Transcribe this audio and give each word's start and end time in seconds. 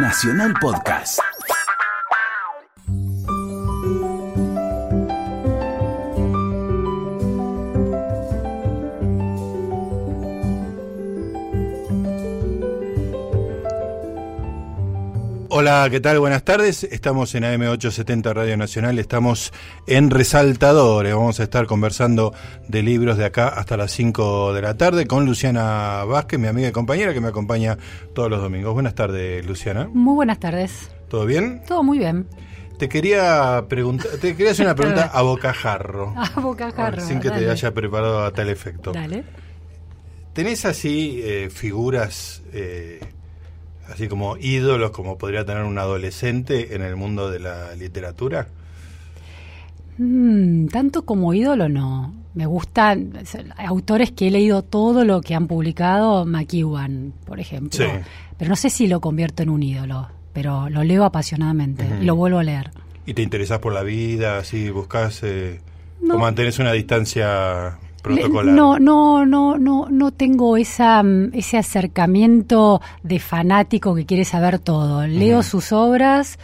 Nacional 0.00 0.54
Podcast. 0.54 1.37
Hola, 15.60 15.88
¿qué 15.90 15.98
tal? 15.98 16.20
Buenas 16.20 16.44
tardes. 16.44 16.84
Estamos 16.84 17.34
en 17.34 17.42
AM870 17.42 18.32
Radio 18.32 18.56
Nacional, 18.56 18.96
estamos 19.00 19.52
en 19.88 20.08
Resaltadores. 20.08 21.12
Vamos 21.12 21.40
a 21.40 21.42
estar 21.42 21.66
conversando 21.66 22.32
de 22.68 22.80
libros 22.84 23.18
de 23.18 23.24
acá 23.24 23.48
hasta 23.48 23.76
las 23.76 23.90
5 23.90 24.52
de 24.52 24.62
la 24.62 24.76
tarde 24.76 25.08
con 25.08 25.26
Luciana 25.26 26.04
Vázquez, 26.04 26.38
mi 26.38 26.46
amiga 26.46 26.68
y 26.68 26.70
compañera 26.70 27.12
que 27.12 27.20
me 27.20 27.26
acompaña 27.26 27.76
todos 28.14 28.30
los 28.30 28.40
domingos. 28.40 28.72
Buenas 28.72 28.94
tardes, 28.94 29.44
Luciana. 29.46 29.90
Muy 29.92 30.14
buenas 30.14 30.38
tardes. 30.38 30.92
¿Todo 31.08 31.26
bien? 31.26 31.60
Todo 31.66 31.82
muy 31.82 31.98
bien. 31.98 32.28
Te 32.78 32.88
quería 32.88 33.64
preguntar, 33.68 34.12
te 34.12 34.36
quería 34.36 34.52
hacer 34.52 34.64
una 34.64 34.76
pregunta 34.76 35.10
a 35.12 35.22
bocajarro. 35.22 36.14
A 36.16 36.38
bocajarro. 36.38 37.04
Sin 37.04 37.18
que 37.18 37.30
te 37.30 37.50
haya 37.50 37.74
preparado 37.74 38.24
a 38.24 38.30
tal 38.30 38.48
efecto. 38.48 38.92
Dale. 38.92 39.24
¿Tenés 40.34 40.64
así 40.64 41.20
eh, 41.24 41.50
figuras, 41.50 42.44
eh, 42.52 43.00
así 43.90 44.08
como 44.08 44.36
ídolos, 44.36 44.90
como 44.90 45.18
podría 45.18 45.44
tener 45.44 45.64
un 45.64 45.78
adolescente 45.78 46.74
en 46.74 46.82
el 46.82 46.96
mundo 46.96 47.30
de 47.30 47.40
la 47.40 47.74
literatura? 47.74 48.48
Mm, 49.98 50.66
tanto 50.68 51.04
como 51.04 51.34
ídolo 51.34 51.68
no. 51.68 52.14
Me 52.34 52.46
gustan 52.46 53.12
autores 53.56 54.12
que 54.12 54.28
he 54.28 54.30
leído 54.30 54.62
todo 54.62 55.04
lo 55.04 55.20
que 55.20 55.34
han 55.34 55.48
publicado, 55.48 56.24
McEwan, 56.24 57.12
por 57.26 57.40
ejemplo. 57.40 57.84
Sí. 57.84 57.90
Pero 58.36 58.50
no 58.50 58.56
sé 58.56 58.70
si 58.70 58.86
lo 58.86 59.00
convierto 59.00 59.42
en 59.42 59.48
un 59.48 59.62
ídolo, 59.62 60.08
pero 60.32 60.68
lo 60.70 60.84
leo 60.84 61.04
apasionadamente 61.04 61.84
y 62.00 62.04
lo 62.04 62.14
vuelvo 62.14 62.38
a 62.38 62.44
leer. 62.44 62.70
¿Y 63.06 63.14
te 63.14 63.22
interesás 63.22 63.58
por 63.58 63.72
la 63.72 63.82
vida, 63.82 64.38
así 64.38 64.70
buscas 64.70 65.20
eh, 65.24 65.60
No. 66.00 66.14
o 66.14 66.18
mantenés 66.18 66.60
una 66.60 66.70
distancia 66.72 67.76
protocolar? 68.02 68.54
No, 68.54 68.78
no, 68.78 69.26
no, 69.26 69.58
no, 69.58 69.86
no 69.90 70.10
tengo 70.10 70.56
esa, 70.56 71.02
mm, 71.02 71.30
ese 71.34 71.58
acercamiento 71.58 72.80
de 73.02 73.18
fanático 73.18 73.94
que 73.94 74.06
quiere 74.06 74.24
saber 74.24 74.58
todo. 74.58 75.06
Leo 75.06 75.42
sus 75.42 75.72
obras, 75.72 76.38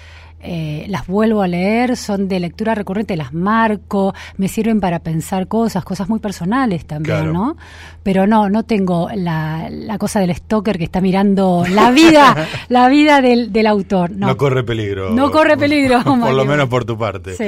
eh, 0.47 0.85
las 0.89 1.07
vuelvo 1.07 1.41
a 1.43 1.49
leer, 1.49 1.97
son 1.97 2.29
de 2.29 2.39
lectura 2.39 2.75
recurrente, 2.75 3.17
las 3.17 3.33
marco, 3.33 4.15
me 4.37 4.49
sirven 4.49 4.79
para 4.81 4.99
pensar 4.99 5.49
cosas, 5.49 5.85
cosas 5.85 6.09
muy 6.09 6.19
personales 6.21 6.85
también, 6.85 7.17
Claro. 7.17 7.33
¿no? 7.33 7.57
Pero 8.03 8.27
no, 8.27 8.51
no 8.51 8.63
tengo 8.65 9.09
la, 9.15 9.69
la 9.71 9.97
cosa 9.99 10.21
del 10.21 10.35
stalker 10.35 10.77
que 10.79 10.85
está 10.85 11.01
mirando 11.01 11.65
la 11.71 11.91
vida, 11.91 12.47
la 12.69 12.89
vida 12.89 13.21
del, 13.23 13.53
del 13.53 13.67
autor. 13.67 14.11
No, 14.11 14.27
No 14.29 14.37
corre 14.37 14.63
peligro. 14.65 15.11
No 15.11 15.31
corre 15.31 15.57
peligro, 15.57 16.03
por 16.05 16.33
lo 16.35 16.45
menos 16.45 16.69
por 16.69 16.85
tu 16.85 16.99
parte. 16.99 17.35
Sí. 17.37 17.47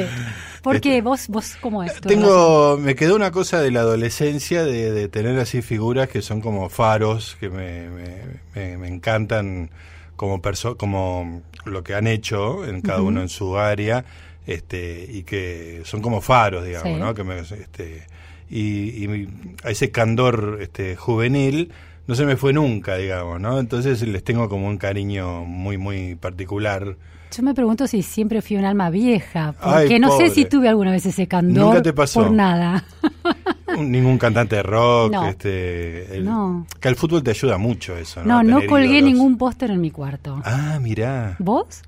¿Por 0.63 0.77
Este- 0.77 0.89
qué? 0.91 1.03
¿Vos, 1.03 1.29
vos 1.29 1.57
cómo 1.61 1.85
es? 1.85 2.01
Tengo, 2.01 2.77
me 2.77 2.95
quedó 2.97 3.15
una 3.15 3.31
cosa 3.31 3.61
de 3.61 3.71
la 3.71 3.81
adolescencia 3.81 4.65
de, 4.65 4.91
de 4.91 5.09
tener 5.09 5.39
así 5.39 5.63
figuras 5.63 6.09
que 6.09 6.23
son 6.23 6.41
como 6.41 6.69
faros, 6.71 7.37
que 7.39 7.49
me, 7.51 7.89
me, 7.91 8.17
me- 8.55 8.77
me 8.79 8.89
encantan 8.89 9.71
como 10.17 10.43
perso 10.43 10.77
como 10.77 11.43
lo 11.65 11.85
que 11.85 11.95
han 11.95 12.07
hecho 12.07 12.67
en 12.67 12.81
cada 12.81 13.03
uno 13.03 13.21
en 13.23 13.29
su 13.29 13.59
área, 13.59 14.05
este, 14.47 15.07
y 15.11 15.23
que 15.25 15.83
son 15.85 16.01
como 16.03 16.21
faros, 16.21 16.65
digamos, 16.65 16.95
Sí. 16.95 17.01
¿no? 17.01 17.15
Que 17.15 17.25
me, 17.25 17.39
este, 17.41 18.07
y, 18.49 19.05
y 19.05 19.29
a 19.65 19.71
ese 19.71 19.91
candor 19.91 20.59
este, 20.61 20.97
juvenil 20.97 21.73
no 22.07 22.15
se 22.15 22.25
me 22.25 22.37
fue 22.37 22.53
nunca, 22.53 22.97
digamos, 22.97 23.41
¿no? 23.41 23.59
Entonces 23.59 24.01
les 24.03 24.23
tengo 24.23 24.49
como 24.49 24.69
un 24.69 24.79
cariño 24.79 25.45
muy, 25.45 25.77
muy 25.77 26.15
particular. 26.15 26.97
Yo 27.35 27.43
me 27.43 27.55
pregunto 27.55 27.87
si 27.87 28.03
siempre 28.03 28.41
fui 28.41 28.57
un 28.57 28.65
alma 28.65 28.89
vieja, 28.89 29.55
Ay, 29.61 29.85
porque 29.85 29.99
no 29.99 30.09
pobre. 30.09 30.29
sé 30.29 30.35
si 30.35 30.45
tuve 30.47 30.69
alguna 30.69 30.91
vez 30.93 31.05
ese 31.07 31.27
candor 31.27 31.67
Nunca 31.67 31.83
te 31.83 31.93
pasó. 31.93 32.23
por 32.23 32.31
nada. 32.33 32.85
Ningún 33.79 34.17
cantante 34.17 34.57
de 34.57 34.63
rock, 34.63 35.13
No. 35.13 35.27
este, 35.29 36.17
el- 36.17 36.25
No. 36.25 36.67
que 36.81 36.89
el 36.89 36.97
fútbol 36.97 37.23
te 37.23 37.31
ayuda 37.31 37.59
mucho 37.59 37.97
eso, 37.97 38.25
¿no? 38.25 38.43
No, 38.43 38.61
no 38.61 38.67
colgué 38.67 38.87
ídolos. 38.99 39.05
ningún 39.05 39.37
póster 39.39 39.71
en 39.73 39.81
mi 39.81 39.91
cuarto. 39.91 40.41
Ah, 40.45 40.79
mirá. 40.81 41.37
¿Vos? 41.39 41.83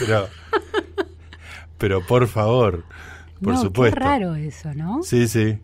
Pero, 0.00 0.28
pero 1.78 2.06
por 2.06 2.26
favor, 2.28 2.84
por 3.42 3.54
no, 3.54 3.60
supuesto. 3.60 3.96
Qué 3.98 4.04
raro 4.04 4.34
eso, 4.34 4.74
¿no? 4.74 5.02
Sí, 5.02 5.28
sí. 5.28 5.58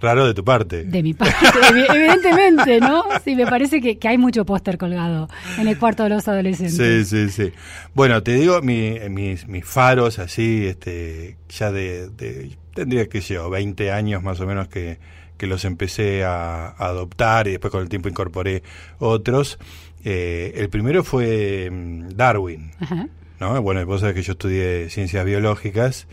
Raro 0.00 0.26
de 0.26 0.34
tu 0.34 0.44
parte. 0.44 0.84
De 0.84 1.02
mi 1.02 1.14
parte, 1.14 1.34
evi- 1.46 1.86
evidentemente, 1.94 2.80
¿no? 2.80 3.04
Sí, 3.24 3.34
me 3.34 3.46
parece 3.46 3.80
que, 3.80 3.98
que 3.98 4.08
hay 4.08 4.18
mucho 4.18 4.44
póster 4.44 4.76
colgado 4.76 5.28
en 5.58 5.66
el 5.68 5.78
cuarto 5.78 6.02
de 6.02 6.10
los 6.10 6.24
Sí, 6.24 6.30
adolescentes. 6.30 7.08
sí, 7.08 7.30
sí. 7.30 7.52
Bueno, 7.94 8.22
te 8.22 8.34
digo, 8.34 8.60
mi- 8.62 8.98
mis, 9.10 9.46
mis 9.46 9.64
faros 9.64 10.18
así, 10.18 10.66
este, 10.66 11.36
ya 11.48 11.72
de, 11.72 12.08
de- 12.10 12.50
tendría 12.74 13.06
que 13.08 13.20
yo, 13.20 13.48
20 13.48 13.90
años 13.92 14.22
más 14.22 14.40
o 14.40 14.46
menos 14.46 14.68
que, 14.68 14.98
que 15.38 15.46
los 15.46 15.64
empecé 15.64 16.24
a, 16.24 16.66
a 16.68 16.86
adoptar 16.86 17.46
y 17.48 17.52
después 17.52 17.70
con 17.70 17.82
el 17.82 17.88
tiempo 17.88 18.08
incorporé 18.08 18.62
otros. 18.98 19.58
Eh, 20.04 20.52
el 20.56 20.68
primero 20.68 21.02
fue 21.02 21.70
mm, 21.72 22.08
Darwin. 22.10 22.72
Ajá. 22.80 23.08
¿no? 23.40 23.62
Bueno, 23.62 23.84
vos 23.86 24.00
sabés 24.02 24.14
que 24.14 24.22
yo 24.22 24.32
estudié 24.32 24.90
ciencias 24.90 25.24
biológicas 25.24 26.06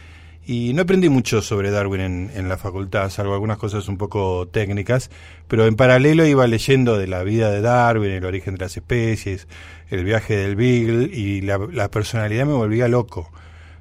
y 0.45 0.73
no 0.73 0.81
aprendí 0.81 1.07
mucho 1.09 1.41
sobre 1.41 1.69
Darwin 1.71 2.01
en, 2.01 2.31
en 2.35 2.49
la 2.49 2.57
facultad, 2.57 3.09
salvo 3.09 3.33
algunas 3.33 3.57
cosas 3.57 3.87
un 3.87 3.97
poco 3.97 4.47
técnicas, 4.47 5.11
pero 5.47 5.65
en 5.67 5.75
paralelo 5.75 6.25
iba 6.25 6.47
leyendo 6.47 6.97
de 6.97 7.07
la 7.07 7.23
vida 7.23 7.51
de 7.51 7.61
Darwin, 7.61 8.11
el 8.11 8.25
origen 8.25 8.55
de 8.55 8.65
las 8.65 8.75
especies, 8.75 9.47
el 9.89 10.03
viaje 10.03 10.35
del 10.35 10.55
Beagle 10.55 11.03
y 11.15 11.41
la, 11.41 11.89
personalidad 11.89 12.45
me 12.45 12.53
volvía 12.53 12.87
loco, 12.87 13.31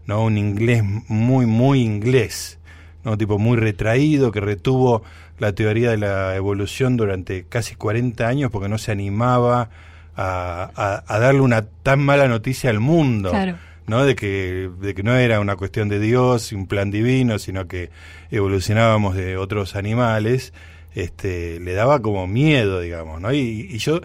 ¿no? 0.06 0.22
Un 0.24 0.36
inglés 0.38 0.82
muy, 1.08 1.46
muy 1.46 1.80
inglés, 1.80 2.58
¿no? 3.04 3.16
Tipo 3.16 3.38
muy 3.38 3.56
retraído 3.56 4.30
que 4.30 4.40
retuvo 4.40 5.02
la 5.38 5.54
teoría 5.54 5.90
de 5.90 5.96
la 5.96 6.36
evolución 6.36 6.96
durante 6.98 7.44
casi 7.48 7.74
40 7.74 8.28
años 8.28 8.50
porque 8.50 8.68
no 8.68 8.76
se 8.76 8.92
animaba 8.92 9.70
a, 10.14 10.70
a- 10.76 11.04
a 11.06 11.18
darle 11.18 11.40
una 11.40 11.64
tan 11.64 12.00
mala 12.00 12.28
noticia 12.28 12.68
al 12.68 12.80
mundo. 12.80 13.30
Claro. 13.30 13.56
¿No? 13.90 14.06
De 14.06 14.14
que, 14.14 14.70
de 14.80 14.94
que 14.94 15.02
no 15.02 15.14
era 15.16 15.40
una 15.40 15.56
cuestión 15.56 15.90
de 15.90 16.00
Dios, 16.00 16.52
un 16.52 16.66
plan 16.66 16.90
divino, 16.90 17.38
sino 17.38 17.68
que 17.68 17.90
evolucionábamos 18.30 19.16
de 19.16 19.36
otros 19.36 19.76
animales, 19.76 20.54
este, 20.94 21.60
le 21.60 21.74
daba 21.74 22.00
como 22.00 22.26
miedo, 22.26 22.80
digamos, 22.80 23.20
¿no? 23.20 23.32
Y, 23.32 23.68
y 23.70 23.78
yo 23.78 24.00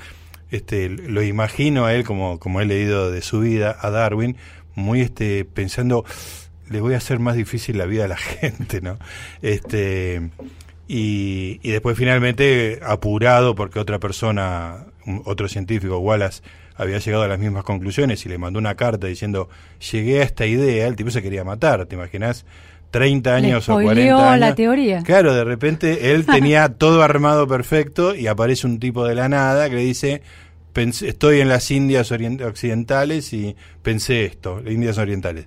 este, 0.52 0.90
lo 0.90 1.24
imagino 1.24 1.86
a 1.86 1.94
él, 1.94 2.04
como, 2.04 2.40
como 2.40 2.62
he 2.62 2.66
leído 2.66 3.12
de 3.12 3.22
su 3.22 3.40
vida, 3.40 3.78
a 3.80 3.90
Darwin, 3.90 4.38
muy 4.74 5.02
este, 5.02 5.46
pensando, 5.46 6.06
le 6.70 6.82
voy 6.82 6.94
a 6.94 6.98
hacer 6.98 7.20
más 7.20 7.36
difícil 7.36 7.78
la 7.78 7.86
vida 7.86 8.06
a 8.06 8.08
la 8.08 8.18
gente, 8.42 8.82
¿no? 8.82 8.98
Este, 9.42 10.30
y, 10.88 11.60
y 11.64 11.72
después 11.72 11.98
finalmente 11.98 12.80
apurado 12.84 13.56
porque 13.56 13.80
otra 13.80 14.00
persona, 14.00 14.86
otro 15.26 15.48
científico, 15.48 15.98
Wallace, 16.00 16.42
había 16.76 17.00
llegado 17.00 17.24
a 17.24 17.28
las 17.28 17.40
mismas 17.40 17.64
conclusiones 17.64 18.26
y 18.26 18.30
le 18.30 18.38
mandó 18.38 18.60
una 18.60 18.76
carta 18.76 19.08
diciendo, 19.08 19.50
llegué 19.92 20.20
a 20.22 20.24
esta 20.24 20.46
idea, 20.46 20.88
el 20.88 20.96
tipo 20.96 21.10
se 21.12 21.22
quería 21.22 21.44
matar, 21.44 21.86
¿te 21.86 21.96
imaginas? 21.96 22.46
30 22.92 23.30
Le 23.32 23.36
años 23.48 23.68
o 23.70 23.74
spoileó 23.74 24.16
40 24.18 24.30
años. 24.32 24.40
la 24.40 24.56
teoría. 24.56 25.04
Claro, 25.04 25.34
de 25.34 25.44
repente 25.44 26.12
él 26.14 26.26
tenía 26.26 26.70
todo 26.70 27.04
armado 27.04 27.48
perfecto 27.48 28.16
y 28.16 28.28
aparece 28.28 28.68
un 28.68 28.80
tipo 28.80 29.06
de 29.06 29.16
la 29.16 29.28
nada 29.28 29.70
que 29.70 29.76
le 29.76 29.82
dice, 29.82 30.22
"Pensé- 30.74 31.08
estoy 31.10 31.42
en 31.42 31.50
las 31.50 31.70
Indias 31.72 32.12
occidentales 32.12 33.34
y 33.34 33.56
pensé 33.82 34.26
esto, 34.26 34.62
las 34.64 34.74
Indias 34.74 34.98
orientales. 34.98 35.46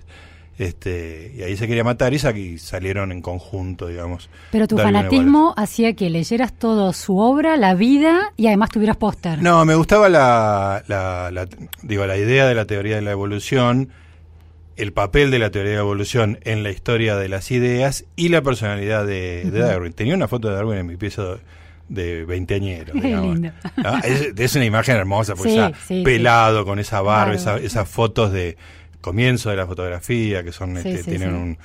Este, 0.59 1.33
y 1.37 1.41
ahí 1.41 1.55
se 1.55 1.67
quería 1.67 1.83
matar 1.85 2.13
y, 2.13 2.19
sa- 2.19 2.31
y 2.37 2.57
salieron 2.59 3.11
en 3.13 3.21
conjunto, 3.21 3.87
digamos. 3.87 4.29
Pero 4.51 4.67
tu 4.67 4.75
Darwin 4.75 4.93
fanatismo 4.95 5.53
hacía 5.55 5.93
que 5.95 6.09
leyeras 6.09 6.51
todo 6.53 6.91
su 6.93 7.17
obra, 7.17 7.55
la 7.55 7.75
vida 7.75 8.33
y 8.35 8.47
además 8.47 8.69
tuvieras 8.69 8.97
póster. 8.97 9.41
No, 9.41 9.63
me 9.63 9.75
gustaba 9.75 10.09
la, 10.09 10.83
la, 10.87 11.31
la- 11.31 11.47
digo, 11.81 12.05
la 12.05 12.17
idea 12.17 12.45
de 12.45 12.55
la 12.55 12.65
teoría 12.65 12.97
de 12.97 13.01
la 13.01 13.11
evolución, 13.11 13.89
el 14.75 14.91
papel 14.91 15.31
de 15.31 15.39
la 15.39 15.49
teoría 15.49 15.71
de 15.71 15.77
la 15.77 15.83
evolución 15.83 16.39
en 16.43 16.61
la 16.63 16.71
historia 16.71 17.15
de 17.15 17.29
las 17.29 17.51
ideas 17.51 18.03
y 18.17 18.27
la 18.27 18.41
personalidad 18.41 19.05
de. 19.05 19.49
Darwin. 19.49 19.93
Tenía 19.93 20.13
una 20.15 20.27
foto 20.27 20.49
de 20.49 20.55
Darwin 20.55 20.77
en 20.79 20.87
mi 20.87 20.97
pieza 20.97 21.23
de 21.87 22.25
veinteañero. 22.25 22.93
¿No? 22.95 23.41
Es, 24.03 24.33
es 24.37 24.55
una 24.55 24.65
imagen 24.65 24.97
hermosa, 24.97 25.35
porque 25.35 25.51
Sí, 25.53 25.57
está 25.57 25.77
sí, 25.87 26.01
pelado 26.03 26.65
con 26.65 26.79
esa 26.79 27.01
barba, 27.01 27.33
Claro. 27.35 27.57
esa- 27.59 27.65
esas 27.65 27.87
fotos 27.89 28.31
de 28.33 28.57
comienzo 29.01 29.49
de 29.49 29.55
la 29.55 29.65
fotografía, 29.65 30.43
que 30.43 30.51
son 30.51 30.71
Sí, 30.81 30.89
este, 30.89 31.03
sí, 31.03 31.09
tienen 31.11 31.29
sí. 31.29 31.35
Un, 31.35 31.57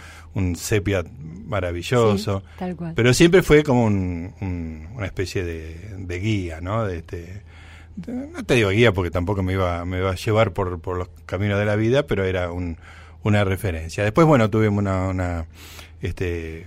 un 0.48 0.56
sepia 0.56 1.04
maravilloso. 1.46 2.40
Sí, 2.40 2.46
tal 2.58 2.76
cual. 2.76 2.92
Pero 2.94 3.12
siempre 3.14 3.42
fue 3.42 3.62
como 3.62 3.84
un- 3.84 4.32
un- 4.40 4.88
una 4.94 5.06
especie 5.06 5.44
de, 5.44 5.94
de 5.98 6.18
guía, 6.20 6.60
¿no? 6.60 6.84
De 6.84 6.98
este, 6.98 7.42
de- 7.96 8.12
no 8.28 8.44
te 8.44 8.54
digo 8.54 8.70
guía 8.70 8.92
porque 8.92 9.10
tampoco 9.10 9.42
me 9.42 9.52
iba, 9.54 9.84
me 9.84 9.98
iba 9.98 10.10
a 10.10 10.14
llevar 10.16 10.52
por, 10.52 10.80
por 10.80 10.96
los 10.96 11.08
caminos 11.26 11.58
de 11.58 11.64
la 11.64 11.76
vida, 11.76 12.06
pero 12.06 12.24
era 12.24 12.50
un, 12.52 12.76
una 13.24 13.44
referencia. 13.44 14.04
Después, 14.04 14.26
bueno, 14.26 14.48
tuvimos 14.50 14.78
una, 14.78 15.08
una 15.08 15.46
este, 16.04 16.66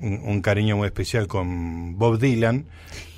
un, 0.00 0.40
cariño 0.40 0.76
muy 0.76 0.86
especial 0.86 1.26
con 1.26 1.98
Bob 1.98 2.18
Dylan, 2.18 2.64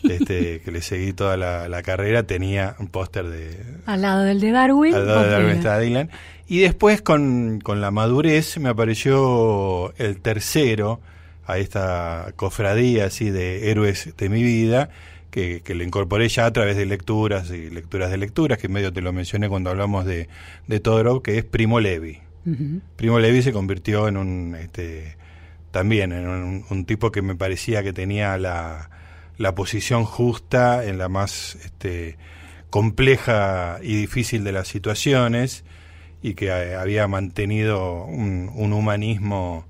este, 0.02 0.60
que 0.64 0.70
le 0.72 0.82
seguí 0.82 1.12
toda 1.12 1.36
la, 1.36 1.82
carrera, 1.82 2.24
tenía 2.24 2.74
un 2.78 2.88
póster 2.88 3.26
de... 3.26 3.56
Al 3.86 4.02
lado 4.02 4.24
del 4.24 4.40
de 4.40 4.50
Darwin. 4.50 4.94
Al 4.94 5.06
lado 5.06 5.22
de 5.22 5.30
Darwin 5.30 5.50
estaba 5.50 5.78
Dylan. 5.78 6.10
Y 6.48 6.58
después, 6.58 7.02
con, 7.02 7.60
con 7.60 7.80
la 7.80 7.92
madurez, 7.92 8.58
me 8.58 8.68
apareció 8.68 9.94
el 9.96 10.20
tercero 10.20 11.00
a 11.46 11.58
esta 11.58 12.32
cofradía 12.34 13.06
así 13.06 13.30
de 13.30 13.70
héroes 13.70 14.12
de 14.16 14.28
mi 14.28 14.42
vida, 14.42 14.90
que, 15.30 15.62
que, 15.64 15.76
le 15.76 15.84
incorporé 15.84 16.28
ya 16.28 16.46
a 16.46 16.52
través 16.52 16.76
de 16.76 16.86
lecturas 16.86 17.50
y 17.50 17.70
lecturas 17.70 18.10
de 18.10 18.18
lecturas, 18.18 18.58
que 18.58 18.68
medio 18.68 18.92
te 18.92 19.00
lo 19.00 19.12
mencioné 19.12 19.48
cuando 19.48 19.70
hablamos 19.70 20.04
de, 20.04 20.28
de 20.66 20.80
Todorov, 20.80 21.22
que 21.22 21.38
es 21.38 21.44
Primo 21.44 21.78
Levi. 21.78 22.18
Primo 22.96 23.18
Levi 23.18 23.42
se 23.42 23.52
convirtió 23.52 24.08
en 24.08 24.16
un 24.16 24.54
este, 24.54 25.16
también 25.70 26.12
en 26.12 26.64
un, 26.68 26.84
tipo 26.84 27.12
que 27.12 27.22
me 27.22 27.36
parecía 27.36 27.82
que 27.82 27.92
tenía 27.92 28.38
la, 28.38 28.90
la 29.38 29.54
posición 29.54 30.04
justa 30.04 30.84
en 30.84 30.98
la 30.98 31.08
más 31.08 31.56
este, 31.64 32.16
compleja 32.70 33.78
y 33.82 33.94
difícil 33.96 34.44
de 34.44 34.52
las 34.52 34.68
situaciones 34.68 35.64
y 36.22 36.34
que 36.34 36.52
había 36.52 37.06
mantenido 37.08 38.04
un, 38.04 38.72
humanismo 38.72 39.64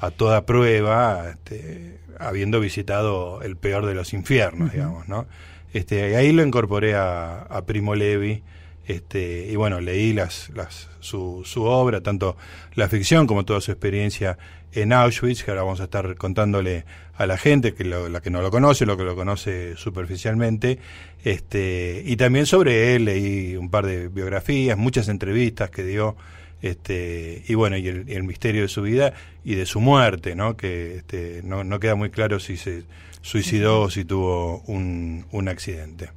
a 0.00 0.10
toda 0.10 0.46
prueba, 0.46 1.30
este, 1.30 1.98
habiendo 2.18 2.60
visitado 2.60 3.42
el 3.42 3.56
peor 3.56 3.86
de 3.86 3.94
los 3.94 4.12
infiernos, 4.12 4.72
digamos, 4.72 5.08
¿no? 5.08 5.26
Este, 5.72 6.16
ahí 6.16 6.32
lo 6.32 6.44
incorporé 6.44 6.94
a, 6.94 7.42
a 7.42 7.66
Primo 7.66 7.94
Levi, 7.94 8.42
este, 8.86 9.48
y 9.50 9.56
bueno, 9.56 9.80
leí 9.80 10.12
las, 10.12 10.50
las, 10.54 10.88
su, 11.00 11.42
su 11.44 11.64
obra, 11.64 12.00
tanto 12.00 12.36
la 12.74 12.88
ficción 12.88 13.26
como 13.26 13.44
toda 13.44 13.60
su 13.60 13.72
experiencia 13.72 14.38
en 14.72 14.92
Auschwitz, 14.92 15.42
que 15.42 15.50
ahora 15.50 15.62
vamos 15.62 15.80
a 15.80 15.84
estar 15.84 16.16
contándole 16.16 16.84
a 17.16 17.26
la 17.26 17.38
gente, 17.38 17.74
que 17.74 17.84
la 17.84 18.20
que 18.20 18.30
no 18.30 18.42
lo 18.42 18.50
conoce, 18.50 18.86
lo 18.86 18.96
que 18.96 19.04
lo 19.04 19.16
conoce 19.16 19.76
superficialmente, 19.76 20.78
este, 21.24 22.02
y 22.04 22.16
también 22.16 22.46
sobre 22.46 22.94
él 22.94 23.06
leí 23.06 23.56
un 23.56 23.70
par 23.70 23.86
de 23.86 24.08
biografías, 24.08 24.76
muchas 24.76 25.08
entrevistas 25.08 25.70
que 25.70 25.82
dio, 25.82 26.16
este, 26.62 27.42
y 27.48 27.54
bueno, 27.54 27.76
y 27.76 27.88
el, 27.88 28.22
misterio 28.24 28.62
de 28.62 28.68
su 28.68 28.82
vida 28.82 29.14
y 29.44 29.54
de 29.54 29.66
su 29.66 29.80
muerte, 29.80 30.36
¿no? 30.36 30.56
Que 30.56 30.96
este, 30.96 31.40
no, 31.42 31.64
no 31.64 31.80
queda 31.80 31.94
muy 31.94 32.10
claro 32.10 32.38
si 32.38 32.56
se 32.56 32.84
suicidó 33.22 33.82
o 33.82 33.90
si 33.90 34.04
tuvo 34.04 34.62
un 34.66 35.48
accidente. 35.48 36.10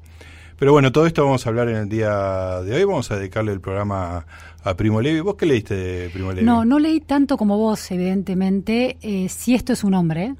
Pero 0.59 0.73
bueno, 0.73 0.91
todo 0.91 1.07
esto 1.07 1.23
vamos 1.23 1.45
a 1.45 1.49
hablar 1.49 1.69
en 1.69 1.77
el 1.77 1.87
día 1.87 2.59
de 2.61 2.75
hoy. 2.75 2.83
Vamos 2.83 3.09
a 3.11 3.15
dedicarle 3.15 3.53
el 3.53 3.61
programa 3.61 4.25
a, 4.61 4.73
Primo 4.75 5.01
Levi. 5.01 5.21
¿Vos 5.21 5.35
qué 5.35 5.45
leíste 5.45 5.73
de 5.73 6.09
Primo 6.09 6.33
Levi? 6.33 6.45
No, 6.45 6.65
no 6.65 6.79
leí 6.79 6.99
tanto 6.99 7.37
como 7.37 7.57
vos, 7.57 7.89
evidentemente. 7.91 8.97
Eh, 9.01 9.29
si 9.29 9.55
esto 9.55 9.71
es 9.71 9.85
un 9.85 9.93
hombre, 9.93 10.35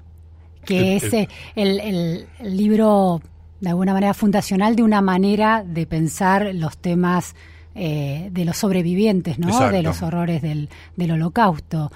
que 0.66 0.98
es 0.98 1.14
eh, 1.14 1.30
el, 1.56 2.28
libro 2.44 3.22
de 3.62 3.70
alguna 3.70 3.94
manera 3.94 4.14
fundacional 4.14 4.76
de 4.76 4.84
una 4.84 5.02
manera 5.02 5.64
de 5.66 5.88
pensar 5.88 6.54
los 6.54 6.78
temas 6.78 7.34
eh, 7.74 8.28
de 8.30 8.44
los 8.44 8.58
sobrevivientes, 8.58 9.40
¿no? 9.40 9.72
De 9.72 9.82
los 9.82 10.02
horrores 10.02 10.42
del, 10.42 10.68
del 10.98 11.12
holocausto. 11.12 11.94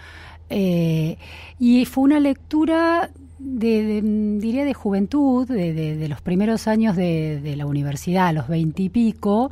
y 0.49 1.85
fue 1.85 2.03
una 2.05 2.21
lectura 2.21 3.09
de, 3.44 4.01
diría 4.40 4.66
de 4.66 4.74
juventud, 4.74 5.48
de, 5.48 5.74
de, 5.74 6.07
los 6.07 6.22
primeros 6.22 6.68
años 6.68 6.95
de, 6.95 7.54
la 7.57 7.66
universidad, 7.66 8.34
los 8.34 8.48
veintipico, 8.48 9.51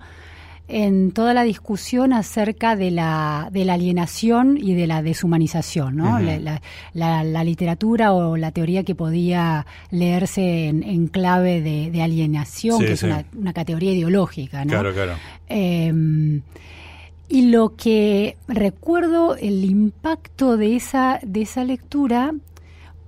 en 0.68 1.12
toda 1.12 1.34
la 1.34 1.44
discusión 1.44 2.14
acerca 2.14 2.78
de 2.78 2.92
la, 2.92 3.50
de 3.52 3.66
la 3.66 3.74
alienación 3.74 4.58
y 4.58 4.74
de 4.74 4.88
la 4.88 5.02
deshumanización, 5.02 5.98
¿no? 5.98 6.20
la, 6.20 6.62
la, 6.94 7.44
literatura 7.44 8.14
o 8.14 8.38
la 8.38 8.52
teoría 8.52 8.84
que 8.84 8.96
podía 8.96 9.66
leerse 9.90 10.68
en, 10.68 11.08
clave 11.08 11.62
de, 11.62 12.02
alienación, 12.02 12.80
que 12.80 12.94
es 12.94 13.04
una, 13.04 13.26
una, 13.36 13.52
categoría 13.52 13.92
ideológica, 13.92 14.64
¿no? 14.64 14.72
Claro, 14.72 14.94
claro. 14.94 15.14
Em, 15.50 16.42
y 17.28 17.50
lo 17.50 17.76
que 17.76 18.38
recuerdo, 18.48 19.36
el 19.36 19.66
impacto 19.66 20.56
de 20.56 20.78
esa, 20.78 21.20
de 21.24 21.42
esa 21.42 21.66
lectura 21.66 22.34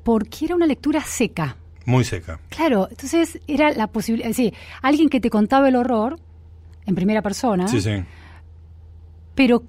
porque 0.03 0.45
era 0.45 0.55
una 0.55 0.67
lectura 0.67 1.01
seca. 1.01 1.57
Muy 1.85 2.03
seca. 2.03 2.39
Claro, 2.49 2.87
entonces 2.89 3.39
era 3.47 3.71
la 3.71 3.87
posibilidad, 3.87 4.29
es 4.29 4.37
decir, 4.37 4.53
alguien 4.81 5.09
que 5.09 5.19
te 5.19 5.29
contaba 5.29 5.67
el 5.67 5.75
horror 5.75 6.19
en 6.85 6.95
primera 6.95 7.21
persona, 7.21 7.67
sí, 7.67 7.81
sí. 7.81 8.03
pero 9.35 9.63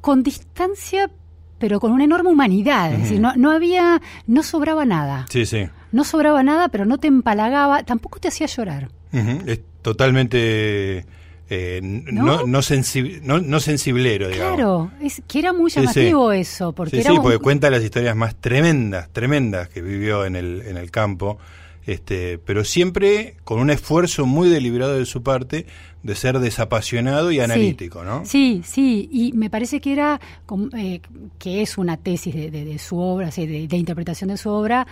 con 0.00 0.22
distancia, 0.22 1.10
pero 1.58 1.78
con 1.78 1.92
una 1.92 2.04
enorme 2.04 2.30
humanidad. 2.30 2.92
Es 2.92 3.02
decir, 3.02 3.20
no, 3.20 3.34
no 3.36 3.52
había, 3.52 4.02
no 4.26 4.42
sobraba 4.42 4.84
nada. 4.84 5.26
Sí, 5.30 5.46
sí. 5.46 5.68
No 5.92 6.04
sobraba 6.04 6.42
nada, 6.42 6.68
pero 6.68 6.84
no 6.84 6.98
te 6.98 7.06
empalagaba, 7.06 7.84
tampoco 7.84 8.18
te 8.18 8.28
hacía 8.28 8.46
llorar. 8.46 8.90
Es 9.12 9.60
totalmente 9.82 11.04
eh, 11.54 11.80
¿No? 11.82 12.46
No, 12.46 12.62
sensiblero, 12.62 14.28
digamos. 14.28 14.56
Claro, 14.56 14.90
es 15.02 15.22
que 15.28 15.38
era 15.38 15.52
muy 15.52 15.70
llamativo 15.70 16.32
eso. 16.32 16.72
Porque 16.72 17.02
sí, 17.02 17.12
porque 17.20 17.38
cuenta 17.38 17.68
las 17.68 17.84
historias 17.84 18.16
más 18.16 18.34
tremendas, 18.36 19.10
tremendas 19.12 19.68
que 19.68 19.82
vivió 19.82 20.24
en 20.24 20.36
el, 20.36 20.62
en 20.62 20.78
el 20.78 20.90
campo, 20.90 21.38
este, 21.86 22.38
pero 22.38 22.64
siempre 22.64 23.36
con 23.44 23.58
un 23.58 23.70
esfuerzo 23.70 24.26
muy 24.26 24.48
deliberado 24.48 24.98
de 24.98 25.06
su 25.06 25.22
parte 25.22 25.66
de 26.02 26.16
ser 26.16 26.40
desapasionado 26.40 27.30
y 27.30 27.38
analítico, 27.38 28.02
¿no? 28.02 28.24
Sí, 28.24 28.62
sí, 28.64 29.08
y 29.12 29.32
me 29.34 29.50
parece 29.50 29.80
que 29.80 29.92
era, 29.92 30.20
eh, 30.76 31.00
que 31.38 31.62
es 31.62 31.78
una 31.78 31.96
tesis 31.96 32.34
de, 32.34 32.78
su 32.78 32.98
obra, 32.98 33.30
de, 33.30 33.68
de, 33.68 33.76
interpretación 33.76 34.30
de 34.30 34.36
su 34.36 34.50
obra, 34.50 34.86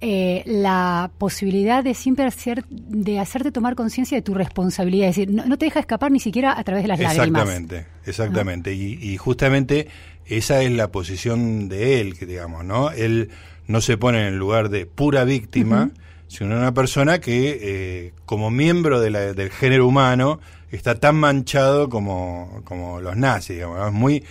eh, 0.00 0.42
la 0.44 1.10
posibilidad 1.18 1.84
de 1.84 1.94
siempre 1.94 2.24
hacer, 2.24 2.64
de 2.68 3.20
hacerte 3.20 3.52
tomar 3.52 3.76
conciencia 3.76 4.16
de 4.18 4.22
tu 4.22 4.34
responsabilidad, 4.34 5.08
es 5.08 5.16
decir, 5.16 5.32
no, 5.32 5.56
te 5.56 5.66
deja 5.66 5.80
escapar 5.80 6.10
ni 6.10 6.20
siquiera 6.20 6.58
a 6.58 6.64
través 6.64 6.82
de 6.82 6.88
las 6.88 6.98
lágrimas. 6.98 7.42
Exactamente, 7.42 7.86
exactamente, 8.04 8.74
y, 8.74 9.16
justamente 9.18 9.88
esa 10.26 10.62
es 10.62 10.72
la 10.72 10.90
posición 10.90 11.68
de 11.68 12.00
él, 12.00 12.14
digamos, 12.14 12.64
¿no? 12.64 12.90
Él 12.90 13.30
no 13.68 13.80
se 13.80 13.96
pone 13.96 14.20
en 14.20 14.34
el 14.34 14.36
lugar 14.36 14.68
de 14.68 14.84
pura 14.86 15.24
víctima, 15.24 15.92
sino 16.28 16.56
una 16.56 16.72
persona 16.72 17.20
que, 17.20 17.58
eh, 17.60 18.12
como 18.24 18.50
miembro 18.50 19.00
de 19.00 19.10
la, 19.10 19.32
del 19.32 19.50
género 19.50 19.86
humano, 19.86 20.40
está 20.70 20.96
tan 20.96 21.16
manchado 21.16 21.88
como, 21.88 22.62
como 22.64 23.00
los 23.00 23.16
nazis, 23.16 23.56
digamos. 23.56 23.86
Es 23.86 23.92
muy, 23.92 24.24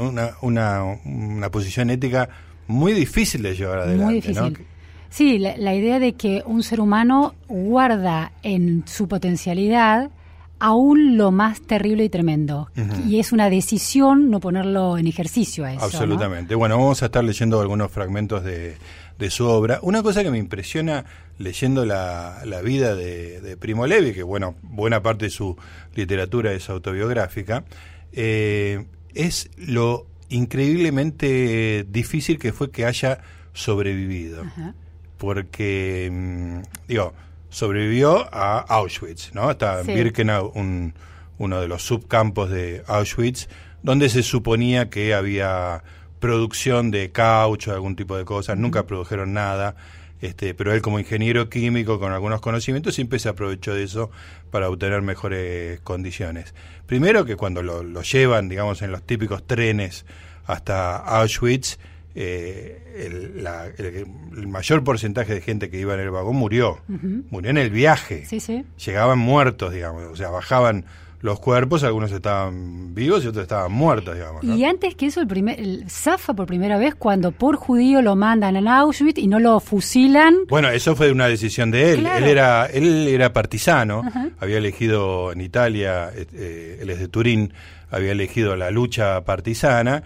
una, 0.00 0.32
una, 0.42 0.82
una, 1.04 1.50
posición 1.50 1.90
ética 1.90 2.28
muy 2.66 2.92
difícil 2.92 3.42
de 3.42 3.54
llevar 3.54 3.80
adelante. 3.80 4.04
Muy 4.04 4.14
difícil. 4.14 4.66
Sí, 5.10 5.38
la, 5.38 5.74
idea 5.74 5.98
de 5.98 6.12
que 6.14 6.42
un 6.44 6.62
ser 6.62 6.80
humano 6.80 7.34
guarda 7.48 8.32
en 8.42 8.84
su 8.86 9.08
potencialidad 9.08 10.10
aún 10.60 11.16
lo 11.16 11.30
más 11.30 11.62
terrible 11.62 12.04
y 12.04 12.08
tremendo. 12.08 12.68
Y 13.06 13.20
es 13.20 13.32
una 13.32 13.48
decisión 13.48 14.28
no 14.30 14.40
ponerlo 14.40 14.98
en 14.98 15.06
ejercicio 15.06 15.64
a 15.64 15.72
eso. 15.72 15.84
Absolutamente. 15.84 16.54
Bueno, 16.54 16.76
vamos 16.76 17.02
a 17.02 17.06
estar 17.06 17.24
leyendo 17.24 17.60
algunos 17.60 17.90
fragmentos 17.90 18.44
de, 18.44 18.76
de 19.18 19.30
su 19.30 19.46
obra. 19.46 19.80
Una 19.82 20.02
cosa 20.02 20.22
que 20.22 20.30
me 20.30 20.38
impresiona 20.38 21.04
leyendo 21.38 21.84
la, 21.84 22.42
la 22.44 22.62
vida 22.62 22.94
de, 22.94 23.56
Primo 23.58 23.86
Levi, 23.86 24.12
que 24.12 24.22
bueno, 24.22 24.56
buena 24.62 25.02
parte 25.02 25.26
de 25.26 25.30
su 25.30 25.56
literatura 25.94 26.52
es 26.52 26.70
autobiográfica, 26.70 27.64
eh, 28.12 28.86
es 29.14 29.50
lo 29.56 30.06
increíblemente 30.28 31.84
difícil 31.88 32.38
que 32.38 32.52
fue 32.52 32.70
que 32.70 32.84
haya 32.84 33.20
sobrevivido. 33.52 34.44
Porque, 35.16 36.08
mm, 36.12 36.60
digo, 36.86 37.12
sobrevivió 37.50 38.28
a 38.32 38.60
Auschwitz, 38.60 39.34
¿no? 39.34 39.50
Está 39.50 39.80
en 39.80 39.86
Birkenau, 39.86 40.52
un, 40.54 40.94
uno 41.38 41.60
de 41.60 41.66
los 41.66 41.82
subcampos 41.82 42.50
de 42.50 42.84
Auschwitz, 42.86 43.48
donde 43.82 44.08
se 44.08 44.22
suponía 44.22 44.90
que 44.90 45.14
había 45.14 45.82
producción 46.20 46.90
de 46.90 47.10
caucho, 47.10 47.72
algún 47.72 47.96
tipo 47.96 48.16
de 48.16 48.24
cosas, 48.24 48.56
nunca 48.58 48.86
produjeron 48.86 49.32
nada, 49.32 49.76
este, 50.20 50.52
pero 50.54 50.72
él 50.72 50.82
como 50.82 50.98
ingeniero 50.98 51.48
químico 51.48 52.00
con 52.00 52.12
algunos 52.12 52.40
conocimientos 52.40 52.94
siempre 52.94 53.18
se 53.18 53.28
aprovechó 53.28 53.74
de 53.74 53.84
eso 53.84 54.10
para 54.50 54.68
obtener 54.68 55.02
mejores 55.02 55.80
condiciones. 55.80 56.54
Primero 56.86 57.24
que 57.24 57.36
cuando 57.36 57.62
lo, 57.62 58.02
llevan, 58.02 58.48
digamos, 58.48 58.82
en 58.82 58.90
los 58.90 59.02
típicos 59.02 59.46
trenes 59.46 60.04
hasta 60.46 60.96
Auschwitz, 60.96 61.78
eh, 62.14 62.82
el, 62.96 64.48
mayor 64.48 64.82
porcentaje 64.82 65.34
de 65.34 65.40
gente 65.40 65.70
que 65.70 65.78
iba 65.78 65.94
en 65.94 66.00
el 66.00 66.10
vagón 66.10 66.34
murió, 66.34 66.80
murió 67.30 67.50
en 67.50 67.58
el 67.58 67.70
viaje, 67.70 68.24
llegaban 68.84 69.18
muertos, 69.18 69.72
digamos, 69.72 70.04
o 70.04 70.16
sea, 70.16 70.30
bajaban 70.30 70.84
los 71.20 71.40
cuerpos, 71.40 71.82
algunos 71.82 72.12
estaban 72.12 72.94
vivos 72.94 73.24
y 73.24 73.28
otros 73.28 73.42
estaban 73.42 73.72
muertos, 73.72 74.14
digamos. 74.14 74.44
Y 74.44 74.64
antes 74.64 74.94
que 74.94 75.06
eso, 75.06 75.20
el 75.20 75.26
primer, 75.26 75.58
zafa 75.88 76.34
por 76.34 76.46
primera 76.46 76.78
vez 76.78 76.94
cuando 76.94 77.32
por 77.32 77.56
judío 77.56 78.02
lo 78.02 78.14
mandan 78.14 78.56
en 78.56 78.68
Auschwitz 78.68 79.18
y 79.18 79.26
no 79.26 79.40
lo 79.40 79.58
fusilan. 79.58 80.34
Bueno, 80.48 80.68
eso 80.70 80.94
fue 80.94 81.10
una 81.10 81.26
decisión 81.26 81.70
de 81.70 81.94
él. 81.94 82.06
Él 82.06 82.24
era 82.24 82.66
él 82.66 83.08
era 83.08 83.32
partisano, 83.32 84.02
había 84.38 84.58
elegido 84.58 85.32
en 85.32 85.40
Italia, 85.40 86.10
eh, 86.14 86.78
él 86.80 86.90
es 86.90 87.00
de 87.00 87.08
Turín, 87.08 87.52
había 87.90 88.12
elegido 88.12 88.56
la 88.56 88.70
lucha 88.70 89.24
partisana 89.24 90.02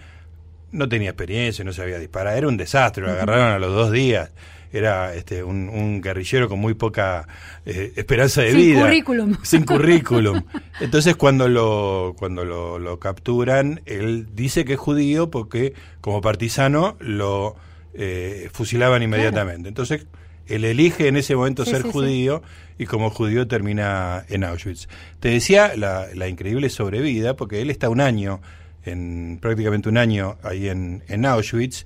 no 0.73 0.89
tenía 0.89 1.11
experiencia, 1.11 1.63
no 1.63 1.71
sabía 1.71 1.99
disparar, 1.99 2.35
era 2.35 2.47
un 2.47 2.57
desastre, 2.57 3.03
lo 3.03 3.11
agarraron 3.11 3.51
a 3.51 3.59
los 3.59 3.73
dos 3.73 3.91
días. 3.91 4.31
Era 4.73 5.13
este, 5.13 5.43
un, 5.43 6.01
guerrillero 6.01 6.49
con 6.49 6.59
muy 6.59 6.73
poca 6.73 7.27
eh, 7.65 7.93
esperanza 7.95 8.41
de 8.41 8.53
vida. 8.53 8.79
Sin 8.79 8.81
currículum. 8.81 9.37
Sin 9.43 9.63
currículum. 9.65 10.41
Entonces 10.81 11.15
cuando 11.15 11.47
lo, 11.47 12.15
cuando 12.17 12.43
lo, 12.43 12.99
capturan, 12.99 13.81
él 13.85 14.27
dice 14.33 14.65
que 14.65 14.73
es 14.73 14.79
judío 14.79 15.29
porque 15.29 15.73
como 16.01 16.21
partisano 16.21 16.97
lo 16.99 17.55
eh, 17.93 18.49
fusilaban 18.51 19.03
inmediatamente. 19.03 19.69
Entonces 19.69 20.07
él 20.47 20.65
elige 20.65 21.07
en 21.07 21.17
ese 21.17 21.35
momento 21.35 21.65
ser 21.65 21.83
judío 21.83 22.41
y 22.77 22.85
como 22.85 23.09
judío 23.11 23.47
termina 23.47 24.25
en 24.27 24.43
Auschwitz. 24.43 24.87
Te 25.19 25.29
decía 25.29 25.73
la, 25.77 26.07
la 26.15 26.27
increíble 26.27 26.69
sobrevida 26.69 27.35
porque 27.35 27.61
él 27.61 27.69
está 27.69 27.89
un 27.89 28.01
año 28.01 28.41
en 28.85 29.37
prácticamente 29.41 29.89
un 29.89 29.97
año 29.97 30.37
ahí 30.43 30.69
en, 30.69 31.03
en 31.07 31.25
Auschwitz. 31.25 31.85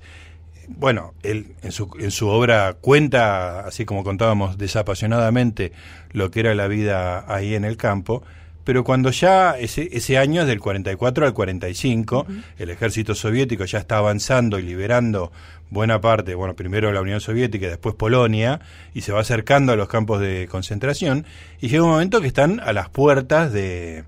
Bueno, 0.68 1.14
él 1.22 1.54
en 1.62 1.72
su, 1.72 1.90
en 1.98 2.10
su 2.10 2.28
obra 2.28 2.74
cuenta, 2.80 3.60
así 3.60 3.84
como 3.84 4.04
contábamos 4.04 4.58
desapasionadamente, 4.58 5.72
lo 6.12 6.30
que 6.30 6.40
era 6.40 6.54
la 6.54 6.68
vida 6.68 7.24
ahí 7.32 7.54
en 7.54 7.64
el 7.64 7.76
campo, 7.76 8.22
pero 8.68 8.84
cuando 8.84 9.10
ya 9.10 9.58
ese, 9.58 9.88
ese 9.92 10.18
año 10.18 10.42
es 10.42 10.46
del 10.46 10.60
44 10.60 11.24
al 11.24 11.32
45, 11.32 12.26
el 12.58 12.68
ejército 12.68 13.14
soviético 13.14 13.64
ya 13.64 13.78
está 13.78 13.96
avanzando 13.96 14.58
y 14.58 14.62
liberando 14.62 15.32
buena 15.70 16.02
parte, 16.02 16.34
bueno, 16.34 16.54
primero 16.54 16.92
la 16.92 17.00
Unión 17.00 17.22
Soviética 17.22 17.64
y 17.64 17.70
después 17.70 17.94
Polonia, 17.94 18.60
y 18.92 19.00
se 19.00 19.12
va 19.12 19.20
acercando 19.20 19.72
a 19.72 19.76
los 19.76 19.88
campos 19.88 20.20
de 20.20 20.48
concentración, 20.50 21.24
y 21.62 21.68
llega 21.68 21.82
un 21.82 21.92
momento 21.92 22.20
que 22.20 22.26
están 22.26 22.60
a 22.60 22.74
las 22.74 22.90
puertas 22.90 23.54
de, 23.54 24.04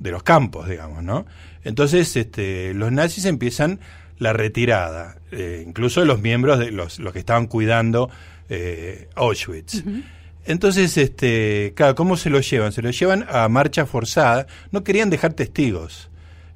de 0.00 0.10
los 0.10 0.24
campos, 0.24 0.68
digamos, 0.68 1.04
¿no? 1.04 1.24
Entonces, 1.62 2.16
este, 2.16 2.74
los 2.74 2.90
nazis 2.90 3.26
empiezan 3.26 3.78
la 4.18 4.32
retirada, 4.32 5.18
eh, 5.32 5.64
incluso 5.66 6.04
los 6.04 6.20
miembros 6.20 6.58
de 6.58 6.70
los, 6.70 6.98
los 6.98 7.12
que 7.12 7.18
estaban 7.18 7.46
cuidando 7.46 8.10
eh, 8.48 9.08
Auschwitz. 9.14 9.84
Entonces, 10.44 10.96
este, 10.96 11.72
claro, 11.76 11.94
¿cómo 11.94 12.16
se 12.16 12.30
lo 12.30 12.40
llevan? 12.40 12.72
Se 12.72 12.82
lo 12.82 12.90
llevan 12.90 13.26
a 13.28 13.48
marcha 13.48 13.86
forzada. 13.86 14.46
No 14.72 14.82
querían 14.82 15.10
dejar 15.10 15.34
testigos. 15.34 16.08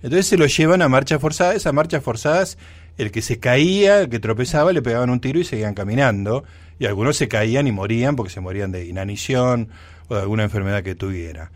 Entonces 0.03 0.27
se 0.27 0.37
lo 0.37 0.47
llevan 0.47 0.83
a 0.83 0.89
marcha 0.89 1.19
forzada. 1.19 1.55
Esas 1.55 1.73
marchas 1.73 2.03
forzadas, 2.03 2.59
el 2.99 3.11
que 3.11 3.23
se 3.23 3.39
caía, 3.39 4.01
el 4.01 4.09
que 4.09 4.19
tropezaba, 4.19 4.73
le 4.73 4.83
pegaban 4.83 5.11
un 5.11 5.21
tiro 5.21 5.39
y 5.39 5.45
seguían 5.45 5.75
caminando. 5.75 6.45
Y 6.79 6.87
algunos 6.87 7.17
se 7.17 7.29
caían 7.29 7.67
y 7.67 7.73
morían 7.73 8.17
porque 8.17 8.33
se 8.33 8.41
morían 8.41 8.73
de 8.73 8.87
inanición 8.87 9.69
o 10.09 10.15
de 10.15 10.23
alguna 10.23 10.43
enfermedad 10.43 10.83
que 10.83 10.95
tuviera. 10.95 11.51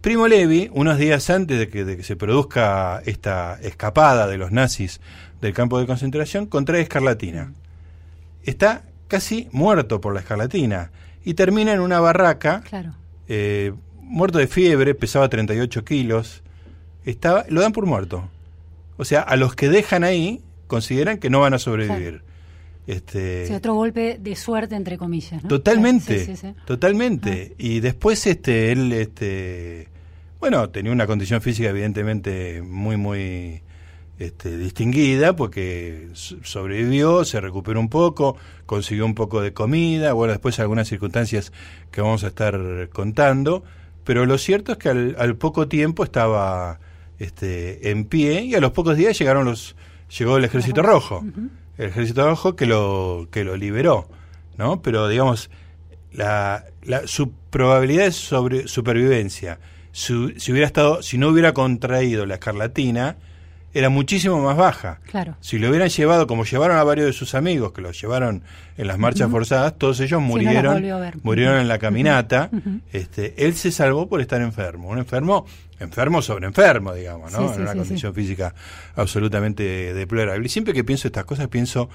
Primo 0.00 0.28
Levi, 0.28 0.70
unos 0.72 0.96
días 0.96 1.28
antes 1.28 1.58
de 1.58 1.68
que, 1.68 2.02
se 2.02 2.16
produzca 2.16 3.02
esta 3.04 3.58
escapada 3.62 4.26
de 4.26 4.38
los 4.38 4.50
nazis 4.50 5.00
del 5.40 5.52
campo 5.52 5.78
de 5.78 5.86
concentración, 5.86 6.46
contrae 6.46 6.82
escarlatina. 6.82 7.52
Está 8.44 8.84
casi 9.08 9.48
muerto 9.52 10.00
por 10.00 10.14
la 10.14 10.20
escarlatina 10.20 10.90
y 11.24 11.34
termina 11.34 11.72
en 11.72 11.80
una 11.80 12.00
barraca, 12.00 12.62
eh, 13.28 13.72
muerto 14.00 14.38
de 14.38 14.46
fiebre, 14.46 14.94
pesaba 14.94 15.28
38 15.28 15.84
kilos, 15.84 16.42
estaba, 17.04 17.44
lo 17.48 17.60
dan 17.60 17.72
por 17.72 17.86
muerto. 17.86 18.28
O 18.96 19.04
sea, 19.04 19.20
a 19.20 19.36
los 19.36 19.54
que 19.54 19.68
dejan 19.68 20.04
ahí 20.04 20.42
consideran 20.66 21.18
que 21.18 21.30
no 21.30 21.40
van 21.40 21.54
a 21.54 21.58
sobrevivir. 21.58 22.22
Este, 22.86 23.54
otro 23.54 23.74
golpe 23.74 24.18
de 24.20 24.36
suerte 24.36 24.74
entre 24.74 24.98
comillas. 24.98 25.42
Totalmente, 25.46 26.34
totalmente. 26.64 27.48
Ah. 27.52 27.54
Y 27.58 27.80
después 27.80 28.26
este 28.26 28.72
él 28.72 28.92
este 28.92 29.88
bueno, 30.40 30.70
tenía 30.70 30.90
una 30.90 31.06
condición 31.06 31.42
física 31.42 31.68
evidentemente 31.68 32.62
muy, 32.62 32.96
muy 32.96 33.62
este, 34.20 34.58
distinguida 34.58 35.34
porque 35.34 36.10
sobrevivió, 36.12 37.24
se 37.24 37.40
recuperó 37.40 37.80
un 37.80 37.88
poco, 37.88 38.36
consiguió 38.66 39.06
un 39.06 39.14
poco 39.14 39.40
de 39.40 39.54
comida, 39.54 40.12
bueno, 40.12 40.32
después 40.34 40.60
algunas 40.60 40.88
circunstancias 40.88 41.52
que 41.90 42.02
vamos 42.02 42.22
a 42.22 42.26
estar 42.26 42.90
contando, 42.92 43.64
pero 44.04 44.26
lo 44.26 44.36
cierto 44.36 44.72
es 44.72 44.78
que 44.78 44.90
al, 44.90 45.36
poco 45.36 45.68
tiempo 45.68 46.04
estaba 46.04 46.80
este, 47.18 47.90
en 47.90 48.04
pie 48.04 48.42
y 48.42 48.54
a 48.54 48.60
los 48.60 48.72
pocos 48.72 48.94
días 48.94 49.18
llegaron 49.18 49.46
los, 49.46 49.74
llegó 50.18 50.36
el 50.36 50.44
Ejército 50.44 50.82
Rojo, 50.82 51.24
el 51.78 51.86
Ejército 51.86 52.28
Rojo 52.28 52.56
que 52.56 52.66
lo, 52.66 53.26
que 53.30 53.42
lo 53.42 53.56
liberó, 53.56 54.06
¿no? 54.58 54.82
Pero 54.82 55.08
digamos, 55.08 55.48
la, 56.12 56.66
la, 56.82 57.06
su 57.06 57.32
probabilidad 57.48 58.04
de 58.04 58.12
sobre, 58.12 58.68
supervivencia, 58.68 59.60
si, 59.92 60.12
hubiera 60.12 60.66
estado, 60.66 61.02
si 61.02 61.16
no 61.16 61.28
hubiera 61.28 61.54
contraído 61.54 62.26
la 62.26 62.34
escarlatina, 62.34 63.16
era 63.72 63.88
muchísimo 63.88 64.40
más 64.40 64.56
baja. 64.56 65.00
Claro. 65.10 65.36
Si 65.40 65.58
lo 65.58 65.68
hubieran 65.68 65.88
llevado, 65.88 66.26
como 66.26 66.44
llevaron 66.44 66.76
a 66.76 66.84
varios 66.84 67.06
de 67.06 67.12
sus 67.12 67.34
amigos, 67.34 67.72
que 67.72 67.80
los 67.80 68.00
llevaron 68.00 68.42
en 68.76 68.86
las 68.86 68.98
marchas 68.98 69.30
forzadas, 69.30 69.76
todos 69.78 70.00
ellos 70.00 70.20
murieron, 70.20 70.82
murieron 71.22 71.58
en 71.60 71.68
la 71.68 71.78
caminata. 71.78 72.50
este, 72.92 73.46
él 73.46 73.54
se 73.54 73.70
salvó 73.70 74.08
por 74.08 74.20
estar 74.20 74.40
enfermo, 74.40 74.88
un 74.88 74.98
enfermo, 74.98 75.46
enfermo 75.78 76.20
sobre 76.22 76.46
enfermo, 76.46 76.94
digamos, 76.94 77.32
¿no? 77.32 77.54
en 77.54 77.62
una 77.62 77.74
condición 77.74 78.12
física 78.12 78.54
absolutamente 78.96 79.94
deplorable. 79.94 80.44
Y 80.44 80.48
siempre 80.48 80.74
que 80.74 80.82
pienso 80.82 81.06
estas 81.06 81.24
cosas, 81.24 81.48
pienso, 81.48 81.88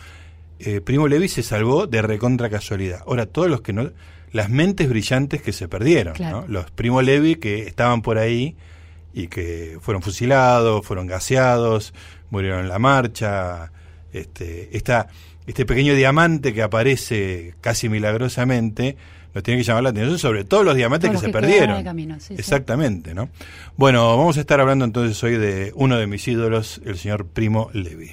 eh, 0.60 0.79
Primo 0.79 1.08
Levi 1.08 1.27
se 1.27 1.44
salvó 1.44 1.88
de 1.88 2.01
recontra 2.01 2.50
casualidad. 2.50 3.01
Ahora, 3.05 3.25
todos 3.25 3.50
los 3.50 3.62
que 3.62 3.74
no 3.74 3.91
las 4.32 4.50
mentes 4.50 4.89
brillantes 4.89 5.41
que 5.41 5.53
se 5.53 5.70
perdieron, 5.70 6.13
los 6.50 6.70
Primo 6.72 7.01
Levi 7.01 7.36
que 7.36 7.67
estaban 7.67 8.01
por 8.01 8.17
ahí 8.17 8.58
y 9.15 9.29
que 9.29 9.77
fueron 9.79 10.03
fusilados, 10.03 10.86
fueron 10.86 11.07
gaseados, 11.07 11.93
murieron 12.29 12.60
en 12.60 12.67
la 12.67 12.79
marcha, 12.79 13.72
este, 14.12 14.75
esta, 14.75 15.07
este 15.48 15.65
pequeño 15.65 15.95
diamante 15.95 16.53
que 16.53 16.62
aparece 16.62 17.55
casi 17.62 17.88
milagrosamente, 17.88 18.98
nos 19.34 19.41
tiene 19.41 19.57
que 19.57 19.63
llamar 19.63 19.84
la 19.84 19.89
atención 19.91 20.19
sobre 20.19 20.43
todos 20.43 20.65
los 20.65 20.75
diamantes 20.75 21.12
que, 21.12 21.17
se 21.17 21.29
perdieron. 21.29 21.81
Exactamente, 22.31 23.15
¿no? 23.15 23.29
Bueno, 23.77 24.17
vamos 24.17 24.36
a 24.36 24.41
estar 24.41 24.60
hablando 24.60 24.84
entonces 24.84 25.24
hoy 25.24 25.38
de 25.38 25.72
uno 25.75 25.98
de 25.98 26.07
mis 26.07 26.27
ídolos, 26.27 26.81
el 26.84 26.98
señor 26.98 27.25
Primo 27.25 27.69
Levi. 27.72 28.12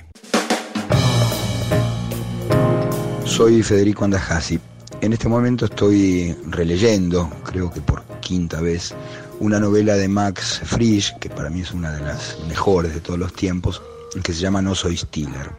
Soy 3.24 3.64
Federico 3.64 4.04
Andajasi 4.04 4.60
en 5.02 5.12
este 5.12 5.28
momento 5.28 5.64
estoy 5.64 6.34
releyendo, 6.46 7.28
creo 7.44 7.72
que 7.72 7.80
por 7.80 8.04
quinta 8.20 8.60
vez, 8.60 8.94
una 9.42 9.58
novela 9.58 9.96
de 9.96 10.06
Max 10.06 10.60
Frisch, 10.64 11.18
que 11.18 11.28
para 11.28 11.50
mí 11.50 11.62
es 11.62 11.72
una 11.72 11.90
de 11.90 12.00
las 12.00 12.38
mejores 12.46 12.94
de 12.94 13.00
todos 13.00 13.18
los 13.18 13.32
tiempos, 13.32 13.82
que 14.22 14.32
se 14.32 14.38
llama 14.38 14.62
No 14.62 14.76
soy 14.76 14.96
Stiller. 14.96 15.50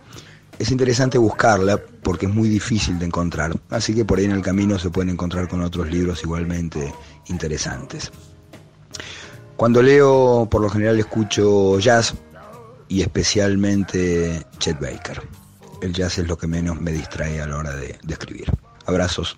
Es 0.57 0.71
interesante 0.71 1.17
buscarla 1.17 1.77
porque 2.01 2.27
es 2.27 2.33
muy 2.33 2.47
difícil 2.47 2.97
de 2.97 3.07
encontrar, 3.07 3.51
así 3.69 3.93
que 3.93 4.05
por 4.05 4.19
ahí 4.19 4.25
en 4.25 4.31
el 4.31 4.41
camino 4.41 4.79
se 4.79 4.89
pueden 4.89 5.09
encontrar 5.09 5.49
con 5.49 5.61
otros 5.61 5.91
libros 5.91 6.23
igualmente 6.23 6.93
interesantes. 7.27 8.09
Cuando 9.57 9.81
leo, 9.81 10.47
por 10.49 10.61
lo 10.61 10.69
general 10.69 10.97
escucho 10.97 11.77
jazz 11.77 12.13
y 12.87 13.01
especialmente 13.01 14.45
Chet 14.59 14.79
Baker. 14.79 15.21
El 15.81 15.91
jazz 15.91 16.19
es 16.19 16.27
lo 16.29 16.37
que 16.37 16.47
menos 16.47 16.79
me 16.79 16.93
distrae 16.93 17.41
a 17.41 17.47
la 17.47 17.57
hora 17.57 17.75
de, 17.75 17.97
de 18.01 18.13
escribir. 18.13 18.49
Abrazos. 18.85 19.37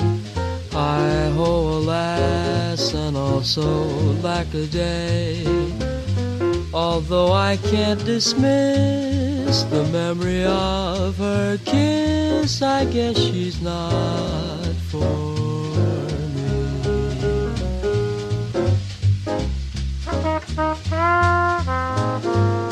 I 0.73 1.29
ho 1.35 1.79
alas 1.79 2.93
and 2.93 3.17
also 3.17 3.63
lack 4.21 4.53
a 4.53 4.65
day. 4.67 5.45
Although 6.73 7.33
I 7.33 7.57
can't 7.57 8.03
dismiss 8.05 9.63
the 9.63 9.83
memory 9.91 10.45
of 10.45 11.17
her 11.17 11.57
kiss, 11.65 12.61
I 12.61 12.85
guess 12.85 13.17
she's 13.17 13.61
not 13.61 14.73
for 14.89 15.31
I 21.73 22.67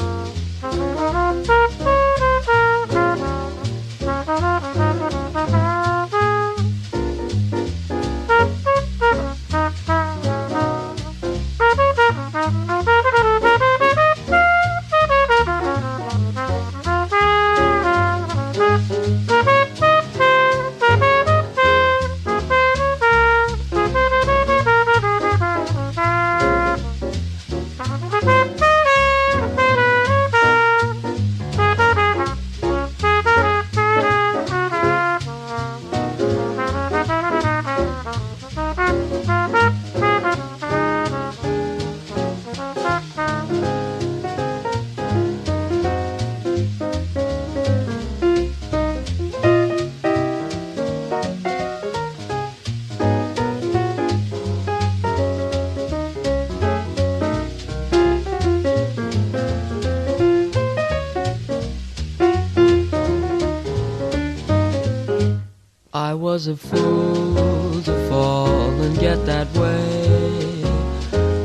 was 66.40 66.48
a 66.48 66.56
fool 66.56 67.82
to 67.82 67.94
fall 68.08 68.70
and 68.86 68.98
get 68.98 69.20
that 69.26 69.48
way. 69.56 70.64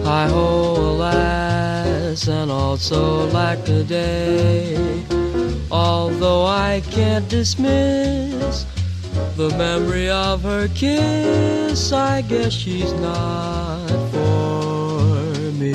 Hi 0.05 0.29
ho, 0.29 0.77
alas, 0.93 2.29
and 2.29 2.49
also 2.49 3.29
lack 3.31 3.59
a 3.69 3.83
day. 3.83 4.79
Although 5.69 6.47
I 6.47 6.81
can't 6.93 7.29
dismiss 7.29 8.67
the 9.37 9.49
memory 9.59 10.09
of 10.11 10.45
her 10.45 10.69
kiss, 10.69 11.93
I 11.93 12.23
guess 12.23 12.53
she's 12.53 12.93
not 12.93 13.91
for 14.13 15.51
me. 15.59 15.75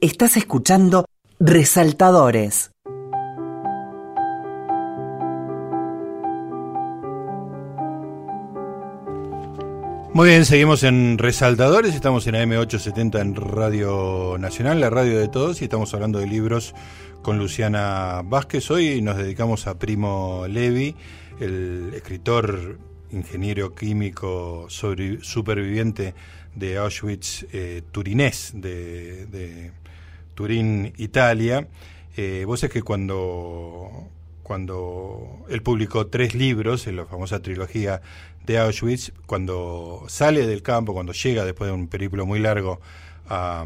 Estás 0.00 0.38
escuchando 0.38 1.04
Resaltadores. 1.38 2.71
Muy 10.14 10.28
bien, 10.28 10.44
seguimos 10.44 10.82
en 10.82 11.16
Resaltadores, 11.16 11.94
estamos 11.94 12.26
en 12.26 12.34
AM870 12.34 13.18
en 13.18 13.34
Radio 13.34 14.36
Nacional, 14.38 14.78
la 14.78 14.90
radio 14.90 15.18
de 15.18 15.28
todos, 15.28 15.62
y 15.62 15.64
estamos 15.64 15.94
hablando 15.94 16.18
de 16.18 16.26
libros 16.26 16.74
con 17.22 17.38
Luciana 17.38 18.20
Vázquez. 18.22 18.70
Hoy 18.70 19.00
nos 19.00 19.16
dedicamos 19.16 19.66
a 19.66 19.78
Primo 19.78 20.44
Levi, 20.46 20.94
el 21.40 21.92
escritor, 21.94 22.78
ingeniero 23.10 23.74
químico, 23.74 24.66
sobre, 24.68 25.24
superviviente 25.24 26.12
de 26.54 26.76
Auschwitz 26.76 27.46
eh, 27.50 27.80
turinés, 27.90 28.52
de, 28.54 29.24
de, 29.26 29.72
Turín, 30.34 30.92
Italia. 30.98 31.68
Eh, 32.18 32.44
vos 32.46 32.62
es 32.62 32.70
que 32.70 32.82
cuando, 32.82 34.10
cuando 34.42 35.46
él 35.48 35.62
publicó 35.62 36.08
tres 36.08 36.34
libros 36.34 36.86
en 36.86 36.96
la 36.96 37.06
famosa 37.06 37.40
trilogía 37.40 38.02
de 38.46 38.58
Auschwitz, 38.58 39.12
cuando 39.26 40.04
sale 40.08 40.46
del 40.46 40.62
campo, 40.62 40.92
cuando 40.92 41.12
llega 41.12 41.44
después 41.44 41.68
de 41.68 41.74
un 41.74 41.88
periplo 41.88 42.26
muy 42.26 42.38
largo 42.38 42.80
a, 43.28 43.64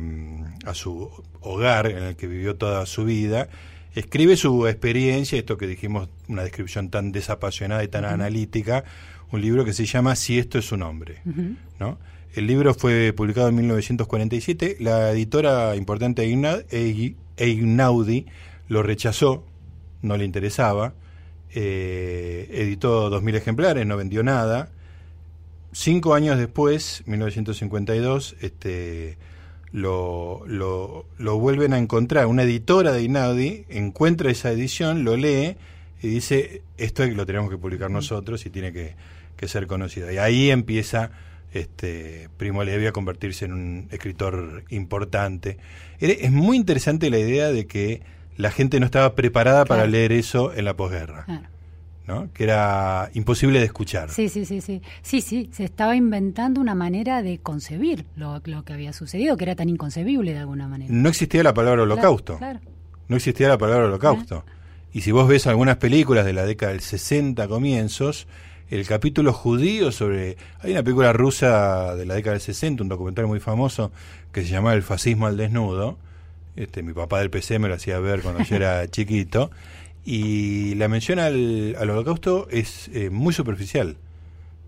a, 0.64 0.74
su 0.74 1.10
hogar 1.40 1.86
en 1.86 2.02
el 2.02 2.16
que 2.16 2.26
vivió 2.26 2.56
toda 2.56 2.84
su 2.86 3.04
vida, 3.04 3.48
escribe 3.94 4.36
su 4.36 4.66
experiencia, 4.66 5.38
esto 5.38 5.56
que 5.56 5.66
dijimos, 5.66 6.08
una 6.28 6.42
descripción 6.42 6.90
tan 6.90 7.12
desapasionada 7.12 7.82
y 7.82 7.88
tan 7.88 8.04
uh 8.04 8.08
-huh. 8.08 8.14
analítica, 8.14 8.84
un 9.32 9.40
libro 9.40 9.64
que 9.64 9.72
se 9.72 9.86
llama 9.86 10.14
Si 10.14 10.38
esto 10.38 10.58
es 10.58 10.70
un 10.72 10.82
hombre. 10.82 11.20
Uh 11.24 11.30
-huh. 11.30 11.56
¿no? 11.80 11.98
El 12.34 12.46
libro 12.46 12.74
fue 12.74 13.14
publicado 13.14 13.48
en 13.48 13.54
1947, 13.56 14.76
la 14.80 15.10
editora 15.10 15.74
importante 15.74 16.22
Einaudi 17.36 18.26
lo 18.68 18.82
rechazó, 18.82 19.44
no 20.02 20.16
le 20.18 20.26
interesaba, 20.26 20.92
eh, 21.54 22.48
editó 22.52 23.10
2.000 23.10 23.36
ejemplares, 23.36 23.86
no 23.86 23.96
vendió 23.96 24.22
nada. 24.22 24.70
Cinco 25.72 26.14
años 26.14 26.38
después, 26.38 27.02
1952, 27.06 28.36
este, 28.40 29.18
lo, 29.72 30.42
lo, 30.46 31.06
lo, 31.18 31.38
vuelven 31.38 31.72
a 31.72 31.78
encontrar. 31.78 32.26
Una 32.26 32.44
editora 32.44 32.92
de 32.92 33.02
Inaudi 33.02 33.64
encuentra 33.68 34.30
esa 34.30 34.50
edición, 34.50 35.04
lo 35.04 35.16
lee 35.16 35.56
y 36.02 36.08
dice, 36.08 36.62
esto 36.78 37.06
lo 37.06 37.26
tenemos 37.26 37.50
que 37.50 37.58
publicar 37.58 37.90
nosotros 37.90 38.46
y 38.46 38.50
tiene 38.50 38.72
que, 38.72 38.94
que 39.36 39.48
ser 39.48 39.66
conocido. 39.66 40.10
Y 40.10 40.18
ahí 40.18 40.50
empieza 40.50 41.10
este, 41.52 42.28
Primo 42.36 42.64
Levi 42.64 42.86
a 42.86 42.92
convertirse 42.92 43.44
en 43.44 43.52
un 43.52 43.88
escritor 43.90 44.64
importante. 44.70 45.58
Es 46.00 46.30
muy 46.32 46.56
interesante 46.56 47.10
la 47.10 47.18
idea 47.18 47.50
de 47.50 47.66
que 47.66 48.02
la 48.36 48.50
gente 48.50 48.80
no 48.80 48.86
estaba 48.86 49.14
preparada 49.14 49.64
claro. 49.64 49.80
para 49.80 49.86
leer 49.86 50.12
eso 50.12 50.52
en 50.54 50.64
la 50.64 50.76
posguerra. 50.76 51.24
Claro. 51.24 51.48
¿no? 52.06 52.32
Que 52.32 52.44
era 52.44 53.10
imposible 53.14 53.58
de 53.58 53.64
escuchar. 53.64 54.10
Sí, 54.10 54.28
sí, 54.28 54.44
sí, 54.44 54.60
sí. 54.60 54.80
Sí, 55.02 55.20
sí, 55.20 55.50
se 55.52 55.64
estaba 55.64 55.96
inventando 55.96 56.60
una 56.60 56.74
manera 56.74 57.22
de 57.22 57.38
concebir 57.38 58.06
lo, 58.14 58.40
lo 58.44 58.64
que 58.64 58.72
había 58.72 58.92
sucedido, 58.92 59.36
que 59.36 59.44
era 59.44 59.56
tan 59.56 59.68
inconcebible 59.68 60.32
de 60.32 60.38
alguna 60.38 60.68
manera. 60.68 60.92
No 60.92 61.08
existía 61.08 61.42
la 61.42 61.52
palabra 61.52 61.82
holocausto. 61.82 62.38
Claro, 62.38 62.60
no 63.08 63.16
existía 63.16 63.48
la 63.48 63.58
palabra 63.58 63.86
holocausto. 63.86 64.44
Y 64.92 65.02
si 65.02 65.10
vos 65.10 65.28
ves 65.28 65.46
algunas 65.46 65.76
películas 65.76 66.24
de 66.24 66.32
la 66.32 66.46
década 66.46 66.72
del 66.72 66.80
60 66.80 67.46
comienzos, 67.48 68.26
el 68.70 68.86
capítulo 68.86 69.32
judío 69.32 69.92
sobre... 69.92 70.36
Hay 70.60 70.72
una 70.72 70.82
película 70.82 71.12
rusa 71.12 71.94
de 71.96 72.06
la 72.06 72.14
década 72.14 72.32
del 72.32 72.40
60, 72.40 72.82
un 72.82 72.88
documental 72.88 73.26
muy 73.26 73.40
famoso, 73.40 73.92
que 74.32 74.42
se 74.42 74.48
llama 74.48 74.74
El 74.74 74.82
fascismo 74.82 75.26
al 75.26 75.36
desnudo. 75.36 75.98
Este, 76.56 76.82
mi 76.82 76.92
papá 76.92 77.20
del 77.20 77.30
PC 77.30 77.58
me 77.58 77.68
lo 77.68 77.74
hacía 77.74 77.98
ver 78.00 78.22
cuando 78.22 78.42
yo 78.42 78.56
era 78.56 78.86
chiquito. 78.90 79.50
Y 80.04 80.74
la 80.76 80.88
mención 80.88 81.18
al, 81.18 81.76
al 81.78 81.90
holocausto 81.90 82.48
es 82.50 82.88
eh, 82.94 83.10
muy 83.10 83.34
superficial. 83.34 83.96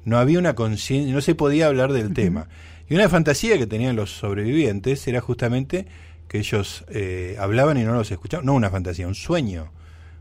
No 0.05 0.19
había 0.19 0.39
una 0.39 0.55
conciencia, 0.55 1.13
no 1.13 1.21
se 1.21 1.35
podía 1.35 1.67
hablar 1.67 1.93
del 1.93 2.13
tema. 2.13 2.49
Y 2.89 2.95
una 2.95 3.09
fantasía 3.09 3.59
que 3.59 3.67
tenían 3.67 3.97
los 3.97 4.11
sobrevivientes 4.11 5.07
era 5.07 5.21
justamente 5.21 5.87
que 6.29 6.39
ellos 6.39 6.85
eh, 6.89 7.37
hablaban 7.39 7.79
y 7.79 7.85
no 7.85 7.95
los 7.95 8.11
escuchaban. 8.11 8.47
No 8.47 8.55
una 8.55 8.71
fantasía, 8.71 9.07
un 9.07 9.15
sueño. 9.15 9.71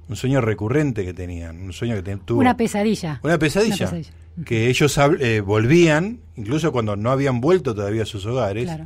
Un 0.10 0.16
sueño 0.16 0.40
recurrente 0.40 1.04
que 1.04 1.14
tenían. 1.14 1.62
Un 1.62 1.74
sueño 1.74 1.96
que 1.96 2.04
ten, 2.04 2.20
tuvo. 2.20 2.40
Una 2.40 2.56
pesadilla. 2.56 3.20
Una 3.24 3.38
pesadilla. 3.38 3.76
Una 3.76 3.86
pesadilla. 3.86 4.12
Que 4.46 4.70
ellos 4.70 5.00
eh, 5.20 5.42
volvían, 5.42 6.20
incluso 6.36 6.72
cuando 6.72 6.96
no 6.96 7.12
habían 7.12 7.42
vuelto 7.42 7.74
todavía 7.74 8.04
a 8.04 8.06
sus 8.06 8.26
hogares, 8.26 8.66
claro. 8.66 8.86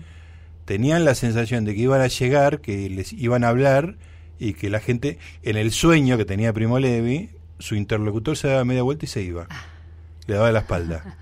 Tenían 0.71 1.03
la 1.03 1.15
sensación 1.15 1.65
de 1.65 1.75
que 1.75 1.81
iban 1.81 1.99
a 1.99 2.07
llegar, 2.07 2.61
que 2.61 2.89
les 2.89 3.11
iban 3.11 3.43
a 3.43 3.49
hablar 3.49 3.97
y 4.39 4.53
que 4.53 4.69
la 4.69 4.79
gente, 4.79 5.17
en 5.43 5.57
el 5.57 5.73
sueño 5.73 6.17
que 6.17 6.23
tenía 6.23 6.53
Primo 6.53 6.79
Levi, 6.79 7.29
su 7.59 7.75
interlocutor 7.75 8.37
se 8.37 8.47
daba 8.47 8.63
media 8.63 8.81
vuelta 8.81 9.03
y 9.03 9.09
se 9.09 9.21
iba. 9.21 9.49
Le 10.27 10.35
daba 10.35 10.49
la 10.53 10.59
espalda. 10.59 11.17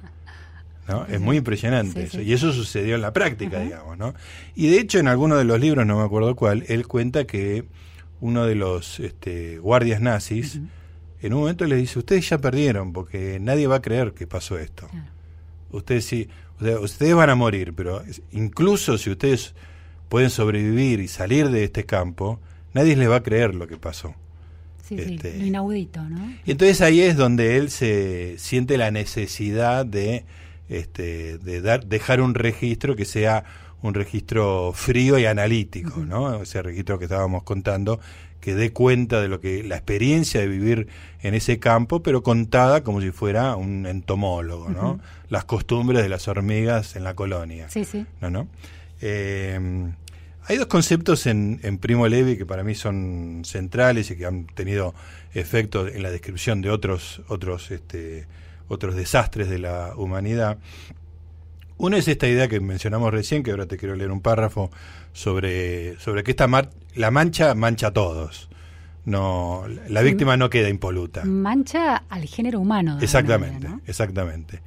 ¿no? 0.88 1.04
Es 1.08 1.20
muy 1.20 1.38
impresionante 1.38 2.02
sí, 2.02 2.06
eso. 2.06 2.18
Sí. 2.20 2.24
Y 2.26 2.34
eso 2.34 2.54
sucedió 2.54 2.94
en 2.94 3.02
la 3.02 3.12
práctica, 3.12 3.60
digamos. 3.60 3.98
¿no? 3.98 4.14
Y 4.54 4.70
de 4.70 4.82
hecho, 4.82 5.00
en 5.00 5.08
alguno 5.08 5.36
de 5.36 5.46
los 5.46 5.60
libros, 5.60 5.84
no 5.88 5.98
me 5.98 6.06
acuerdo 6.06 6.36
cuál, 6.36 6.64
él 6.68 6.86
cuenta 6.86 7.26
que 7.26 7.66
uno 8.22 8.46
de 8.46 8.54
los 8.54 9.00
este, 9.00 9.58
guardias 9.58 10.00
nazis, 10.00 10.58
uh 10.58 10.60
-huh. 10.60 10.68
en 11.24 11.34
un 11.34 11.40
momento 11.40 11.66
le 11.66 11.76
dice, 11.76 11.98
ustedes 11.98 12.30
ya 12.30 12.38
perdieron, 12.38 12.94
porque 12.94 13.40
nadie 13.42 13.66
va 13.66 13.78
a 13.78 13.82
creer 13.82 14.14
que 14.14 14.28
pasó 14.28 14.60
esto. 14.60 14.88
Ustedes 15.72 16.06
sí, 16.06 16.30
ustedes 16.82 17.16
van 17.16 17.30
a 17.30 17.36
morir, 17.36 17.74
pero 17.74 18.04
incluso 18.32 18.98
si 18.98 19.10
ustedes 19.10 19.54
pueden 20.10 20.30
sobrevivir 20.30 21.00
y 21.00 21.08
salir 21.08 21.50
de 21.50 21.64
este 21.64 21.86
campo, 21.86 22.40
nadie 22.74 22.96
les 22.96 23.10
va 23.10 23.18
a 23.18 23.24
creer 23.24 23.56
lo 23.56 23.68
que 23.68 23.78
pasó. 23.78 24.16
Sí, 24.88 24.96
este, 24.98 25.34
sí, 25.34 25.40
lo 25.40 25.46
inaudito, 25.46 26.02
¿no? 26.02 26.34
Y 26.46 26.52
entonces 26.52 26.82
ahí 26.82 27.02
es 27.02 27.16
donde 27.16 27.58
él 27.58 27.70
se 27.70 28.38
siente 28.40 28.78
la 28.78 28.90
necesidad 28.90 29.86
de 29.86 30.26
este, 30.70 31.38
de 31.40 31.62
dar, 31.62 31.86
dejar 31.86 32.22
un 32.22 32.36
registro 32.36 32.96
que 32.96 33.06
sea 33.06 33.44
un 33.82 33.94
registro 33.94 34.72
frío 34.74 35.18
y 35.18 35.26
analítico, 35.26 36.00
¿no? 36.02 36.42
Ese 36.42 36.62
registro 36.62 37.00
que 37.00 37.06
estábamos 37.06 37.44
contando, 37.44 38.00
que 38.42 38.56
dé 38.56 38.72
cuenta 38.72 39.22
de 39.22 39.28
lo 39.28 39.40
que 39.40 39.64
la 39.64 39.76
experiencia 39.76 40.40
de 40.40 40.48
vivir 40.48 40.88
en 41.22 41.34
ese 41.34 41.60
campo, 41.60 42.02
pero 42.02 42.24
contada 42.24 42.84
como 42.84 43.02
si 43.02 43.12
fuera 43.12 43.56
un 43.56 43.86
entomólogo, 43.86 44.70
¿no? 44.70 45.00
Las 45.30 45.46
costumbres 45.46 46.02
de 46.02 46.10
las 46.10 46.28
hormigas 46.28 46.96
en 46.96 47.04
la 47.04 47.14
colonia. 47.16 47.70
Sí, 47.70 47.86
sí. 47.86 48.06
¿No, 48.22 48.30
no? 48.30 48.48
Eh, 49.02 49.60
hay 50.50 50.58
dos 50.58 50.66
conceptos 50.66 51.28
en, 51.28 51.60
en, 51.62 51.78
Primo 51.78 52.08
Levi 52.08 52.36
que 52.36 52.46
para 52.46 52.64
mí 52.64 52.74
son 52.74 53.44
centrales 53.46 54.10
y 54.10 54.16
que 54.16 54.26
han 54.26 54.48
tenido 54.48 54.96
efecto 55.36 55.88
en 55.88 56.02
la 56.02 56.10
descripción 56.10 56.62
de 56.62 56.72
otros 56.72 57.22
otros 57.28 57.70
este, 57.70 58.26
otros 58.68 58.96
desastres 58.96 59.48
de 59.48 59.60
la 59.60 59.94
humanidad. 59.96 60.58
Uno 61.78 61.98
es 61.98 62.08
esta 62.08 62.28
idea 62.28 62.48
que 62.48 62.60
mencionamos 62.60 63.12
recién, 63.12 63.44
que 63.44 63.52
ahora 63.52 63.68
te 63.68 63.78
quiero 63.78 63.96
leer 63.96 64.12
un 64.12 64.22
párrafo 64.22 64.72
sobre, 65.14 66.00
sobre 66.00 66.24
que 66.24 66.32
esta 66.32 66.48
mar, 66.48 66.70
la 66.96 67.12
mancha 67.12 67.54
mancha 67.56 67.88
a 67.88 67.94
todos. 67.94 68.50
No, 69.06 69.66
la 69.88 70.02
víctima 70.02 70.38
no 70.38 70.50
queda 70.50 70.70
impoluta. 70.70 71.24
Mancha 71.26 72.04
al 72.10 72.26
género 72.26 72.60
humano. 72.60 73.00
Exactamente, 73.02 73.56
manera, 73.56 73.70
¿no? 73.70 73.82
exactamente. 73.88 74.62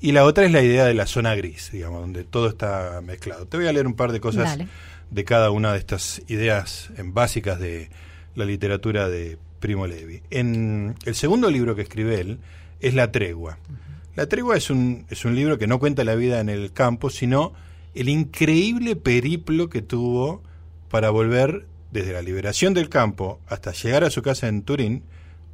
Y 0.00 0.12
la 0.12 0.24
otra 0.24 0.44
es 0.44 0.52
la 0.52 0.62
idea 0.62 0.84
de 0.84 0.94
la 0.94 1.06
zona 1.06 1.34
gris, 1.34 1.70
digamos, 1.72 2.00
donde 2.00 2.24
todo 2.24 2.48
está 2.48 3.00
mezclado. 3.02 3.46
Te 3.46 3.56
voy 3.56 3.66
a 3.66 3.72
leer 3.72 3.86
un 3.86 3.94
par 3.94 4.10
de 4.10 4.20
cosas 4.20 4.50
Dale. 4.50 4.68
de 5.10 5.24
cada 5.24 5.50
una 5.50 5.72
de 5.72 5.78
estas 5.78 6.22
ideas 6.26 6.90
en 6.96 7.14
básicas 7.14 7.60
de 7.60 7.90
la 8.34 8.44
literatura 8.44 9.08
de 9.08 9.38
Primo 9.60 9.86
Levi. 9.86 10.22
En 10.30 10.96
el 11.04 11.14
segundo 11.14 11.50
libro 11.50 11.76
que 11.76 11.82
escribe 11.82 12.20
él 12.20 12.38
es 12.80 12.94
La 12.94 13.12
Tregua. 13.12 13.58
La 14.16 14.26
Tregua 14.26 14.56
es 14.56 14.70
un, 14.70 15.06
es 15.08 15.24
un 15.24 15.36
libro 15.36 15.56
que 15.56 15.66
no 15.66 15.78
cuenta 15.78 16.02
la 16.02 16.16
vida 16.16 16.40
en 16.40 16.48
el 16.48 16.72
campo, 16.72 17.08
sino 17.08 17.52
el 17.94 18.08
increíble 18.08 18.96
periplo 18.96 19.68
que 19.68 19.82
tuvo 19.82 20.42
para 20.88 21.10
volver 21.10 21.66
desde 21.90 22.12
la 22.12 22.22
liberación 22.22 22.74
del 22.74 22.88
campo 22.88 23.40
hasta 23.46 23.72
llegar 23.72 24.04
a 24.04 24.10
su 24.10 24.22
casa 24.22 24.48
en 24.48 24.62
Turín, 24.62 25.04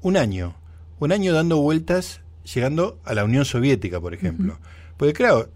un 0.00 0.16
año. 0.16 0.56
Un 1.00 1.12
año 1.12 1.32
dando 1.32 1.58
vueltas, 1.58 2.20
llegando 2.54 2.98
a 3.04 3.14
la 3.14 3.24
Unión 3.24 3.44
Soviética, 3.44 4.00
por 4.00 4.14
ejemplo. 4.14 4.58
Porque 4.96 5.12
claro, 5.12 5.48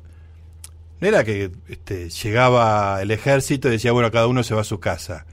no 1.00 1.08
era 1.08 1.24
que 1.24 1.50
este, 1.68 2.10
llegaba 2.10 3.00
el 3.02 3.10
ejército 3.10 3.68
y 3.68 3.72
decía, 3.72 3.92
bueno, 3.92 4.10
cada 4.10 4.26
uno 4.26 4.42
se 4.42 4.54
va 4.54 4.60
a 4.60 4.64
su 4.64 4.80
casa. 4.80 5.26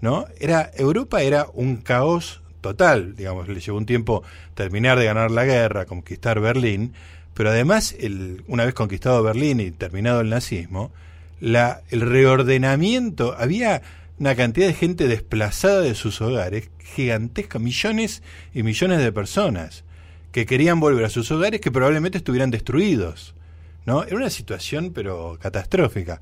¿No? 0.00 0.26
Era, 0.40 0.72
Europa 0.74 1.22
era 1.22 1.46
un 1.54 1.76
caos 1.76 2.42
total, 2.60 3.14
digamos, 3.14 3.48
le 3.48 3.60
llevó 3.60 3.78
un 3.78 3.86
tiempo 3.86 4.24
terminar 4.54 4.98
de 4.98 5.04
ganar 5.04 5.30
la 5.30 5.44
guerra, 5.44 5.86
conquistar 5.86 6.40
Berlín, 6.40 6.92
pero 7.34 7.50
además, 7.50 7.94
el, 7.98 8.44
una 8.46 8.64
vez 8.64 8.74
conquistado 8.74 9.22
Berlín 9.22 9.60
y 9.60 9.70
terminado 9.70 10.20
el 10.20 10.30
nazismo, 10.30 10.92
la, 11.40 11.82
el 11.90 12.02
reordenamiento, 12.02 13.34
había 13.38 13.82
una 14.18 14.34
cantidad 14.36 14.66
de 14.66 14.74
gente 14.74 15.08
desplazada 15.08 15.80
de 15.80 15.94
sus 15.94 16.20
hogares, 16.20 16.70
gigantesca, 16.78 17.58
millones 17.58 18.22
y 18.54 18.62
millones 18.62 18.98
de 19.00 19.12
personas 19.12 19.84
que 20.30 20.46
querían 20.46 20.80
volver 20.80 21.04
a 21.04 21.10
sus 21.10 21.30
hogares 21.30 21.60
que 21.60 21.70
probablemente 21.70 22.18
estuvieran 22.18 22.50
destruidos. 22.50 23.34
¿no? 23.84 24.04
Era 24.04 24.16
una 24.16 24.30
situación 24.30 24.92
pero 24.92 25.38
catastrófica. 25.40 26.20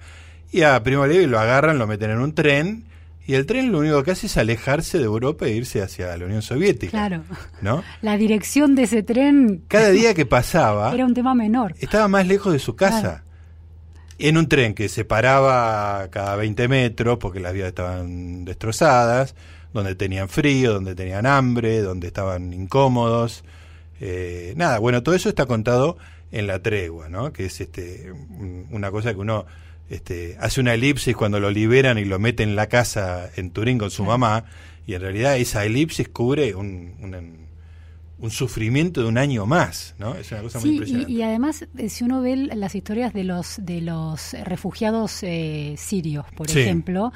Y 0.53 0.63
a 0.63 0.83
Primo 0.83 1.07
Levi 1.07 1.27
lo 1.27 1.39
agarran, 1.39 1.79
lo 1.79 1.87
meten 1.87 2.11
en 2.11 2.19
un 2.19 2.35
tren, 2.35 2.85
y 3.31 3.35
el 3.37 3.47
tren 3.47 3.71
lo 3.71 3.79
único 3.79 4.03
que 4.03 4.11
hace 4.11 4.27
es 4.27 4.37
alejarse 4.37 4.99
de 4.99 5.05
Europa 5.05 5.47
e 5.47 5.51
irse 5.51 5.81
hacia 5.81 6.17
la 6.17 6.25
Unión 6.25 6.43
Soviética. 6.43 6.91
Claro. 6.91 7.23
¿no? 7.63 7.85
La 8.03 8.17
dirección 8.17 8.75
de 8.75 8.83
ese 8.83 9.05
tren. 9.05 9.63
Cada 9.69 9.91
día 9.91 10.15
que 10.15 10.27
pasaba. 10.27 10.93
Era 10.93 11.07
un 11.07 11.15
tema 11.15 11.33
menor. 11.33 11.77
Estaba 11.79 12.09
más 12.09 12.27
lejos 12.27 12.53
de 12.53 12.59
su 12.59 12.75
casa. 12.75 13.01
Claro. 13.01 13.23
En 14.19 14.37
un 14.37 14.49
tren 14.49 14.75
que 14.75 14.89
se 14.89 15.05
paraba 15.05 16.09
cada 16.11 16.35
20 16.35 16.67
metros 16.67 17.19
porque 17.19 17.39
las 17.39 17.53
vías 17.53 17.69
estaban 17.69 18.45
destrozadas, 18.45 19.37
donde 19.73 19.95
tenían 19.95 20.29
frío, 20.29 20.73
donde 20.73 20.97
tenían 20.97 21.25
hambre, 21.25 21.83
donde 21.83 22.09
estaban 22.09 22.53
incómodos. 22.53 23.45
Eh, 24.01 24.55
nada, 24.57 24.81
bueno, 24.81 25.05
todo 25.05 25.15
eso 25.15 25.29
está 25.29 25.47
contado 25.47 25.99
en 26.33 26.49
la 26.49 26.61
tregua, 26.61 27.09
¿no? 27.09 27.33
Que 27.33 27.45
es 27.45 27.61
este 27.61 28.13
una 28.71 28.91
cosa 28.91 29.15
que 29.15 29.21
uno 29.21 29.47
este, 29.91 30.37
hace 30.41 30.61
una 30.61 30.73
elipsis 30.75 31.15
cuando 31.15 31.39
lo 31.41 31.51
liberan 31.51 31.99
y 31.99 32.05
lo 32.07 32.19
mete 32.19 32.43
en 32.43 32.57
la 32.57 32.69
casa 32.69 33.29
en 33.37 33.51
Turín 33.51 33.77
con 33.77 33.91
su 33.91 34.05
mamá, 34.05 34.45
y 34.87 34.95
en 34.95 35.03
realidad 35.03 35.37
esa 35.37 35.65
elipsis 35.65 36.09
cubre 36.09 36.55
un, 36.55 36.95
un, 37.01 37.47
un 38.19 38.31
sufrimiento 38.31 39.03
de 39.03 39.09
un 39.09 39.19
año 39.19 39.47
más, 39.47 39.95
¿no? 39.99 40.15
Es 40.15 40.31
una 40.33 40.43
cosa 40.43 40.61
sí, 40.61 40.67
muy 40.67 40.75
impresionante. 40.77 41.13
Y, 41.13 41.17
y, 41.17 41.23
además, 41.23 41.67
eh, 41.77 41.89
si 41.89 42.05
uno 42.05 42.21
ve 42.23 42.37
las 42.37 42.75
historias 42.75 43.13
de 43.13 43.25
los 43.25 43.57
de 43.65 43.81
los 43.83 44.33
refugiados 44.45 45.23
eh, 45.23 45.75
sirios, 45.77 46.27
por 46.37 46.49
Sí. 46.49 46.61
ejemplo, 46.61 47.13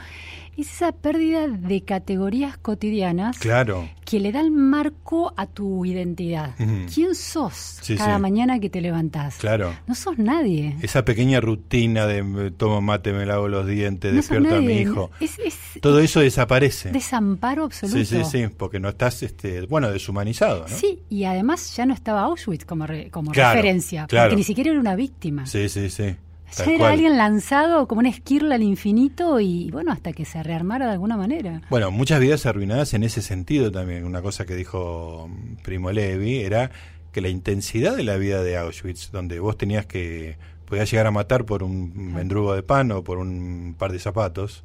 es 0.57 0.73
esa 0.73 0.93
pérdida 0.93 1.49
de 1.49 1.83
categorías 1.83 2.57
cotidianas 2.59 3.39
Claro. 3.39 3.89
que 4.05 4.21
le 4.21 4.33
dan 4.33 4.55
marco 4.55 5.33
a 5.37 5.47
tu 5.47 5.85
identidad. 5.85 6.55
¿Quién 6.93 7.15
sos 7.15 7.79
Sí, 7.83 7.97
cada 7.97 8.17
sí. 8.17 8.23
mañana 8.23 8.59
que 8.61 8.71
te 8.71 8.81
levantás? 8.81 9.37
Claro. 9.37 9.75
No 9.87 9.95
sos 9.95 10.19
nadie. 10.19 10.77
Esa 10.83 11.05
pequeña 11.05 11.41
rutina 11.41 12.07
de 12.07 12.51
tomo 12.53 12.81
mate, 12.81 13.13
me 13.13 13.27
lavo 13.27 13.49
los 13.49 13.67
dientes, 13.67 14.13
No 14.13 14.17
despierto 14.17 14.55
a 14.57 14.61
mi 14.61 14.75
hijo. 14.79 15.11
Es, 15.21 15.39
es 15.39 15.55
Todo 15.81 16.01
eso 16.01 16.21
desaparece. 16.21 16.91
desamparo 16.93 17.65
absoluto. 17.65 17.99
Sí, 17.99 18.05
sí, 18.05 18.23
sí, 18.25 18.47
porque 18.57 18.79
no 18.81 18.89
estás, 18.89 19.23
este, 19.23 19.63
bueno, 19.67 19.91
deshumanizado, 19.91 20.67
¿no? 20.69 20.69
Sí, 20.77 21.01
y 21.09 21.25
además 21.25 21.75
ya 21.77 21.87
no 21.87 21.95
estaba 21.95 22.23
Auschwitz 22.23 22.65
como, 22.65 22.87
re- 22.87 23.11
como 23.11 23.33
Claro, 23.33 23.57
referencia, 23.57 24.07
claro. 24.07 24.31
porque 24.31 24.37
ni 24.37 24.45
siquiera 24.45 24.71
era 24.71 24.81
una 24.81 24.95
víctima. 24.97 25.47
Sí, 25.47 25.69
sí, 25.69 25.91
sí. 25.91 26.17
Tal 26.57 26.77
cual. 26.77 26.93
alguien 26.93 27.17
lanzado 27.17 27.87
como 27.89 28.01
una 28.01 28.09
esquirla 28.09 28.55
al 28.55 28.63
infinito 28.63 29.41
y 29.41 29.71
bueno, 29.71 29.93
hasta 29.93 30.13
que 30.13 30.25
se 30.25 30.43
rearmara 30.43 30.87
de 30.87 30.93
alguna 30.93 31.17
manera. 31.17 31.63
Bueno, 31.71 31.91
muchas 31.91 32.21
vidas 32.21 32.47
arruinadas 32.47 32.95
en 32.95 33.03
ese 33.03 33.23
sentido 33.23 33.71
también. 33.73 34.05
Una 34.05 34.23
cosa 34.23 34.45
que 34.45 34.55
dijo 34.55 35.29
mm, 35.29 35.63
Primo 35.63 35.91
Levi 35.93 36.41
era 36.41 36.71
que 37.13 37.21
la 37.21 37.29
intensidad 37.29 37.97
de 37.97 38.03
la 38.03 38.17
vida 38.17 38.43
de 38.43 38.57
Auschwitz, 38.57 39.11
donde 39.11 39.39
vos 39.39 39.57
tenías 39.57 39.87
que, 39.87 40.37
podías 40.67 40.91
llegar 40.91 41.07
a 41.07 41.11
matar 41.11 41.45
por 41.45 41.63
un 41.63 42.13
mendrugo 42.13 42.55
de 42.55 42.63
pan 42.63 42.91
o 42.93 43.05
por 43.05 43.19
un 43.19 43.77
par 43.79 43.93
de 43.93 43.99
zapatos, 43.99 44.65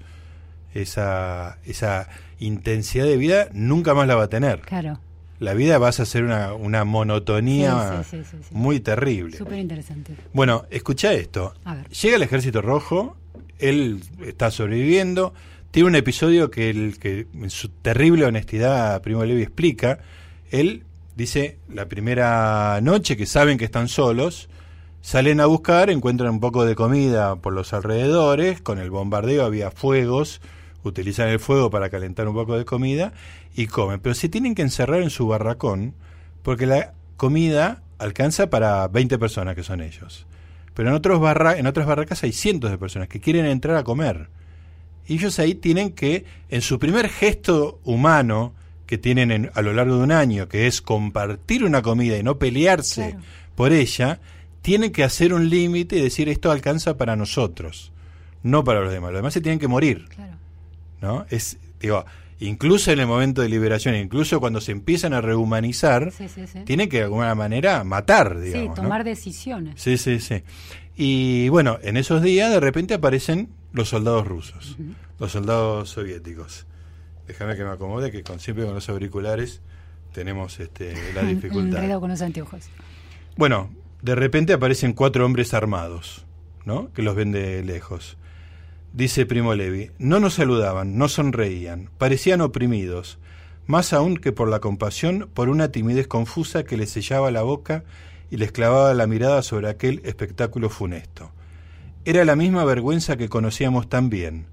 esa, 0.74 1.60
esa 1.66 2.08
intensidad 2.40 3.06
de 3.06 3.18
vida 3.18 3.50
nunca 3.54 3.94
más 3.94 4.08
la 4.08 4.16
va 4.16 4.24
a 4.24 4.30
tener. 4.30 4.62
Claro, 4.62 5.00
La 5.40 5.54
vida 5.54 5.78
vas 5.78 6.00
a 6.00 6.06
ser 6.06 6.24
una, 6.24 6.54
una 6.54 6.84
monotonía 6.84 8.04
Sí, 8.04 8.18
sí, 8.18 8.24
sí, 8.24 8.30
sí, 8.32 8.38
sí. 8.50 8.56
muy 8.56 8.80
terrible. 8.80 9.38
súper 9.38 9.60
interesante. 9.60 10.14
Bueno, 10.34 10.66
escucha 10.70 11.14
esto. 11.14 11.54
A 11.64 11.76
ver. 11.76 11.88
Llega 11.90 12.18
el 12.18 12.24
ejército 12.24 12.62
rojo, 12.62 13.16
él 13.58 14.02
está 14.26 14.52
sobreviviendo, 14.52 15.34
tiene 15.72 15.88
un 15.90 15.96
episodio 15.96 16.50
que, 16.52 16.70
el, 16.70 16.98
que 17.00 17.28
en 17.34 17.50
su 17.50 17.70
terrible 17.70 18.26
honestidad 18.26 19.02
Primo 19.02 19.24
Levi 19.24 19.44
explica. 19.44 20.00
Él 20.52 20.84
dice, 21.16 21.58
la 21.70 21.86
primera 21.88 22.80
noche 22.82 23.16
que 23.16 23.26
saben 23.26 23.58
que 23.58 23.66
están 23.66 23.88
solos, 23.88 24.50
salen 25.02 25.40
a 25.40 25.46
buscar, 25.46 25.90
encuentran 25.90 26.32
un 26.32 26.40
poco 26.40 26.66
de 26.66 26.76
comida 26.76 27.36
por 27.38 27.54
los 27.54 27.72
alrededores, 27.74 28.62
con 28.62 28.80
el 28.80 28.90
bombardeo 28.90 29.46
había 29.46 29.72
fuegos, 29.72 30.42
utilizan 30.84 31.28
el 31.28 31.40
fuego 31.40 31.70
para 31.70 31.90
calentar 31.90 32.28
un 32.28 32.34
poco 32.36 32.58
de 32.58 32.66
comida 32.66 33.14
y 33.62 33.68
comen. 33.68 34.00
Pero 34.00 34.16
se 34.16 34.30
tienen 34.30 34.56
que 34.56 34.62
encerrar 34.62 35.02
en 35.02 35.10
su 35.10 35.28
barracón 35.28 35.94
porque 36.44 36.66
la 36.66 36.94
comida 37.18 37.84
alcanza 37.98 38.50
para 38.50 38.88
20 38.88 39.18
personas 39.20 39.56
que 39.56 39.64
son 39.64 39.82
ellos. 39.82 40.26
Pero 40.74 40.90
en, 40.90 40.96
otros 40.96 41.20
barra 41.20 41.58
en 41.58 41.68
otras 41.68 41.86
barracas 41.86 42.24
hay 42.24 42.32
cientos 42.32 42.72
de 42.72 42.78
personas 42.78 43.10
que 43.10 43.20
quieren 43.20 43.46
entrar 43.46 43.76
a 43.76 43.84
comer. 43.84 44.30
Y 45.08 45.16
ellos 45.16 45.40
ahí 45.40 45.56
tienen 45.56 45.92
que, 45.92 46.24
en 46.50 46.62
su 46.62 46.80
primer 46.80 47.10
gesto 47.10 47.80
humano 47.84 48.54
que 48.86 48.98
tienen 48.98 49.32
en- 49.32 49.52
a 49.54 49.62
lo 49.62 49.74
largo 49.74 49.98
de 49.98 50.04
un 50.04 50.12
año, 50.12 50.48
que 50.48 50.68
es 50.68 50.82
compartir 50.82 51.64
una 51.66 51.82
comida 51.82 52.18
y 52.18 52.24
no 52.24 52.38
pelearse 52.40 53.10
Claro. 53.12 53.26
por 53.56 53.74
ella, 53.74 54.20
tienen 54.62 54.92
que 54.92 55.04
hacer 55.04 55.34
un 55.34 55.50
límite 55.50 55.98
y 55.98 56.02
decir 56.02 56.30
esto 56.30 56.52
alcanza 56.52 56.96
para 56.98 57.16
nosotros, 57.16 57.92
no 58.44 58.64
para 58.64 58.82
los 58.82 58.92
demás. 58.92 59.12
Los 59.12 59.20
demás 59.20 59.34
se 59.34 59.42
tienen 59.42 59.60
que 59.60 59.68
morir. 59.68 60.06
Claro. 60.10 60.38
¿no? 61.02 61.26
Es, 61.30 61.58
digo, 61.80 62.06
incluso 62.40 62.92
en 62.92 63.00
el 63.00 63.08
momento 63.08 63.42
de 63.42 63.50
liberación, 63.50 63.96
incluso 63.96 64.40
cuando 64.40 64.62
se 64.62 64.72
empiezan 64.72 65.14
a 65.14 65.22
rehumanizar, 65.22 66.12
Sí, 66.12 66.28
sí, 66.30 66.48
sí. 66.48 66.60
tienen 66.66 66.90
que 66.90 66.98
de 66.98 67.04
alguna 67.04 67.36
manera 67.36 67.84
matar, 67.84 68.38
Sí, 68.40 68.46
digamos. 68.48 68.78
¿no? 68.78 68.84
tomar 68.84 69.04
decisiones. 69.04 69.82
Sí, 69.82 69.98
sí, 69.98 70.20
sí. 70.20 70.44
Y 70.96 71.50
bueno, 71.50 71.80
en 71.82 71.98
esos 71.98 72.22
días 72.22 72.50
de 72.52 72.60
repente 72.60 72.94
aparecen 72.94 73.50
los 73.72 73.90
soldados 73.90 74.28
rusos, 74.28 74.78
los 75.20 75.32
soldados 75.32 75.90
soviéticos. 75.90 76.66
Déjame 77.28 77.56
que 77.56 77.64
me 77.64 77.70
acomode, 77.70 78.12
que 78.12 78.24
con, 78.24 78.40
siempre 78.40 78.66
con 78.66 78.74
los 78.74 78.90
auriculares 78.90 79.62
tenemos 80.14 80.60
este, 80.60 80.94
la 81.16 81.24
dificultad. 81.24 82.00
Con 82.00 82.10
los 82.10 82.22
anteojos. 82.22 82.66
Bueno, 83.38 83.70
de 84.02 84.16
repente 84.16 84.54
aparecen 84.54 84.94
cuatro 84.94 85.26
hombres 85.26 85.54
armados, 85.54 86.26
¿no? 86.66 86.92
Que 86.94 87.02
los 87.04 87.16
ven 87.16 87.32
de 87.32 87.64
lejos. 87.64 88.18
Dice 88.94 89.28
Primo 89.28 89.54
Levi, 89.54 89.92
no 90.00 90.20
nos 90.20 90.34
saludaban, 90.34 90.98
no 90.98 91.10
sonreían, 91.10 91.92
parecían 92.00 92.42
oprimidos, 92.42 93.20
más 93.68 93.94
aún 93.94 94.18
que 94.18 94.32
por 94.32 94.50
la 94.50 94.60
compasión, 94.60 95.30
por 95.32 95.48
una 95.48 95.72
timidez 95.72 96.08
confusa 96.08 96.64
que 96.64 96.76
les 96.76 96.90
sellaba 96.90 97.30
la 97.30 97.44
boca 97.44 97.84
y 98.32 98.38
les 98.38 98.52
clavaba 98.52 98.92
la 98.96 99.06
mirada 99.06 99.44
sobre 99.44 99.70
aquel 99.70 100.02
espectáculo 100.06 100.72
funesto. 100.72 101.32
Era 102.04 102.26
la 102.26 102.36
misma 102.36 102.66
vergüenza 102.66 103.16
que 103.16 103.30
conocíamos 103.30 103.88
tan 103.90 104.10
bien, 104.10 104.48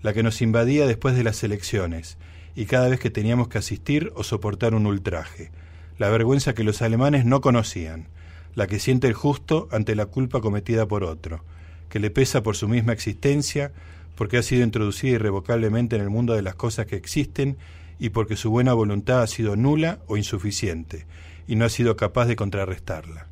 la 0.00 0.14
que 0.14 0.22
nos 0.22 0.40
invadía 0.40 0.86
después 0.86 1.14
de 1.14 1.24
las 1.24 1.44
elecciones, 1.44 2.16
y 2.54 2.64
cada 2.64 2.88
vez 2.88 2.98
que 2.98 3.10
teníamos 3.10 3.48
que 3.48 3.58
asistir 3.58 4.10
o 4.14 4.24
soportar 4.24 4.74
un 4.74 4.86
ultraje, 4.86 5.50
la 5.98 6.08
vergüenza 6.08 6.54
que 6.54 6.64
los 6.64 6.80
alemanes 6.80 7.26
no 7.26 7.42
conocían, 7.42 8.08
la 8.54 8.66
que 8.66 8.78
siente 8.78 9.06
el 9.06 9.12
justo 9.12 9.68
ante 9.70 9.94
la 9.94 10.06
culpa 10.06 10.40
cometida 10.40 10.86
por 10.88 11.04
otro, 11.04 11.44
que 11.92 12.00
le 12.00 12.10
pesa 12.10 12.42
por 12.42 12.56
su 12.56 12.66
misma 12.68 12.94
existencia, 12.94 13.70
porque 14.16 14.38
ha 14.38 14.42
sido 14.42 14.64
introducida 14.64 15.12
irrevocablemente 15.16 15.94
en 15.96 16.02
el 16.02 16.08
mundo 16.08 16.32
de 16.32 16.40
las 16.40 16.54
cosas 16.54 16.86
que 16.86 16.96
existen 16.96 17.56
y 17.98 18.08
porque 18.08 18.34
su 18.36 18.50
buena 18.50 18.72
voluntad 18.72 19.20
ha 19.22 19.26
sido 19.26 19.56
nula 19.56 19.98
o 20.06 20.16
insuficiente 20.16 21.04
y 21.46 21.56
no 21.56 21.66
ha 21.66 21.68
sido 21.68 21.94
capaz 21.96 22.24
de 22.26 22.34
contrarrestarla. 22.36 23.26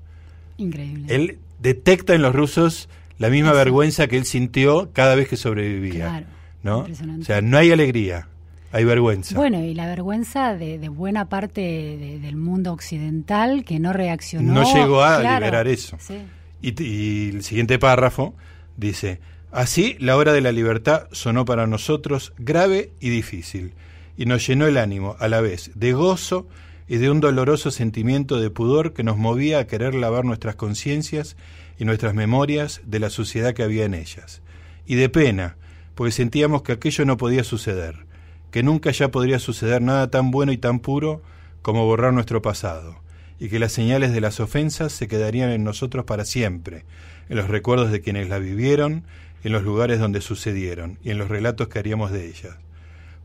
Increíble. 0.59 1.07
Él 1.15 1.39
detecta 1.59 2.15
en 2.15 2.21
los 2.23 2.35
rusos 2.35 2.89
la 3.19 3.31
misma 3.31 3.53
vergüenza 3.53 4.07
que 4.09 4.19
él 4.19 4.27
sintió 4.27 4.91
cada 4.93 5.15
vez 5.15 5.27
que 5.29 5.37
sobrevivía. 5.37 6.07
Claro, 6.07 6.27
¿no? 6.63 6.79
O 7.21 7.25
sea, 7.25 7.41
no 7.41 7.57
hay 7.57 7.73
alegría, 7.73 8.29
hay 8.73 8.85
vergüenza. 8.85 9.35
Bueno, 9.37 9.63
y 9.65 9.73
la 9.75 9.87
vergüenza 9.87 10.55
de, 10.55 10.79
de 10.79 10.89
buena 10.91 11.29
parte 11.31 11.61
de- 11.63 12.19
del 12.21 12.37
mundo 12.37 12.73
occidental 12.73 13.65
que 13.65 13.79
no 13.79 13.93
reaccionó. 13.95 14.53
no 14.53 14.75
llegó 14.75 15.03
a 15.03 15.21
Claro, 15.21 15.45
liberar 15.47 15.67
eso. 15.69 15.97
sí. 15.99 16.19
Y, 16.63 17.31
el 17.31 17.43
siguiente 17.43 17.79
párrafo 17.79 18.35
dice, 18.77 19.21
así 19.51 19.97
la 19.99 20.17
hora 20.17 20.33
de 20.33 20.41
la 20.41 20.53
libertad 20.53 21.09
sonó 21.13 21.45
para 21.45 21.67
nosotros 21.67 22.33
grave 22.39 22.93
y 23.01 23.11
difícil, 23.11 23.73
y 24.17 24.27
nos 24.27 24.47
llenó 24.47 24.67
el 24.67 24.77
ánimo 24.77 25.17
a 25.19 25.29
la 25.29 25.41
vez 25.41 25.71
de 25.75 25.93
gozo 25.93 26.47
y 26.89 26.97
de 26.97 27.11
un 27.11 27.21
doloroso 27.21 27.71
sentimiento 27.71 28.41
de 28.41 28.51
pudor 28.51 28.93
que 28.93 29.05
nos 29.05 29.17
movía 29.17 29.61
a 29.61 29.67
querer 29.67 29.95
lavar 29.95 30.25
nuestras 30.25 30.57
conciencias 30.57 31.37
y 31.79 31.85
nuestras 31.85 32.15
memorias 32.15 32.83
de 32.85 32.99
la 32.99 33.11
suciedad 33.11 33.55
que 33.55 33.63
había 33.63 33.85
en 33.85 33.95
ellas, 33.95 34.43
y 34.87 34.97
de 34.97 35.09
pena, 35.09 35.57
porque 35.95 36.13
sentíamos 36.13 36.63
que 36.63 36.73
aquello 36.73 37.05
no 37.05 37.17
podía 37.17 37.45
suceder, 37.45 38.07
que 38.51 38.63
nunca 38.63 38.91
ya 38.91 39.11
podría 39.11 39.39
suceder 39.39 39.81
nada 39.81 40.11
tan 40.11 40.31
bueno 40.31 40.53
y 40.53 40.59
tan 40.59 40.81
puro 40.81 41.23
como 41.63 41.87
borrar 41.87 42.13
nuestro 42.13 42.43
pasado, 42.43 42.97
y 43.41 43.49
que 43.49 43.59
las 43.59 43.73
señales 43.73 44.13
de 44.13 44.21
las 44.21 44.39
ofensas 44.39 44.93
se 44.93 45.09
quedarían 45.09 45.51
en 45.51 45.65
nosotros 45.65 46.05
para 46.05 46.27
siempre, 46.27 46.85
en 47.31 47.39
los 47.39 47.49
recuerdos 47.49 47.91
de 47.91 48.03
quienes 48.03 48.29
la 48.29 48.39
vivieron, 48.39 49.05
en 49.43 49.53
los 49.53 49.63
lugares 49.63 49.99
donde 49.99 50.21
sucedieron 50.21 50.99
y 51.03 51.11
en 51.11 51.19
los 51.19 51.29
relatos 51.29 51.69
que 51.69 51.79
haríamos 51.79 52.13
de 52.13 52.27
ellas. 52.27 52.57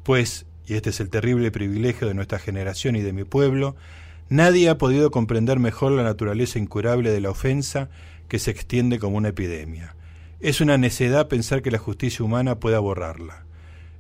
Pues, 0.04 0.46
y 0.66 0.76
este 0.76 0.92
es 0.92 1.02
el 1.02 1.10
terrible 1.10 1.52
privilegio 1.52 2.08
de 2.08 2.14
nuestra 2.14 2.40
generación 2.40 2.96
y 2.96 3.02
de 3.02 3.12
mi 3.12 3.26
pueblo, 3.26 3.76
nadie 4.30 4.70
ha 4.70 4.78
podido 4.78 5.12
comprender 5.12 5.60
mejor 5.60 5.92
la 5.92 6.04
naturaleza 6.04 6.60
incurable 6.60 7.12
de 7.12 7.20
la 7.20 7.32
ofensa 7.32 7.90
que 8.30 8.40
se 8.40 8.52
extiende 8.52 9.00
como 9.00 9.18
una 9.18 9.30
epidemia. 9.30 9.96
Es 10.40 10.62
una 10.62 10.78
necedad 10.78 11.28
pensar 11.28 11.62
que 11.62 11.72
la 11.72 11.78
justicia 11.78 12.24
humana 12.24 12.60
pueda 12.60 12.80
borrarla. 12.80 13.44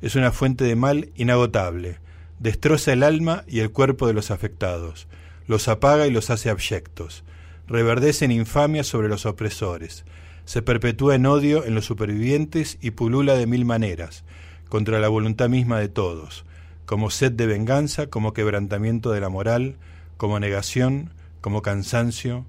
Es 0.01 0.15
una 0.15 0.31
fuente 0.31 0.63
de 0.63 0.75
mal 0.75 1.09
inagotable. 1.15 1.99
Destroza 2.39 2.93
el 2.93 3.03
alma 3.03 3.43
y 3.47 3.59
el 3.59 3.71
cuerpo 3.71 4.07
de 4.07 4.13
los 4.13 4.31
afectados. 4.31 5.07
Los 5.47 5.67
apaga 5.67 6.07
y 6.07 6.11
los 6.11 6.29
hace 6.29 6.49
abyectos. 6.49 7.23
Reverdece 7.67 8.25
en 8.25 8.31
infamia 8.31 8.83
sobre 8.83 9.09
los 9.09 9.25
opresores. 9.25 10.05
Se 10.45 10.61
perpetúa 10.61 11.15
en 11.15 11.25
odio 11.25 11.65
en 11.65 11.75
los 11.75 11.85
supervivientes 11.85 12.77
y 12.81 12.91
pulula 12.91 13.35
de 13.35 13.47
mil 13.47 13.65
maneras, 13.65 14.23
contra 14.69 14.99
la 14.99 15.07
voluntad 15.07 15.49
misma 15.49 15.79
de 15.79 15.89
todos, 15.89 16.45
como 16.85 17.09
sed 17.09 17.31
de 17.31 17.47
venganza, 17.47 18.07
como 18.07 18.33
quebrantamiento 18.33 19.11
de 19.11 19.21
la 19.21 19.29
moral, 19.29 19.77
como 20.17 20.39
negación, 20.39 21.11
como 21.41 21.61
cansancio, 21.61 22.45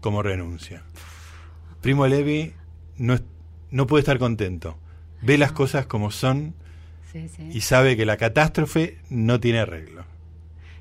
como 0.00 0.22
renuncia. 0.22 0.82
Primo 1.80 2.06
Levi 2.06 2.54
no, 2.96 3.86
puede 3.86 4.00
estar 4.00 4.18
contento. 4.18 4.76
Ve 5.22 5.38
las 5.38 5.52
cosas 5.52 5.86
como 5.86 6.10
son 6.10 6.54
Sí, 7.12 7.28
sí. 7.28 7.50
y 7.52 7.62
sabe 7.62 7.96
que 7.96 8.06
la 8.06 8.16
catástrofe 8.16 8.98
no 9.08 9.40
tiene 9.40 9.58
arreglo. 9.58 10.04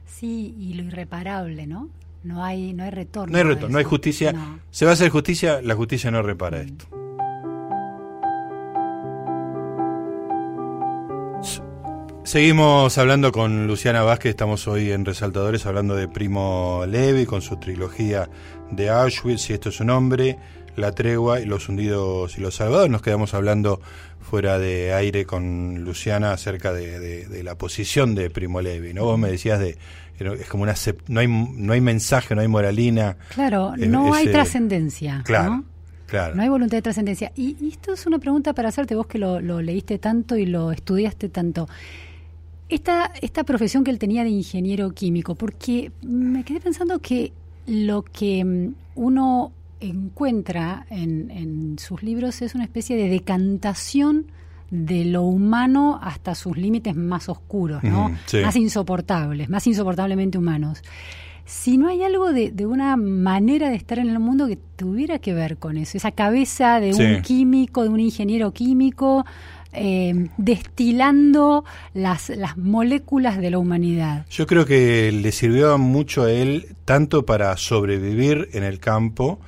Sí, 0.10 0.56
y 0.60 0.74
lo 0.74 0.84
irreparable, 0.84 1.66
¿no? 1.68 1.90
No 2.24 2.44
hay, 2.44 2.74
no 2.74 2.84
hay 2.84 2.90
retorno. 2.92 3.32
No 3.32 3.38
hay 3.38 3.44
retorno, 3.46 3.70
no 3.74 3.78
hay 3.78 3.86
justicia. 3.86 4.34
No. 4.34 4.60
Se 4.72 4.84
va 4.86 4.92
a 4.92 4.94
hacer 4.96 5.10
justicia, 5.10 5.62
la 5.62 5.76
justicia 5.76 6.12
no 6.12 6.22
repara 6.22 6.60
esto. 6.62 6.86
S- 11.42 11.62
Seguimos 12.24 12.98
hablando 12.98 13.32
con 13.32 13.66
Luciana 13.68 14.04
Vázquez, 14.04 14.32
estamos 14.32 14.68
hoy 14.68 14.92
en 14.92 15.06
Resaltadores 15.06 15.66
hablando 15.66 15.96
de 15.96 16.08
Primo 16.08 16.84
Levi 16.88 17.26
con 17.26 17.42
su 17.42 17.56
trilogía 17.58 18.30
de 18.70 18.90
Auschwitz, 18.90 19.42
si 19.42 19.54
esto 19.54 19.70
es 19.70 19.80
un 19.80 19.90
hombre, 19.90 20.38
La 20.76 20.92
Tregua 20.94 21.40
y 21.40 21.46
Los 21.46 21.70
Hundidos 21.70 22.38
y 22.38 22.42
los 22.42 22.56
Salvados. 22.56 22.90
Nos 22.90 23.02
quedamos 23.02 23.34
hablando 23.34 23.82
fuera 24.22 24.60
de 24.60 24.94
aire 24.94 25.26
con 25.26 25.84
Luciana 25.84 26.32
acerca 26.34 26.72
de, 26.74 27.00
de- 27.00 27.26
de 27.28 27.44
la 27.44 27.56
posición 27.56 28.16
de 28.16 28.30
Primo 28.30 28.62
Levi. 28.62 28.94
¿no? 28.94 29.04
Vos 29.06 29.18
me 29.20 29.30
decías 29.32 29.60
de, 29.60 29.78
es 30.20 30.48
como 30.48 30.64
una, 30.64 30.76
no 31.08 31.20
hay, 31.20 31.28
no 31.28 31.74
hay 31.74 31.82
mensaje, 31.82 32.36
no 32.36 32.42
hay 32.42 32.48
moralina. 32.48 33.18
Claro, 33.34 33.74
no 33.78 34.14
hay 34.14 34.28
trascendencia. 34.28 35.22
Claro, 35.26 35.50
¿no? 35.58 35.64
claro. 36.08 36.36
No 36.36 36.42
hay 36.44 36.50
voluntad 36.50 36.78
de 36.78 36.82
trascendencia. 36.82 37.32
Y, 37.36 37.56
y 37.60 37.70
esto 37.70 37.94
es 37.94 38.06
una 38.06 38.20
pregunta 38.20 38.54
para 38.54 38.70
hacerte, 38.70 38.96
vos 38.96 39.08
que 39.08 39.18
lo, 39.18 39.40
lo 39.42 39.62
leíste 39.62 39.98
tanto 39.98 40.36
y 40.38 40.46
lo 40.46 40.72
estudiaste 40.72 41.30
tanto. 41.30 41.68
Esta, 42.68 43.12
esta 43.22 43.44
profesión 43.44 43.84
que 43.84 43.90
él 43.90 43.98
tenía 43.98 44.24
de 44.24 44.30
ingeniero 44.30 44.92
químico, 44.92 45.34
porque 45.34 45.92
me 46.04 46.44
quedé 46.44 46.60
pensando 46.60 47.00
que 47.00 47.32
lo 47.66 48.04
que 48.04 48.46
mm, 48.46 48.74
uno 48.96 49.52
encuentra 49.80 50.86
en, 50.90 51.32
en 51.32 51.80
sus 51.80 52.04
libros 52.04 52.42
es 52.42 52.56
una 52.56 52.64
especie 52.64 52.96
de 52.96 53.10
decantación 53.10 54.28
de 54.72 55.06
lo 55.06 55.24
humano 55.24 56.00
hasta 56.02 56.36
sus 56.36 56.56
límites 56.58 56.96
más 56.96 57.28
oscuros, 57.30 57.84
¿no? 57.84 58.12
Sí. 58.28 58.38
Más 58.42 58.56
insoportables, 58.56 59.50
más 59.50 59.66
insoportablemente 59.66 60.38
humanos. 60.38 60.82
Si 61.46 61.80
no 61.80 61.88
hay 61.88 62.04
algo 62.04 62.32
de, 62.32 62.52
de 62.52 62.68
una 62.68 62.96
manera 62.96 63.70
de 63.72 63.76
estar 63.76 63.98
en 63.98 64.10
el 64.10 64.20
mundo 64.20 64.46
que 64.48 64.60
tuviera 64.76 65.18
que 65.18 65.34
ver 65.34 65.58
con 65.58 65.78
eso, 65.78 65.98
esa 65.98 66.12
cabeza 66.12 66.80
de 66.80 66.94
Sí. 66.94 67.02
un 67.02 67.22
químico, 67.24 67.82
de 67.82 67.90
un 67.90 68.00
ingeniero 68.00 68.52
químico, 68.54 69.26
eh, 69.74 70.28
destilando 70.38 71.64
las, 71.96 72.30
las 72.30 72.56
moléculas 72.58 73.40
de 73.40 73.50
la 73.52 73.58
humanidad. 73.58 74.26
Yo 74.30 74.46
creo 74.46 74.66
que 74.68 75.12
le 75.12 75.32
sirvió 75.32 75.78
mucho 75.80 76.24
a 76.24 76.32
él 76.32 76.76
tanto 76.86 77.26
para 77.26 77.56
sobrevivir 77.58 78.50
en 78.54 78.64
el 78.64 78.80
campo 78.80 79.40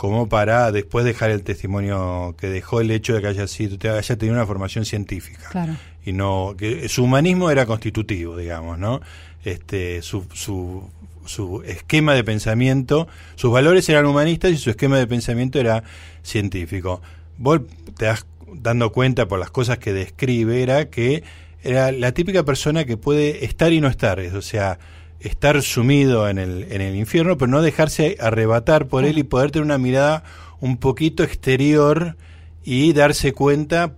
como 0.00 0.30
para 0.30 0.72
después 0.72 1.04
dejar 1.04 1.28
el 1.30 1.42
testimonio 1.42 2.34
que 2.38 2.46
dejó 2.48 2.80
el 2.80 2.90
hecho 2.90 3.12
de 3.12 3.20
que 3.20 3.26
haya 3.26 3.46
sido 3.46 3.76
haya 3.94 4.16
tenido 4.16 4.34
una 4.34 4.46
formación 4.46 4.86
científica. 4.86 5.46
Claro. 5.50 5.76
y 6.06 6.12
no 6.14 6.54
que 6.56 6.88
su 6.88 7.04
humanismo 7.04 7.50
era 7.50 7.66
constitutivo 7.66 8.34
digamos 8.38 8.78
no 8.78 9.02
este 9.44 10.00
su, 10.00 10.24
su 10.32 10.88
su 11.26 11.62
esquema 11.66 12.14
de 12.14 12.24
pensamiento 12.24 13.08
sus 13.34 13.52
valores 13.52 13.86
eran 13.90 14.06
humanistas 14.06 14.52
y 14.52 14.56
su 14.56 14.70
esquema 14.70 14.96
de 14.98 15.06
pensamiento 15.06 15.60
era 15.60 15.84
científico. 16.22 17.02
Vos 17.36 17.60
te 17.98 18.06
das 18.06 18.24
dando 18.54 18.92
cuenta 18.92 19.28
por 19.28 19.38
las 19.38 19.50
cosas 19.50 19.76
que 19.76 19.92
describe 19.92 20.62
era 20.62 20.88
que 20.88 21.22
era 21.62 21.92
la 21.92 22.12
típica 22.12 22.42
persona 22.42 22.86
que 22.86 22.96
puede 22.96 23.44
estar 23.44 23.70
y 23.72 23.82
no 23.82 23.88
estar 23.88 24.18
es- 24.18 24.32
o 24.32 24.40
sea 24.42 24.78
estar 25.20 25.60
sumido 25.62 26.28
en 26.28 26.38
el, 26.38 26.66
en 26.70 26.80
el 26.80 26.96
infierno, 26.96 27.36
pero 27.36 27.50
no 27.50 27.62
dejarse 27.62 28.16
arrebatar 28.20 28.86
por 28.86 29.04
él 29.04 29.18
y 29.18 29.22
poder 29.22 29.50
tener 29.50 29.64
una 29.64 29.78
mirada 29.78 30.24
un 30.60 30.76
poquito 30.76 31.22
exterior 31.22 32.16
y 32.64 32.92
darse 32.92 33.32
cuenta 33.32 33.94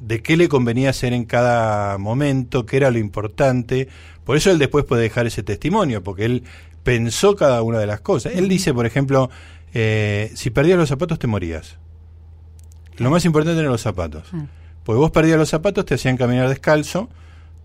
de 0.00 0.22
qué 0.22 0.36
le 0.36 0.48
convenía 0.48 0.90
hacer 0.90 1.12
en 1.12 1.24
cada 1.24 1.98
momento, 1.98 2.66
qué 2.66 2.76
era 2.76 2.90
lo 2.90 2.98
importante. 2.98 3.88
Por 4.24 4.36
eso 4.36 4.50
él 4.50 4.58
después 4.58 4.84
puede 4.84 5.02
dejar 5.02 5.26
ese 5.26 5.42
testimonio, 5.42 6.02
porque 6.02 6.24
él 6.24 6.44
pensó 6.82 7.34
cada 7.36 7.62
una 7.62 7.78
de 7.78 7.86
las 7.86 8.00
cosas. 8.00 8.34
Él 8.34 8.48
dice, 8.48 8.74
por 8.74 8.86
ejemplo, 8.86 9.30
eh, 9.74 10.30
si 10.34 10.50
perdías 10.50 10.78
los 10.78 10.88
zapatos 10.88 11.18
te 11.18 11.26
morías. 11.26 11.76
Lo 12.98 13.10
más 13.10 13.24
importante 13.24 13.58
eran 13.58 13.72
los 13.72 13.82
zapatos. 13.82 14.28
Ah. 14.32 14.46
Porque 14.84 14.98
vos 14.98 15.10
perdías 15.10 15.38
los 15.38 15.48
zapatos, 15.48 15.84
te 15.84 15.94
hacían 15.94 16.16
caminar 16.16 16.48
descalzo, 16.48 17.08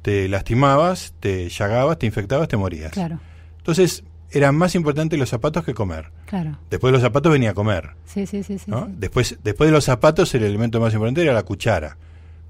te 0.01 0.27
lastimabas, 0.27 1.13
te 1.19 1.49
llagabas, 1.49 1.99
te 1.99 2.05
infectabas, 2.05 2.47
te 2.47 2.57
morías. 2.57 2.91
Claro, 2.91 3.19
Entonces, 3.57 4.03
eran 4.31 4.55
más 4.55 4.75
importantes 4.75 5.19
los 5.19 5.29
zapatos 5.29 5.63
que 5.65 5.73
comer. 5.73 6.09
claro. 6.25 6.57
Después 6.69 6.89
de 6.89 6.93
los 6.93 7.01
zapatos 7.01 7.31
venía 7.31 7.51
a 7.51 7.53
comer. 7.53 7.91
Sí, 8.05 8.25
sí, 8.25 8.43
sí. 8.43 8.57
sí, 8.57 8.65
¿no? 8.71 8.85
sí. 8.85 8.93
Después, 8.97 9.37
después 9.43 9.67
de 9.67 9.73
los 9.73 9.83
zapatos, 9.85 10.33
el 10.35 10.43
elemento 10.43 10.79
más 10.79 10.93
importante 10.93 11.21
era 11.21 11.33
la 11.33 11.43
cuchara. 11.43 11.97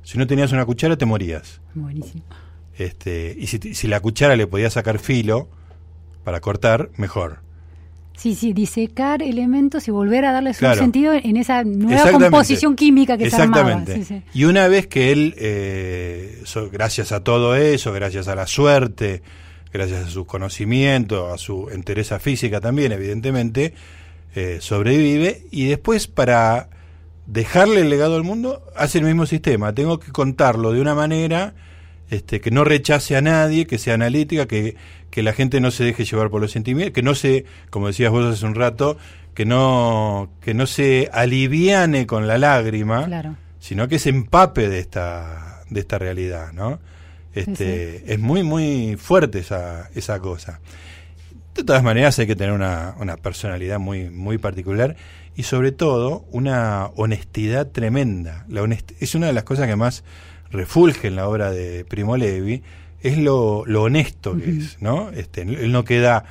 Si 0.04 0.18
no 0.18 0.26
tenías 0.28 0.52
una 0.52 0.66
cuchara, 0.66 0.98
te 0.98 1.06
morías. 1.06 1.60
Buenísimo. 1.74 2.24
Este, 2.78 3.36
y 3.38 3.48
si, 3.48 3.60
si 3.76 3.88
la 3.88 4.00
cuchara 4.00 4.36
le 4.36 4.48
podía 4.48 4.70
sacar 4.70 4.98
filo 5.00 5.48
para 6.24 6.40
cortar, 6.40 6.90
mejor. 6.98 7.40
Sí, 8.18 8.36
sí, 8.36 8.54
disecar 8.54 9.24
elementos 9.24 9.88
y 9.88 9.92
volver 9.92 10.26
a 10.26 10.32
darles 10.32 10.58
Claro. 10.60 10.76
un 10.76 10.86
sentido 10.86 11.14
en 11.14 11.38
esa 11.38 11.64
nueva 11.64 12.12
composición 12.12 12.76
química 12.76 13.18
que 13.18 13.30
se 13.30 13.36
armaba. 13.36 13.72
Exactamente. 13.72 14.06
Sí, 14.06 14.22
sí. 14.34 14.40
Y 14.40 14.44
una 14.44 14.68
vez 14.68 14.86
que 14.88 15.12
él, 15.12 15.34
eh, 15.38 16.42
so- 16.44 16.70
gracias 16.70 17.12
a 17.12 17.24
todo 17.24 17.56
eso, 17.56 17.92
gracias 17.94 18.28
a 18.28 18.36
la 18.36 18.46
suerte, 18.46 19.24
gracias 19.74 20.06
a 20.06 20.10
su 20.10 20.26
conocimiento, 20.26 21.34
a 21.34 21.38
su 21.40 21.70
entereza 21.72 22.20
física 22.20 22.62
también, 22.62 22.92
evidentemente, 22.92 23.74
eh, 24.36 24.58
sobrevive 24.62 25.44
y 25.50 25.66
después 25.66 26.08
para 26.08 26.70
dejarle 27.26 27.82
el 27.82 27.90
legado 27.90 28.16
al 28.18 28.24
mundo 28.24 28.64
hace 28.76 29.00
el 29.00 29.06
mismo 29.06 29.26
sistema. 29.26 29.74
Tengo 29.74 30.00
que 30.00 30.12
contarlo 30.12 30.74
de 30.74 30.82
una 30.82 30.94
manera 30.94 31.54
este, 32.12 32.42
que 32.42 32.52
no 32.52 32.66
rechace 32.66 33.16
a 33.16 33.22
nadie, 33.22 33.66
que 33.66 33.78
sea 33.78 33.96
analítica, 33.96 34.46
que, 34.46 34.76
que 35.10 35.24
la 35.24 35.32
gente 35.32 35.62
no 35.62 35.72
se 35.72 35.86
deje 35.86 36.04
llevar 36.04 36.30
por 36.30 36.42
los 36.42 36.52
sentimientos, 36.52 36.94
que 36.94 37.02
no 37.02 37.16
se, 37.16 37.46
como 37.70 37.88
decías 37.88 38.12
vos 38.12 38.26
hace 38.26 38.46
un 38.46 38.54
rato, 38.54 38.98
que 39.34 39.46
no, 39.46 40.30
que 40.42 40.54
no 40.54 40.68
se 40.68 41.10
aliviane 41.14 42.06
con 42.06 42.28
la 42.28 42.38
lágrima, 42.38 43.36
sino 43.60 43.88
que 43.88 43.98
se 43.98 44.10
empape 44.10 44.68
de 44.68 44.80
esta, 44.80 45.64
de 45.70 45.80
esta 45.80 45.98
realidad, 45.98 46.52
¿no? 46.52 46.80
Este, 47.34 48.14
Es 48.14 48.20
muy, 48.20 48.44
muy 48.44 48.98
fuerte 48.98 49.40
esa, 49.40 49.90
esa 49.96 50.20
cosa. 50.20 50.60
De 51.56 51.64
todas 51.64 51.82
maneras 51.82 52.20
hay 52.20 52.28
que 52.28 52.36
tener 52.36 52.52
una, 52.52 52.94
una 53.00 53.16
personalidad 53.16 53.80
muy, 53.80 54.10
muy 54.10 54.38
particular 54.38 54.98
y 55.38 55.44
sobre 55.44 55.72
todo 55.72 56.26
una 56.32 56.88
honestidad 56.96 57.68
tremenda. 57.68 58.46
La 58.50 58.68
es 59.00 59.16
una 59.16 59.28
de 59.28 59.34
las 59.34 59.46
cosas 59.46 59.68
que 59.68 59.78
más 59.78 60.04
refulge 60.52 61.08
en 61.08 61.16
la 61.16 61.28
obra 61.28 61.52
de 61.52 61.86
Primo 61.86 62.18
Levi, 62.18 62.62
es 63.02 63.18
lo, 63.18 63.64
lo 63.66 63.84
honesto 63.84 64.38
que 64.38 64.50
es, 64.52 64.82
¿no? 64.82 65.10
Este, 65.10 65.42
él 65.42 65.72
no 65.72 65.84
queda 65.84 66.26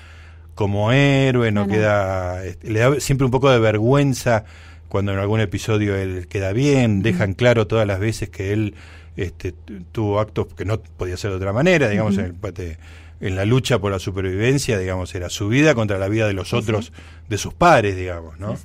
como 0.54 0.92
héroe, 0.92 1.50
no, 1.52 1.66
queda, 1.66 2.44
este, 2.44 2.70
le 2.70 2.80
da 2.80 3.00
siempre 3.00 3.24
un 3.24 3.30
poco 3.30 3.50
de 3.50 3.58
vergüenza 3.58 4.44
cuando 4.88 5.12
en 5.12 5.18
algún 5.18 5.40
episodio 5.40 5.96
él 5.96 6.26
queda 6.28 6.52
bien, 6.52 7.02
dejan 7.02 7.34
claro 7.34 7.66
todas 7.66 7.86
las 7.86 7.98
veces 7.98 8.28
que 8.28 8.52
él 8.52 8.74
este, 9.16 9.54
tuvo 9.92 10.20
actos 10.20 10.48
que 10.54 10.64
no 10.64 10.80
podía 10.80 11.16
ser 11.16 11.30
de 11.30 11.36
otra 11.36 11.52
manera, 11.52 11.88
digamos, 11.88 12.18
en, 12.18 12.36
el, 12.42 12.76
en 13.20 13.36
la 13.36 13.44
lucha 13.44 13.78
por 13.78 13.92
la 13.92 13.98
supervivencia, 13.98 14.78
digamos, 14.78 15.14
era 15.14 15.30
su 15.30 15.48
vida 15.48 15.74
contra 15.74 15.98
la 15.98 16.08
vida 16.08 16.26
de 16.26 16.32
los 16.32 16.52
otros, 16.52 16.92
de 17.28 17.38
sus 17.38 17.54
pares, 17.54 17.96
digamos, 17.96 18.38
¿no? 18.38 18.56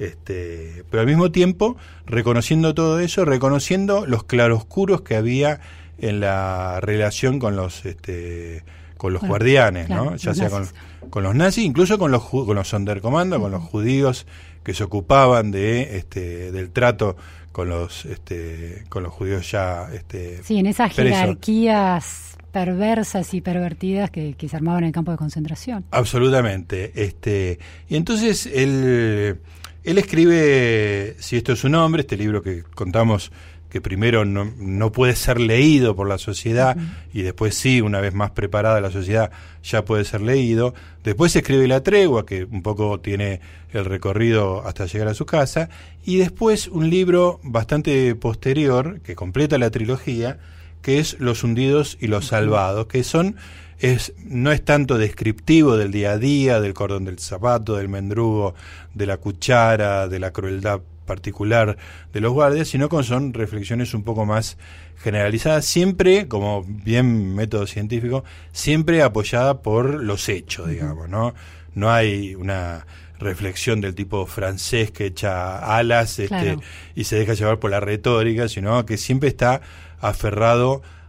Este, 0.00 0.82
pero 0.88 1.02
al 1.02 1.06
mismo 1.06 1.30
tiempo 1.30 1.76
reconociendo 2.06 2.74
todo 2.74 3.00
eso, 3.00 3.26
reconociendo 3.26 4.06
los 4.06 4.24
claroscuros 4.24 5.02
que 5.02 5.14
había 5.14 5.60
en 5.98 6.20
la 6.20 6.80
relación 6.80 7.38
con 7.38 7.54
los 7.54 7.84
este, 7.84 8.64
con 8.96 9.12
los 9.12 9.22
guardianes, 9.22 9.90
¿no? 9.90 10.16
Ya 10.16 10.34
sea 10.34 10.48
con, 10.48 10.66
con, 11.10 11.22
los 11.22 11.34
nazis, 11.34 11.66
incluso 11.66 11.98
con 11.98 12.10
los 12.10 12.24
con 12.24 12.54
los 12.54 12.68
Sonderkommando, 12.68 13.38
con 13.40 13.50
los 13.50 13.62
judíos 13.62 14.26
que 14.64 14.72
se 14.72 14.84
ocupaban 14.84 15.50
de 15.50 15.98
este 15.98 16.50
del 16.50 16.70
trato 16.70 17.18
con 17.52 17.68
los 17.68 18.06
este 18.06 18.86
con 18.88 19.02
los 19.02 19.12
judíos 19.12 19.50
ya 19.50 19.90
este 19.92 20.42
Sí, 20.42 20.58
en 20.58 20.66
esas 20.66 20.94
jerarquías 20.94 22.38
perversas 22.52 23.34
y 23.34 23.42
pervertidas 23.42 24.10
que, 24.10 24.32
que, 24.32 24.48
se 24.48 24.56
armaban 24.56 24.82
en 24.82 24.88
el 24.88 24.92
campo 24.92 25.12
de 25.12 25.18
concentración. 25.18 25.84
Absolutamente. 25.92 26.90
Este, 26.96 27.60
y 27.88 27.94
entonces 27.94 28.44
él 28.46 29.38
él 29.84 29.98
escribe, 29.98 31.16
si 31.18 31.36
esto 31.36 31.52
es 31.52 31.58
su 31.58 31.68
nombre, 31.68 32.02
este 32.02 32.16
libro 32.16 32.42
que 32.42 32.62
contamos 32.62 33.32
que 33.70 33.80
primero 33.80 34.24
no, 34.24 34.52
no 34.58 34.92
puede 34.92 35.14
ser 35.14 35.40
leído 35.40 35.94
por 35.94 36.08
la 36.08 36.18
sociedad 36.18 36.76
y 37.14 37.22
después 37.22 37.54
sí, 37.54 37.80
una 37.80 38.00
vez 38.00 38.12
más 38.12 38.32
preparada 38.32 38.80
la 38.80 38.90
sociedad, 38.90 39.30
ya 39.62 39.84
puede 39.84 40.04
ser 40.04 40.20
leído. 40.20 40.74
Después 41.04 41.34
escribe 41.36 41.68
La 41.68 41.82
Tregua, 41.82 42.26
que 42.26 42.44
un 42.44 42.62
poco 42.62 42.98
tiene 42.98 43.40
el 43.72 43.84
recorrido 43.84 44.66
hasta 44.66 44.86
llegar 44.86 45.08
a 45.08 45.14
su 45.14 45.24
casa. 45.24 45.70
Y 46.04 46.16
después 46.16 46.66
un 46.66 46.90
libro 46.90 47.38
bastante 47.44 48.14
posterior, 48.16 49.00
que 49.00 49.14
completa 49.14 49.56
la 49.56 49.70
trilogía, 49.70 50.38
que 50.82 50.98
es 50.98 51.18
Los 51.20 51.44
hundidos 51.44 51.96
y 52.00 52.08
los 52.08 52.26
salvados, 52.26 52.86
que 52.86 53.04
son 53.04 53.36
es, 53.80 54.12
no 54.24 54.52
es 54.52 54.64
tanto 54.64 54.98
descriptivo 54.98 55.76
del 55.76 55.90
día 55.90 56.12
a 56.12 56.18
día, 56.18 56.60
del 56.60 56.74
cordón 56.74 57.04
del 57.04 57.18
zapato, 57.18 57.76
del 57.76 57.88
mendrugo, 57.88 58.54
de 58.94 59.06
la 59.06 59.16
cuchara, 59.16 60.06
de 60.06 60.18
la 60.18 60.32
crueldad 60.32 60.80
particular 61.06 61.76
de 62.12 62.20
los 62.20 62.32
guardias, 62.32 62.68
sino 62.68 62.88
que 62.88 63.02
son 63.02 63.32
reflexiones 63.32 63.94
un 63.94 64.04
poco 64.04 64.26
más 64.26 64.58
generalizadas, 65.02 65.64
siempre, 65.64 66.28
como 66.28 66.62
bien 66.62 67.34
método 67.34 67.66
científico, 67.66 68.22
siempre 68.52 69.02
apoyada 69.02 69.62
por 69.62 70.04
los 70.04 70.28
hechos, 70.28 70.68
digamos, 70.68 71.08
¿no? 71.08 71.34
No 71.74 71.90
hay 71.90 72.34
una 72.34 72.86
reflexión 73.18 73.80
del 73.80 73.94
tipo 73.94 74.26
francés 74.26 74.90
que 74.90 75.06
echa 75.06 75.76
alas 75.76 76.18
este, 76.18 76.58
y 76.94 77.04
se 77.04 77.16
deja 77.16 77.34
llevar 77.34 77.58
por 77.58 77.70
la 77.70 77.80
retórica, 77.80 78.48
sino 78.48 78.84
que 78.86 78.96
siempre 78.96 79.28
está 79.28 79.62
aferrado 80.00 80.82
a 80.82 80.99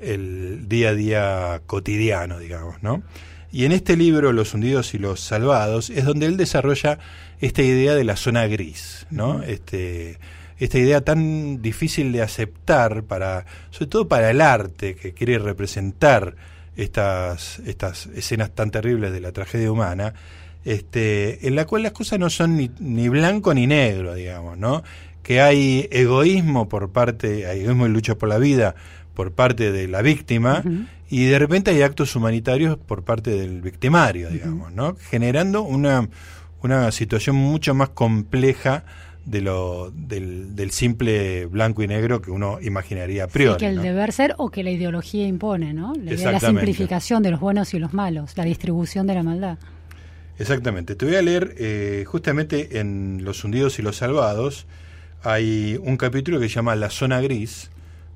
el 0.00 0.68
día 0.68 0.90
a 0.90 0.94
día 0.94 1.62
cotidiano, 1.66 2.38
digamos, 2.38 2.82
¿no? 2.82 3.02
Y 3.52 3.64
en 3.64 3.72
este 3.72 3.96
libro, 3.96 4.32
Los 4.32 4.52
hundidos 4.52 4.94
y 4.94 4.98
los 4.98 5.20
salvados, 5.20 5.88
es 5.90 6.04
donde 6.04 6.26
él 6.26 6.36
desarrolla 6.36 6.98
esta 7.40 7.62
idea 7.62 7.94
de 7.94 8.02
la 8.02 8.16
zona 8.16 8.48
gris, 8.48 9.06
¿no? 9.10 9.44
Este, 9.44 10.18
esta 10.58 10.78
idea 10.78 11.02
tan 11.02 11.62
difícil 11.62 12.10
de 12.10 12.22
aceptar 12.22 13.04
para, 13.04 13.46
sobre 13.70 13.86
todo 13.86 14.08
para 14.08 14.30
el 14.30 14.40
arte 14.40 14.96
que 14.96 15.12
quiere 15.12 15.38
representar 15.38 16.34
estas, 16.76 17.60
estas 17.60 18.06
escenas 18.06 18.50
tan 18.50 18.72
terribles 18.72 19.12
de 19.12 19.20
la 19.20 19.30
tragedia 19.30 19.70
humana, 19.70 20.14
este, 20.64 21.46
en 21.46 21.54
la 21.54 21.66
cual 21.66 21.82
las 21.82 21.92
cosas 21.92 22.18
no 22.18 22.30
son 22.30 22.56
ni, 22.56 22.70
ni 22.80 23.08
blanco 23.08 23.54
ni 23.54 23.66
negro, 23.66 24.14
digamos, 24.14 24.58
¿no? 24.58 24.82
Que 25.22 25.40
hay 25.40 25.88
egoísmo 25.92 26.68
por 26.68 26.90
parte, 26.90 27.46
hay 27.46 27.60
egoísmo 27.60 27.86
y 27.86 27.90
lucha 27.90 28.16
por 28.16 28.28
la 28.28 28.38
vida 28.38 28.74
por 29.14 29.32
parte 29.32 29.72
de 29.72 29.88
la 29.88 30.02
víctima 30.02 30.62
y 31.08 31.26
de 31.26 31.38
repente 31.38 31.70
hay 31.70 31.82
actos 31.82 32.16
humanitarios 32.16 32.76
por 32.76 33.02
parte 33.02 33.30
del 33.30 33.62
victimario, 33.62 34.30
digamos, 34.30 34.72
¿no? 34.72 34.96
Generando 34.96 35.62
una, 35.62 36.08
una 36.62 36.90
situación 36.92 37.36
mucho 37.36 37.74
más 37.74 37.90
compleja 37.90 38.84
de 39.24 39.40
lo 39.40 39.90
del, 39.94 40.54
del, 40.54 40.70
simple 40.70 41.46
blanco 41.46 41.82
y 41.82 41.86
negro 41.86 42.20
que 42.20 42.30
uno 42.30 42.58
imaginaría 42.60 43.24
a 43.24 43.26
priori. 43.26 43.58
que 43.58 43.68
el 43.68 43.80
deber 43.80 44.12
ser 44.12 44.34
o 44.36 44.50
que 44.50 44.62
la 44.62 44.70
ideología 44.70 45.26
impone, 45.26 45.72
¿no? 45.72 45.94
La, 45.94 46.32
la 46.32 46.40
simplificación 46.40 47.22
de 47.22 47.30
los 47.30 47.40
buenos 47.40 47.72
y 47.72 47.78
los 47.78 47.94
malos, 47.94 48.36
la 48.36 48.44
distribución 48.44 49.06
de 49.06 49.14
la 49.14 49.22
maldad. 49.22 49.58
Exactamente. 50.38 50.94
Te 50.94 51.06
voy 51.06 51.14
a 51.14 51.22
leer 51.22 51.54
eh, 51.58 52.04
justamente 52.06 52.80
en 52.80 53.24
Los 53.24 53.44
hundidos 53.44 53.78
y 53.78 53.82
los 53.82 53.96
salvados 53.96 54.66
hay 55.22 55.78
un 55.82 55.96
capítulo 55.96 56.38
que 56.38 56.48
se 56.48 56.56
llama 56.56 56.76
La 56.76 56.90
zona 56.90 57.20
gris, 57.20 57.70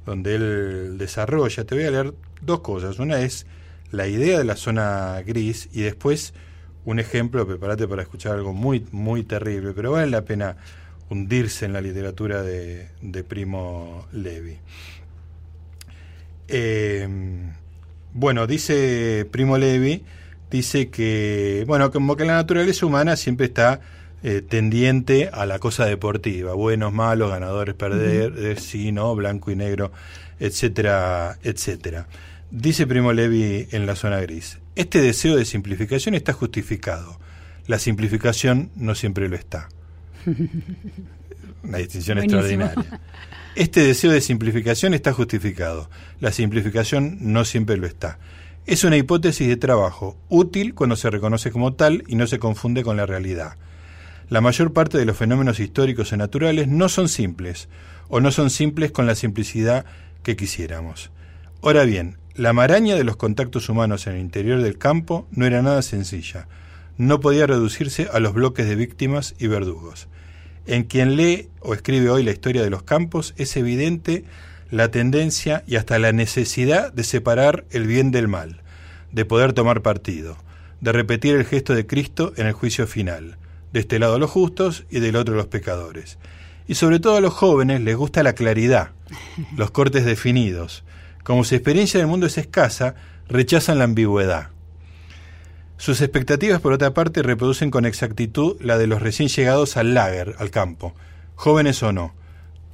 donde 0.08 0.34
él 0.34 0.98
desarrolla. 0.98 1.64
Te 1.64 1.74
voy 1.74 1.84
a 1.84 1.90
leer 1.90 2.14
dos 2.40 2.60
cosas. 2.60 2.98
Una 2.98 3.20
es 3.20 3.46
la 3.90 4.08
idea 4.08 4.38
de 4.38 4.44
la 4.44 4.56
zona 4.56 5.22
gris 5.24 5.68
y 5.72 5.82
después 5.82 6.34
un 6.84 6.98
ejemplo, 6.98 7.46
prepárate 7.46 7.86
para 7.86 8.02
escuchar 8.02 8.32
algo 8.32 8.54
muy, 8.54 8.86
muy 8.92 9.22
terrible, 9.22 9.72
pero 9.74 9.92
vale 9.92 10.10
la 10.10 10.22
pena 10.22 10.56
hundirse 11.10 11.66
en 11.66 11.74
la 11.74 11.82
literatura 11.82 12.42
de, 12.42 12.88
Primo 13.28 14.06
Levi. 14.12 14.56
Em, 16.48 17.52
bueno, 18.14 18.46
dice 18.46 19.28
Primo 19.30 19.58
Levi, 19.58 20.02
dice 20.50 20.88
que, 20.88 21.64
bueno, 21.66 21.90
como 21.90 22.16
que 22.16 22.24
la 22.24 22.36
naturaleza 22.36 22.86
humana 22.86 23.16
siempre 23.16 23.46
está 23.46 23.80
eh, 24.24 24.42
tendiente 24.42 25.30
a 25.32 25.46
la 25.46 25.60
cosa 25.60 25.86
deportiva, 25.86 26.52
buenos, 26.54 26.92
malos, 26.92 27.30
ganadores, 27.30 27.76
perder, 27.76 28.58
sí, 28.58 28.90
no, 28.90 29.14
blanco 29.14 29.52
y 29.52 29.56
negro, 29.56 29.92
etcétera, 30.40 31.38
etcétera. 31.44 32.08
Dice 32.50 32.88
Primo 32.88 33.12
Levi 33.12 33.68
en 33.70 33.86
la 33.86 33.94
zona 33.94 34.20
gris, 34.20 34.58
este 34.74 35.00
deseo 35.00 35.36
de 35.36 35.44
simplificación 35.44 36.16
está 36.16 36.32
justificado, 36.32 37.16
la 37.68 37.78
simplificación 37.78 38.72
no 38.74 38.96
siempre 38.96 39.28
lo 39.28 39.36
está. 39.36 39.68
Una 41.62 41.78
distinción 41.78 42.18
extraordinaria. 42.18 43.00
Este 43.54 43.82
deseo 43.82 44.10
de 44.10 44.20
simplificación 44.20 44.94
está 44.94 45.12
justificado, 45.12 45.88
la 46.18 46.32
simplificación 46.32 47.18
no 47.20 47.44
siempre 47.44 47.76
lo 47.76 47.86
está. 47.86 48.18
Es 48.66 48.82
una 48.82 48.96
hipótesis 48.96 49.46
de 49.46 49.56
trabajo, 49.56 50.16
útil 50.28 50.74
cuando 50.74 50.96
se 50.96 51.08
reconoce 51.08 51.52
como 51.52 51.74
tal 51.74 52.02
y 52.08 52.16
no 52.16 52.26
se 52.26 52.40
confunde 52.40 52.82
con 52.82 52.96
la 52.96 53.06
realidad 53.06 53.56
la 54.28 54.40
mayor 54.40 54.72
parte 54.72 54.98
de 54.98 55.04
los 55.04 55.16
fenómenos 55.16 55.60
históricos 55.60 56.12
y 56.12 56.16
naturales 56.16 56.68
no 56.68 56.88
son 56.88 57.08
simples, 57.08 57.68
o 58.08 58.20
no 58.20 58.30
son 58.30 58.50
simples 58.50 58.90
con 58.90 59.06
la 59.06 59.14
simplicidad 59.14 59.84
que 60.22 60.36
quisiéramos. 60.36 61.10
Ahora 61.62 61.84
bien, 61.84 62.16
la 62.34 62.52
maraña 62.52 62.94
de 62.94 63.04
los 63.04 63.16
contactos 63.16 63.68
humanos 63.68 64.06
en 64.06 64.14
el 64.14 64.20
interior 64.20 64.62
del 64.62 64.78
campo 64.78 65.26
no 65.32 65.46
era 65.46 65.62
nada 65.62 65.82
sencilla, 65.82 66.46
no 66.96 67.20
podía 67.20 67.46
reducirse 67.46 68.08
a 68.12 68.20
los 68.20 68.34
bloques 68.34 68.68
de 68.68 68.76
víctimas 68.76 69.34
y 69.38 69.46
verdugos. 69.46 70.08
En 70.66 70.84
quien 70.84 71.16
lee 71.16 71.48
o 71.60 71.74
escribe 71.74 72.10
hoy 72.10 72.22
la 72.22 72.30
historia 72.30 72.62
de 72.62 72.70
los 72.70 72.82
campos 72.82 73.34
es 73.38 73.56
evidente 73.56 74.24
la 74.70 74.90
tendencia 74.90 75.64
y 75.66 75.76
hasta 75.76 75.98
la 75.98 76.12
necesidad 76.12 76.92
de 76.92 77.04
separar 77.04 77.64
el 77.70 77.86
bien 77.86 78.10
del 78.10 78.28
mal, 78.28 78.60
de 79.12 79.24
poder 79.24 79.52
tomar 79.54 79.80
partido, 79.80 80.36
de 80.80 80.92
repetir 80.92 81.34
el 81.34 81.46
gesto 81.46 81.74
de 81.74 81.86
Cristo 81.86 82.34
en 82.36 82.46
el 82.46 82.52
juicio 82.52 82.86
final, 82.86 83.38
de 83.72 83.80
este 83.80 83.98
lado 83.98 84.18
los 84.18 84.30
justos 84.30 84.84
y 84.90 85.00
del 85.00 85.16
otro 85.16 85.34
los 85.34 85.46
pecadores. 85.46 86.18
Y 86.66 86.74
sobre 86.74 87.00
todo 87.00 87.16
a 87.16 87.20
los 87.20 87.34
jóvenes 87.34 87.80
les 87.80 87.96
gusta 87.96 88.22
la 88.22 88.34
claridad, 88.34 88.90
los 89.56 89.70
cortes 89.70 90.04
definidos. 90.04 90.84
Como 91.24 91.44
su 91.44 91.54
experiencia 91.54 91.98
del 91.98 92.06
mundo 92.06 92.26
es 92.26 92.38
escasa, 92.38 92.94
rechazan 93.28 93.78
la 93.78 93.84
ambigüedad. 93.84 94.50
Sus 95.76 96.00
expectativas, 96.00 96.60
por 96.60 96.72
otra 96.72 96.92
parte, 96.92 97.22
reproducen 97.22 97.70
con 97.70 97.86
exactitud 97.86 98.56
la 98.60 98.78
de 98.78 98.88
los 98.88 99.00
recién 99.00 99.28
llegados 99.28 99.76
al 99.76 99.94
lager, 99.94 100.34
al 100.38 100.50
campo, 100.50 100.94
jóvenes 101.36 101.82
o 101.84 101.92
no. 101.92 102.14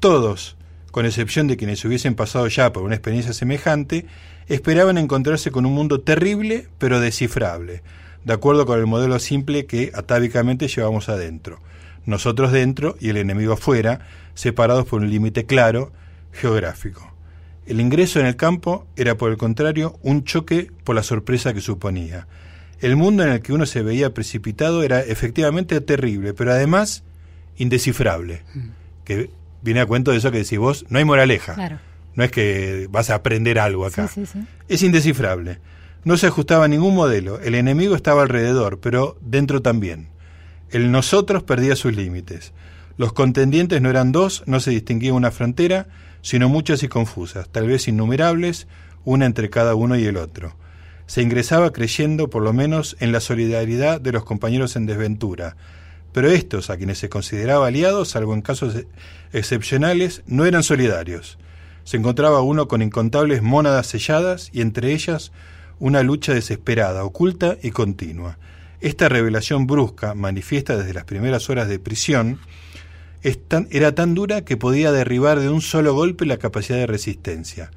Todos, 0.00 0.56
con 0.90 1.04
excepción 1.04 1.46
de 1.46 1.56
quienes 1.56 1.84
hubiesen 1.84 2.14
pasado 2.14 2.48
ya 2.48 2.72
por 2.72 2.82
una 2.82 2.94
experiencia 2.94 3.34
semejante, 3.34 4.06
esperaban 4.46 4.96
encontrarse 4.96 5.50
con 5.50 5.66
un 5.66 5.74
mundo 5.74 6.00
terrible 6.00 6.68
pero 6.78 6.98
descifrable, 7.00 7.82
de 8.24 8.32
acuerdo 8.32 8.66
con 8.66 8.78
el 8.78 8.86
modelo 8.86 9.18
simple 9.18 9.66
que 9.66 9.92
atávicamente 9.94 10.68
llevamos 10.68 11.08
adentro. 11.08 11.60
Nosotros 12.06 12.52
dentro 12.52 12.96
y 13.00 13.08
el 13.10 13.16
enemigo 13.16 13.54
afuera, 13.54 14.00
separados 14.34 14.86
por 14.86 15.00
un 15.00 15.10
límite 15.10 15.46
claro, 15.46 15.92
geográfico. 16.32 17.12
El 17.66 17.80
ingreso 17.80 18.20
en 18.20 18.26
el 18.26 18.36
campo 18.36 18.86
era, 18.96 19.16
por 19.16 19.30
el 19.30 19.38
contrario, 19.38 19.98
un 20.02 20.24
choque 20.24 20.70
por 20.84 20.94
la 20.94 21.02
sorpresa 21.02 21.54
que 21.54 21.60
suponía. 21.60 22.26
El 22.80 22.96
mundo 22.96 23.22
en 23.22 23.30
el 23.30 23.40
que 23.40 23.52
uno 23.52 23.64
se 23.64 23.82
veía 23.82 24.12
precipitado 24.12 24.82
era 24.82 25.00
efectivamente 25.00 25.80
terrible, 25.80 26.34
pero 26.34 26.52
además 26.52 27.04
indescifrable. 27.56 28.42
Que 29.04 29.30
viene 29.62 29.80
a 29.80 29.86
cuento 29.86 30.10
de 30.10 30.18
eso 30.18 30.30
que 30.30 30.38
decís 30.38 30.58
vos, 30.58 30.84
no 30.90 30.98
hay 30.98 31.04
moraleja. 31.04 31.54
Claro. 31.54 31.78
No 32.14 32.22
es 32.22 32.30
que 32.30 32.86
vas 32.90 33.10
a 33.10 33.14
aprender 33.16 33.58
algo 33.58 33.86
acá. 33.86 34.08
Sí, 34.08 34.26
sí, 34.26 34.40
sí. 34.40 34.46
Es 34.68 34.82
indescifrable. 34.82 35.58
No 36.04 36.18
se 36.18 36.26
ajustaba 36.26 36.66
a 36.66 36.68
ningún 36.68 36.94
modelo. 36.94 37.40
El 37.40 37.54
enemigo 37.54 37.96
estaba 37.96 38.22
alrededor, 38.22 38.78
pero 38.78 39.16
dentro 39.22 39.62
también. 39.62 40.08
El 40.70 40.90
nosotros 40.90 41.42
perdía 41.42 41.76
sus 41.76 41.96
límites. 41.96 42.52
Los 42.98 43.12
contendientes 43.12 43.80
no 43.80 43.88
eran 43.88 44.12
dos, 44.12 44.42
no 44.46 44.60
se 44.60 44.70
distinguía 44.70 45.14
una 45.14 45.30
frontera, 45.30 45.88
sino 46.20 46.48
muchas 46.48 46.82
y 46.82 46.88
confusas, 46.88 47.48
tal 47.48 47.68
vez 47.68 47.88
innumerables, 47.88 48.66
una 49.04 49.26
entre 49.26 49.50
cada 49.50 49.74
uno 49.74 49.96
y 49.96 50.04
el 50.04 50.16
otro. 50.16 50.56
Se 51.06 51.22
ingresaba 51.22 51.72
creyendo, 51.72 52.30
por 52.30 52.42
lo 52.42 52.52
menos, 52.52 52.96
en 53.00 53.10
la 53.10 53.20
solidaridad 53.20 54.00
de 54.00 54.12
los 54.12 54.24
compañeros 54.24 54.76
en 54.76 54.86
desventura, 54.86 55.56
pero 56.12 56.30
estos, 56.30 56.70
a 56.70 56.76
quienes 56.76 56.98
se 56.98 57.08
consideraba 57.08 57.66
aliados, 57.66 58.10
salvo 58.10 58.34
en 58.34 58.42
casos 58.42 58.74
excepcionales, 59.32 60.22
no 60.26 60.46
eran 60.46 60.62
solidarios. 60.62 61.38
Se 61.82 61.96
encontraba 61.96 62.40
uno 62.40 62.68
con 62.68 62.82
incontables 62.82 63.42
mónadas 63.42 63.88
selladas 63.88 64.48
y 64.52 64.60
entre 64.60 64.92
ellas 64.92 65.32
una 65.78 66.02
lucha 66.02 66.32
desesperada, 66.34 67.04
oculta 67.04 67.56
y 67.62 67.70
continua. 67.70 68.38
Esta 68.80 69.08
revelación 69.08 69.66
brusca, 69.66 70.14
manifiesta 70.14 70.76
desde 70.76 70.94
las 70.94 71.04
primeras 71.04 71.48
horas 71.48 71.68
de 71.68 71.78
prisión, 71.78 72.38
era 73.70 73.94
tan 73.94 74.14
dura 74.14 74.44
que 74.44 74.58
podía 74.58 74.92
derribar 74.92 75.40
de 75.40 75.48
un 75.48 75.62
solo 75.62 75.94
golpe 75.94 76.26
la 76.26 76.36
capacidad 76.36 76.76
de 76.76 76.86
resistencia. 76.86 77.70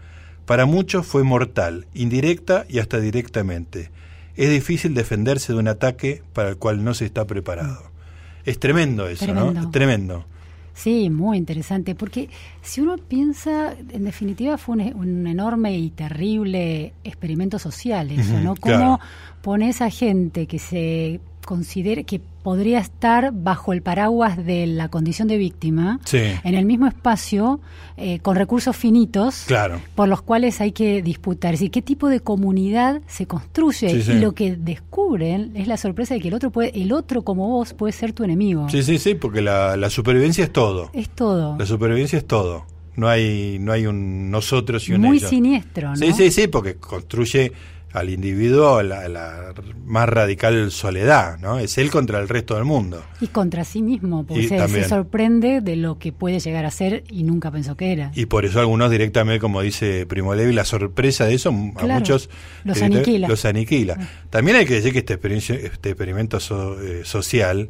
Para 0.46 0.66
muchos 0.66 1.06
fue 1.06 1.24
mortal, 1.24 1.88
indirecta 1.94 2.66
y 2.68 2.80
hasta 2.80 3.00
directamente. 3.00 3.92
Es 4.36 4.50
difícil 4.50 4.94
defenderse 4.94 5.54
de 5.54 5.60
un 5.60 5.68
ataque 5.68 6.22
para 6.34 6.50
el 6.50 6.58
cual 6.58 6.84
no 6.84 6.94
se 6.94 7.06
está 7.06 7.26
preparado. 7.26 7.92
Es 8.46 8.60
tremendo 8.60 9.08
eso, 9.08 9.26
Tremendo. 9.26 9.62
¿no? 9.62 9.72
Tremendo. 9.72 10.26
Sí, 10.78 11.10
muy 11.10 11.40
interesante, 11.40 11.96
porque 11.96 12.30
si 12.62 12.82
uno 12.82 12.98
piensa, 12.98 13.74
en 13.74 14.04
definitiva 14.04 14.60
fue 14.60 14.76
un, 14.76 14.96
un 14.96 15.26
enorme 15.26 15.76
y 15.76 15.90
terrible 15.90 16.94
experimento 17.04 17.58
social 17.58 18.12
eso, 18.12 18.40
¿no? 18.40 18.54
claro. 18.56 18.78
Cómo 18.84 19.00
pones 19.42 19.82
a 19.82 19.90
gente 19.90 20.46
que 20.46 20.60
se 20.60 21.20
considere 21.48 22.04
que 22.04 22.20
podría 22.44 22.80
estar 22.80 23.32
bajo 23.34 23.72
el 23.74 23.82
paraguas 23.82 24.38
de 24.46 24.68
la 24.68 24.90
condición 24.90 25.28
de 25.30 25.38
víctima 25.38 26.00
Sí. 26.06 26.20
en 26.44 26.56
el 26.56 26.66
mismo 26.66 26.86
espacio 26.88 27.60
eh, 27.96 28.20
con 28.20 28.36
recursos 28.36 28.76
finitos 28.76 29.46
Claro. 29.48 29.80
por 29.96 30.08
los 30.10 30.22
cuales 30.22 30.60
hay 30.62 30.74
que 30.74 31.02
disputar. 31.02 31.54
Es 31.54 31.62
decir, 31.62 31.72
qué 31.72 31.82
tipo 31.82 32.10
de 32.10 32.20
comunidad 32.20 33.02
se 33.08 33.26
construye 33.28 33.90
Sí, 33.90 34.02
sí. 34.04 34.12
y 34.12 34.20
lo 34.20 34.34
que 34.34 34.56
descubren 34.58 35.52
es 35.56 35.68
la 35.68 35.78
sorpresa 35.78 36.14
de 36.14 36.20
que 36.20 36.28
el 36.28 36.34
otro 36.34 36.52
puede, 36.52 36.80
el 36.80 36.92
otro 36.92 37.24
como 37.24 37.48
vos 37.48 37.74
puede 37.74 37.94
ser 37.94 38.12
tu 38.14 38.24
enemigo. 38.26 38.68
Sí, 38.70 38.84
sí, 38.84 38.98
sí, 38.98 39.16
porque 39.16 39.42
la, 39.42 39.78
la 39.78 39.90
supervivencia 39.90 40.44
es 40.44 40.52
todo. 40.52 40.90
Es 40.94 41.10
todo. 41.10 41.58
La 41.58 41.66
supervivencia 41.66 42.18
es 42.18 42.28
todo. 42.28 42.66
No 42.98 43.08
hay, 43.08 43.58
no 43.60 43.72
hay 43.72 43.86
un 43.86 44.32
nosotros 44.32 44.90
y 44.90 44.94
un 44.94 45.02
Muy 45.02 45.18
ellos. 45.18 45.30
siniestro, 45.30 45.90
¿no? 45.92 45.96
Sí, 45.96 46.14
sí, 46.14 46.32
sí, 46.32 46.48
porque 46.48 46.76
construye 46.76 47.52
al 47.94 48.10
individuo 48.10 48.84
la, 48.84 49.08
la 49.08 49.54
más 49.86 50.08
radical 50.10 50.72
soledad, 50.72 51.40
¿no? 51.40 51.58
Es 51.58 51.78
él 51.78 51.90
contra 51.90 52.20
el 52.20 52.28
resto 52.30 52.56
del 52.56 52.66
mundo. 52.66 53.04
Y 53.22 53.28
contra 53.28 53.64
sí 53.64 53.82
mismo, 53.82 54.26
porque 54.26 54.48
se, 54.48 54.84
sorprende 54.88 55.62
de 55.62 55.76
lo 55.78 55.98
que 55.98 56.12
puede 56.12 56.40
llegar 56.40 56.66
a 56.66 56.72
ser 56.72 57.04
y 57.10 57.24
nunca 57.24 57.50
pensó 57.50 57.76
que 57.78 57.94
era. 57.94 58.12
Y 58.14 58.26
por 58.28 58.46
eso 58.46 58.60
algunos 58.60 58.92
directamente, 58.92 59.40
como 59.40 59.62
dice 59.62 60.06
Primo 60.06 60.36
Levi, 60.36 60.54
la 60.54 60.66
sorpresa 60.66 61.26
de 61.26 61.36
eso 61.36 61.50
a 61.50 61.52
muchos 61.54 62.30
los 62.66 62.82
aniquila. 62.82 63.28
los 63.30 63.46
aniquila. 63.46 63.98
También 64.30 64.58
hay 64.58 64.66
que 64.66 64.76
decir 64.76 64.92
que 64.94 65.00
este, 65.00 65.16
este 65.66 65.90
experimento 65.90 66.40
so- 66.40 66.80
eh, 66.82 67.02
social 67.06 67.70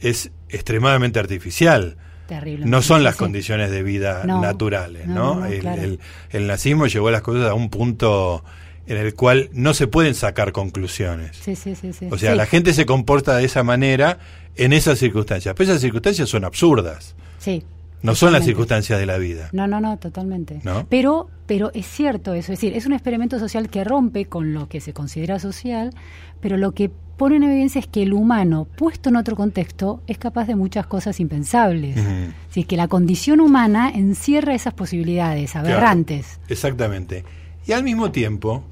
es 0.00 0.30
extremadamente 0.48 1.18
artificial. 1.18 1.96
Terrible. 2.28 2.66
No 2.66 2.82
son 2.82 3.04
las 3.04 3.14
Sí. 3.14 3.18
condiciones 3.20 3.70
de 3.70 3.82
vida 3.82 4.24
No, 4.26 4.40
naturales, 4.40 5.06
no, 5.06 5.14
¿no? 5.14 5.34
no, 5.34 5.40
no, 5.40 5.46
el, 5.46 5.58
claro. 5.60 5.82
el- 5.82 6.00
el 6.30 6.46
nazismo 6.46 6.86
llevó 6.86 7.10
las 7.10 7.22
cosas 7.22 7.48
a 7.50 7.54
un 7.54 7.68
punto 7.70 8.44
en 8.86 8.96
el 8.96 9.14
cual 9.14 9.50
no 9.52 9.74
se 9.74 9.86
pueden 9.86 10.14
sacar 10.14 10.52
conclusiones. 10.52 11.36
Sí, 11.36 11.56
sí, 11.56 11.74
sí. 11.74 11.92
O 12.10 12.18
sea, 12.18 12.34
la 12.34 12.46
gente 12.46 12.72
se 12.72 12.86
comporta 12.86 13.36
de 13.36 13.44
esa 13.44 13.62
manera 13.62 14.18
en 14.54 14.72
esas 14.72 14.98
circunstancias. 14.98 15.54
Pero 15.56 15.70
esas 15.70 15.82
circunstancias 15.82 16.28
son 16.28 16.44
absurdas. 16.44 17.14
Sí. 17.38 17.64
No 18.02 18.14
son 18.14 18.32
las 18.32 18.44
circunstancias 18.44 19.00
de 19.00 19.06
la 19.06 19.18
vida. 19.18 19.48
No, 19.52 19.66
no, 19.66 19.80
no, 19.80 19.96
totalmente. 19.98 20.60
¿No? 20.62 20.86
Pero, 20.88 21.28
pero 21.46 21.72
es 21.74 21.86
cierto 21.86 22.34
eso, 22.34 22.52
es 22.52 22.60
decir, 22.60 22.76
es 22.76 22.86
un 22.86 22.92
experimento 22.92 23.38
social 23.38 23.68
que 23.68 23.82
rompe 23.82 24.26
con 24.26 24.52
lo 24.54 24.68
que 24.68 24.80
se 24.80 24.92
considera 24.92 25.38
social, 25.38 25.92
pero 26.40 26.56
lo 26.56 26.72
que 26.72 26.90
pone 27.16 27.36
en 27.36 27.44
evidencia 27.44 27.78
es 27.80 27.86
que 27.86 28.02
el 28.02 28.12
humano, 28.12 28.68
puesto 28.76 29.08
en 29.08 29.16
otro 29.16 29.34
contexto, 29.34 30.02
es 30.06 30.18
capaz 30.18 30.46
de 30.46 30.54
muchas 30.54 30.86
cosas 30.86 31.18
impensables. 31.18 31.96
Es 31.96 32.04
decir, 32.48 32.66
que 32.66 32.76
la 32.76 32.86
condición 32.86 33.40
humana 33.40 33.90
encierra 33.92 34.54
esas 34.54 34.74
posibilidades 34.74 35.56
aberrantes. 35.56 36.26
Claro, 36.26 36.44
exactamente. 36.48 37.24
Y 37.66 37.72
al 37.72 37.82
mismo 37.82 38.12
tiempo, 38.12 38.62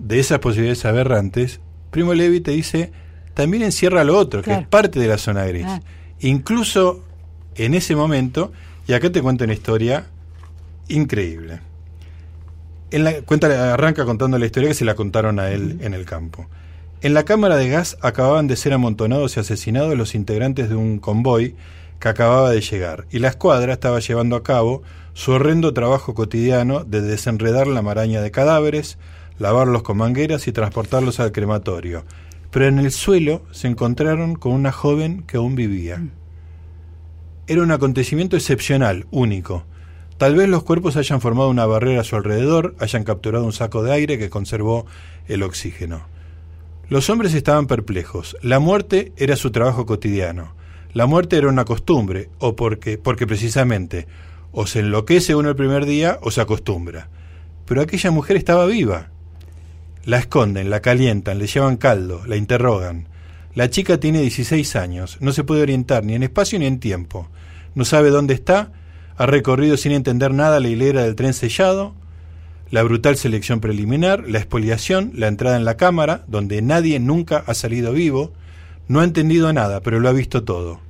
de 0.00 0.18
esas 0.18 0.38
posibilidades 0.38 0.84
aberrantes, 0.84 1.60
Primo 1.90 2.14
Levi 2.14 2.40
te 2.40 2.52
dice, 2.52 2.92
también 3.34 3.62
encierra 3.62 4.02
lo 4.04 4.16
otro, 4.16 4.42
que 4.42 4.52
es 4.52 4.66
parte 4.66 4.98
de 4.98 5.06
la 5.06 5.18
zona 5.18 5.44
gris. 5.44 5.66
Ah. 5.66 5.80
Incluso 6.20 7.04
en 7.54 7.74
ese 7.74 7.94
momento, 7.94 8.52
y 8.86 8.92
acá 8.92 9.10
te 9.10 9.22
cuento 9.22 9.44
una 9.44 9.52
historia 9.52 10.06
increíble. 10.88 11.60
En 12.90 13.04
la, 13.04 13.20
cuenta, 13.22 13.72
arranca 13.72 14.04
contando 14.04 14.38
la 14.38 14.46
historia 14.46 14.70
que 14.70 14.74
se 14.74 14.84
la 14.84 14.94
contaron 14.94 15.38
a 15.38 15.50
él 15.50 15.78
en 15.80 15.94
el 15.94 16.04
campo. 16.04 16.48
En 17.02 17.14
la 17.14 17.24
cámara 17.24 17.56
de 17.56 17.68
gas 17.68 17.96
acababan 18.00 18.46
de 18.46 18.56
ser 18.56 18.72
amontonados 18.72 19.36
y 19.36 19.40
asesinados 19.40 19.96
los 19.96 20.14
integrantes 20.14 20.68
de 20.68 20.74
un 20.74 20.98
convoy 20.98 21.54
que 21.98 22.08
acababa 22.08 22.50
de 22.50 22.62
llegar, 22.62 23.06
y 23.10 23.18
la 23.18 23.28
escuadra 23.28 23.74
estaba 23.74 24.00
llevando 24.00 24.34
a 24.34 24.42
cabo 24.42 24.82
su 25.12 25.32
horrendo 25.32 25.74
trabajo 25.74 26.14
cotidiano 26.14 26.84
de 26.84 27.02
desenredar 27.02 27.66
la 27.66 27.82
maraña 27.82 28.22
de 28.22 28.30
cadáveres, 28.30 28.98
lavarlos 29.40 29.82
con 29.82 29.96
mangueras 29.96 30.46
y 30.46 30.52
transportarlos 30.52 31.18
al 31.18 31.32
crematorio. 31.32 32.04
Pero 32.52 32.66
en 32.66 32.78
el 32.78 32.92
suelo 32.92 33.42
se 33.50 33.66
encontraron 33.66 34.36
con 34.36 34.52
una 34.52 34.70
joven 34.70 35.24
que 35.26 35.38
aún 35.38 35.56
vivía. 35.56 36.00
Era 37.48 37.62
un 37.62 37.72
acontecimiento 37.72 38.36
excepcional, 38.36 39.06
único. 39.10 39.64
Tal 40.18 40.36
vez 40.36 40.48
los 40.48 40.62
cuerpos 40.62 40.96
hayan 40.96 41.20
formado 41.20 41.48
una 41.48 41.66
barrera 41.66 42.02
a 42.02 42.04
su 42.04 42.14
alrededor, 42.14 42.76
hayan 42.78 43.02
capturado 43.02 43.44
un 43.44 43.52
saco 43.52 43.82
de 43.82 43.92
aire 43.92 44.18
que 44.18 44.30
conservó 44.30 44.86
el 45.26 45.42
oxígeno. 45.42 46.02
Los 46.88 47.10
hombres 47.10 47.34
estaban 47.34 47.66
perplejos. 47.66 48.36
La 48.42 48.58
muerte 48.58 49.12
era 49.16 49.34
su 49.34 49.50
trabajo 49.50 49.86
cotidiano. 49.86 50.54
La 50.92 51.06
muerte 51.06 51.38
era 51.38 51.48
una 51.48 51.64
costumbre, 51.64 52.28
o 52.38 52.54
porque, 52.54 52.98
porque 52.98 53.26
precisamente 53.26 54.06
o 54.52 54.66
se 54.66 54.80
enloquece 54.80 55.34
uno 55.34 55.48
el 55.48 55.56
primer 55.56 55.86
día 55.86 56.18
o 56.22 56.30
se 56.30 56.40
acostumbra. 56.40 57.08
Pero 57.66 57.80
aquella 57.80 58.10
mujer 58.10 58.36
estaba 58.36 58.66
viva. 58.66 59.10
La 60.04 60.18
esconden, 60.18 60.70
la 60.70 60.80
calientan, 60.80 61.38
le 61.38 61.46
llevan 61.46 61.76
caldo, 61.76 62.22
la 62.26 62.36
interrogan. 62.36 63.08
La 63.54 63.68
chica 63.68 64.00
tiene 64.00 64.22
16 64.22 64.76
años, 64.76 65.18
no 65.20 65.32
se 65.32 65.44
puede 65.44 65.62
orientar 65.62 66.04
ni 66.04 66.14
en 66.14 66.22
espacio 66.22 66.58
ni 66.58 66.66
en 66.66 66.80
tiempo. 66.80 67.28
No 67.74 67.84
sabe 67.84 68.10
dónde 68.10 68.32
está, 68.34 68.72
ha 69.16 69.26
recorrido 69.26 69.76
sin 69.76 69.92
entender 69.92 70.32
nada 70.32 70.60
la 70.60 70.68
hilera 70.68 71.02
del 71.02 71.16
tren 71.16 71.34
sellado, 71.34 71.94
la 72.70 72.82
brutal 72.82 73.16
selección 73.16 73.60
preliminar, 73.60 74.26
la 74.28 74.38
expoliación, 74.38 75.12
la 75.14 75.28
entrada 75.28 75.56
en 75.56 75.64
la 75.64 75.76
cámara, 75.76 76.24
donde 76.28 76.62
nadie 76.62 76.98
nunca 77.00 77.44
ha 77.46 77.52
salido 77.54 77.92
vivo, 77.92 78.32
no 78.88 79.00
ha 79.00 79.04
entendido 79.04 79.52
nada, 79.52 79.80
pero 79.80 80.00
lo 80.00 80.08
ha 80.08 80.12
visto 80.12 80.44
todo. 80.44 80.80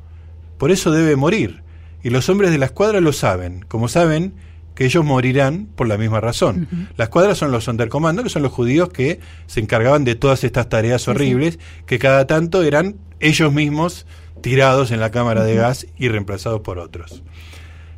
Por 0.59 0.71
eso 0.71 0.93
debe 0.93 1.17
morir, 1.17 1.63
y 2.03 2.11
los 2.11 2.29
hombres 2.29 2.51
de 2.51 2.59
la 2.59 2.67
escuadra 2.67 3.01
lo 3.01 3.13
saben, 3.13 3.65
como 3.67 3.89
saben 3.89 4.35
que 4.81 4.87
ellos 4.87 5.05
morirán 5.05 5.67
por 5.67 5.89
la 5.89 5.99
misma 5.99 6.23
razón. 6.23 6.89
La 6.97 7.05
escuadra 7.05 7.35
son 7.35 7.53
los 7.53 7.65
Sonderkommando, 7.65 8.23
que 8.23 8.31
son 8.31 8.41
los 8.43 8.51
judíos 8.51 8.89
que 8.89 9.21
se 9.45 9.61
encargaban 9.61 10.05
de 10.05 10.15
todas 10.15 10.43
estas 10.43 10.71
tareas 10.71 11.07
horribles, 11.07 11.59
que 11.85 11.99
cada 11.99 12.27
tanto 12.27 12.63
eran 12.63 12.97
ellos 13.19 13.53
mismos 13.53 14.07
tirados 14.41 14.91
en 14.91 14.99
la 14.99 15.11
cámara 15.11 15.45
de 15.45 15.55
gas 15.55 15.87
y 15.99 16.09
reemplazados 16.09 16.63
por 16.63 16.79
otros. 16.79 17.23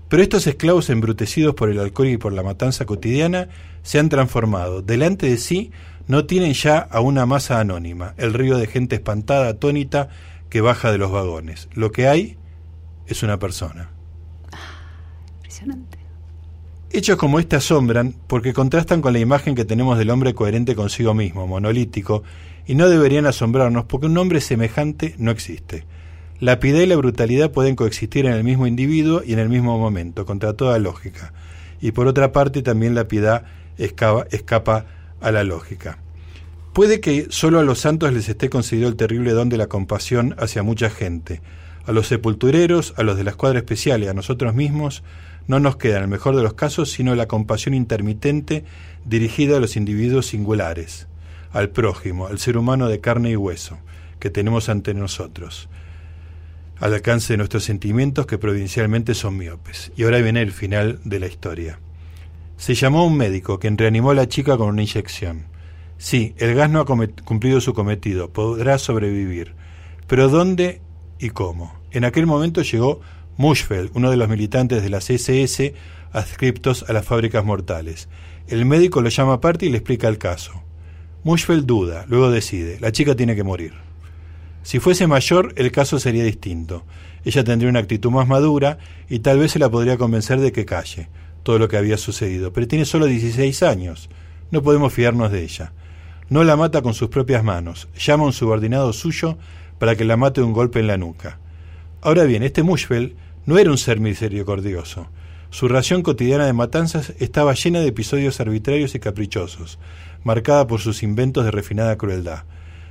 Pero 0.08 0.24
estos 0.24 0.44
esclavos 0.48 0.90
embrutecidos 0.90 1.54
por 1.54 1.70
el 1.70 1.78
alcohol 1.78 2.08
y 2.08 2.16
por 2.16 2.32
la 2.32 2.42
matanza 2.42 2.84
cotidiana 2.84 3.46
se 3.84 4.00
han 4.00 4.08
transformado 4.08 4.82
delante 4.82 5.26
de 5.26 5.36
sí 5.36 5.70
no 6.08 6.24
tienen 6.24 6.52
ya 6.52 6.78
a 6.78 6.98
una 6.98 7.26
masa 7.26 7.60
anónima, 7.60 8.14
el 8.16 8.34
río 8.34 8.58
de 8.58 8.66
gente 8.66 8.96
espantada, 8.96 9.50
atónita, 9.50 10.08
que 10.50 10.60
baja 10.60 10.90
de 10.90 10.98
los 10.98 11.12
vagones. 11.12 11.68
Lo 11.74 11.92
que 11.92 12.08
hay 12.08 12.38
es 13.06 13.22
una 13.22 13.38
persona. 13.38 13.90
Impresionante. 15.36 16.01
Hechos 16.94 17.16
como 17.16 17.40
este 17.40 17.56
asombran 17.56 18.14
porque 18.26 18.52
contrastan 18.52 19.00
con 19.00 19.14
la 19.14 19.18
imagen 19.18 19.54
que 19.54 19.64
tenemos 19.64 19.96
del 19.96 20.10
hombre 20.10 20.34
coherente 20.34 20.74
consigo 20.74 21.14
mismo, 21.14 21.46
monolítico, 21.46 22.22
y 22.66 22.74
no 22.74 22.86
deberían 22.90 23.24
asombrarnos 23.24 23.86
porque 23.86 24.06
un 24.06 24.18
hombre 24.18 24.42
semejante 24.42 25.14
no 25.16 25.30
existe. 25.30 25.86
La 26.38 26.60
piedad 26.60 26.80
y 26.80 26.86
la 26.86 26.96
brutalidad 26.96 27.50
pueden 27.50 27.76
coexistir 27.76 28.26
en 28.26 28.32
el 28.32 28.44
mismo 28.44 28.66
individuo 28.66 29.22
y 29.24 29.32
en 29.32 29.38
el 29.38 29.48
mismo 29.48 29.78
momento, 29.78 30.26
contra 30.26 30.52
toda 30.52 30.78
lógica. 30.78 31.32
Y 31.80 31.92
por 31.92 32.08
otra 32.08 32.30
parte 32.30 32.60
también 32.60 32.94
la 32.94 33.08
piedad 33.08 33.46
escapa, 33.78 34.26
escapa 34.30 34.84
a 35.22 35.32
la 35.32 35.44
lógica. 35.44 35.98
Puede 36.74 37.00
que 37.00 37.28
solo 37.30 37.58
a 37.58 37.62
los 37.62 37.78
santos 37.78 38.12
les 38.12 38.28
esté 38.28 38.50
concedido 38.50 38.88
el 38.88 38.96
terrible 38.96 39.32
don 39.32 39.48
de 39.48 39.56
la 39.56 39.66
compasión 39.66 40.34
hacia 40.38 40.62
mucha 40.62 40.90
gente. 40.90 41.40
A 41.86 41.92
los 41.92 42.06
sepultureros, 42.06 42.92
a 42.98 43.02
los 43.02 43.16
de 43.16 43.24
la 43.24 43.30
escuadra 43.30 43.60
especial 43.60 44.02
y 44.02 44.08
a 44.08 44.14
nosotros 44.14 44.54
mismos, 44.54 45.02
no 45.46 45.60
nos 45.60 45.76
queda 45.76 45.96
en 45.96 46.04
el 46.04 46.08
mejor 46.08 46.36
de 46.36 46.42
los 46.42 46.54
casos 46.54 46.90
sino 46.90 47.14
la 47.14 47.28
compasión 47.28 47.74
intermitente 47.74 48.64
dirigida 49.04 49.56
a 49.56 49.60
los 49.60 49.76
individuos 49.76 50.26
singulares, 50.26 51.06
al 51.52 51.70
prójimo, 51.70 52.26
al 52.26 52.38
ser 52.38 52.56
humano 52.56 52.88
de 52.88 53.00
carne 53.00 53.30
y 53.30 53.36
hueso, 53.36 53.78
que 54.18 54.30
tenemos 54.30 54.68
ante 54.68 54.94
nosotros, 54.94 55.68
al 56.78 56.94
alcance 56.94 57.32
de 57.32 57.38
nuestros 57.38 57.64
sentimientos 57.64 58.26
que 58.26 58.38
provincialmente 58.38 59.14
son 59.14 59.36
miopes. 59.36 59.92
Y 59.96 60.04
ahora 60.04 60.18
viene 60.18 60.42
el 60.42 60.52
final 60.52 61.00
de 61.04 61.20
la 61.20 61.26
historia. 61.26 61.78
Se 62.56 62.74
llamó 62.74 63.06
un 63.06 63.16
médico, 63.16 63.58
quien 63.58 63.76
reanimó 63.76 64.10
a 64.10 64.14
la 64.14 64.28
chica 64.28 64.56
con 64.56 64.68
una 64.68 64.82
inyección. 64.82 65.46
Sí, 65.98 66.34
el 66.38 66.54
gas 66.54 66.70
no 66.70 66.80
ha 66.80 66.86
cumplido 66.86 67.60
su 67.60 67.74
cometido, 67.74 68.30
podrá 68.30 68.78
sobrevivir. 68.78 69.54
Pero 70.06 70.28
¿dónde 70.28 70.80
y 71.18 71.30
cómo? 71.30 71.74
En 71.92 72.04
aquel 72.04 72.26
momento 72.26 72.62
llegó 72.62 73.00
Mushfeld, 73.36 73.90
uno 73.94 74.10
de 74.10 74.16
los 74.16 74.28
militantes 74.28 74.82
de 74.82 74.90
las 74.90 75.10
SS 75.10 75.74
adscriptos 76.12 76.84
a 76.88 76.92
las 76.92 77.04
fábricas 77.04 77.44
mortales. 77.44 78.08
El 78.48 78.66
médico 78.66 79.00
lo 79.00 79.08
llama 79.08 79.34
aparte 79.34 79.66
y 79.66 79.70
le 79.70 79.78
explica 79.78 80.08
el 80.08 80.18
caso. 80.18 80.62
Mushfeld 81.24 81.64
duda, 81.64 82.04
luego 82.08 82.30
decide, 82.30 82.78
la 82.80 82.92
chica 82.92 83.14
tiene 83.14 83.34
que 83.34 83.44
morir. 83.44 83.72
Si 84.62 84.78
fuese 84.78 85.06
mayor, 85.06 85.52
el 85.56 85.72
caso 85.72 85.98
sería 85.98 86.24
distinto. 86.24 86.84
Ella 87.24 87.44
tendría 87.44 87.70
una 87.70 87.80
actitud 87.80 88.10
más 88.10 88.28
madura 88.28 88.78
y 89.08 89.20
tal 89.20 89.38
vez 89.38 89.52
se 89.52 89.58
la 89.58 89.70
podría 89.70 89.96
convencer 89.96 90.40
de 90.40 90.52
que 90.52 90.64
calle 90.64 91.08
todo 91.42 91.58
lo 91.58 91.68
que 91.68 91.76
había 91.76 91.96
sucedido. 91.96 92.52
Pero 92.52 92.68
tiene 92.68 92.84
solo 92.84 93.06
16 93.06 93.62
años. 93.62 94.08
No 94.50 94.62
podemos 94.62 94.92
fiarnos 94.92 95.32
de 95.32 95.42
ella. 95.42 95.72
No 96.28 96.44
la 96.44 96.56
mata 96.56 96.82
con 96.82 96.94
sus 96.94 97.08
propias 97.08 97.42
manos. 97.42 97.88
Llama 97.98 98.24
a 98.24 98.26
un 98.26 98.32
subordinado 98.32 98.92
suyo 98.92 99.36
para 99.78 99.96
que 99.96 100.04
la 100.04 100.16
mate 100.16 100.40
de 100.40 100.46
un 100.46 100.52
golpe 100.52 100.80
en 100.80 100.86
la 100.86 100.96
nuca. 100.96 101.38
Ahora 102.00 102.24
bien, 102.24 102.42
este 102.42 102.62
Mushfeld 102.62 103.14
no 103.46 103.58
era 103.58 103.70
un 103.70 103.78
ser 103.78 104.00
misericordioso. 104.00 105.08
Su 105.50 105.68
ración 105.68 106.02
cotidiana 106.02 106.46
de 106.46 106.52
matanzas 106.52 107.12
estaba 107.18 107.54
llena 107.54 107.80
de 107.80 107.88
episodios 107.88 108.40
arbitrarios 108.40 108.94
y 108.94 109.00
caprichosos, 109.00 109.78
marcada 110.24 110.66
por 110.66 110.80
sus 110.80 111.02
inventos 111.02 111.44
de 111.44 111.50
refinada 111.50 111.96
crueldad. 111.98 112.44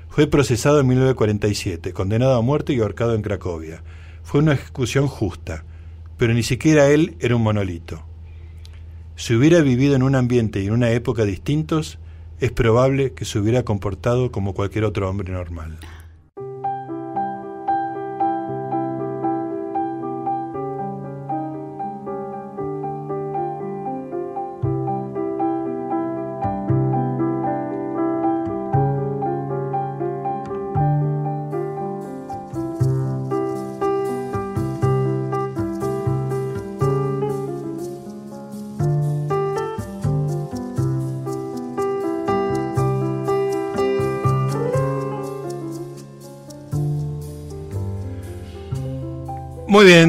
Fue 0.10 0.28
procesado 0.28 0.80
en 0.82 0.88
1947, 0.88 1.93
condenado 1.93 2.36
a 2.36 2.41
muerte 2.41 2.74
y 2.74 2.80
ahorcado 2.80 3.16
en 3.16 3.22
Cracovia. 3.22 3.82
Fue 4.24 4.41
una 4.41 4.54
ejecución 4.54 5.08
justa, 5.08 5.64
pero 6.18 6.34
ni 6.34 6.43
siquiera 6.43 6.89
él 6.89 7.16
era 7.20 7.36
un 7.36 7.43
monolito. 7.43 8.04
Si 9.16 9.34
hubiera 9.34 9.62
vivido 9.62 9.95
en 9.95 10.04
un 10.04 10.16
ambiente 10.16 10.62
y 10.62 10.68
en 10.68 10.74
una 10.74 10.91
época 10.91 11.26
distintos, 11.26 11.97
es 12.39 12.52
probable 12.52 13.14
que 13.14 13.24
se 13.24 13.39
hubiera 13.39 13.64
comportado 13.64 14.32
como 14.32 14.54
cualquier 14.54 14.84
otro 14.84 15.10
hombre 15.10 15.32
normal. 15.32 15.78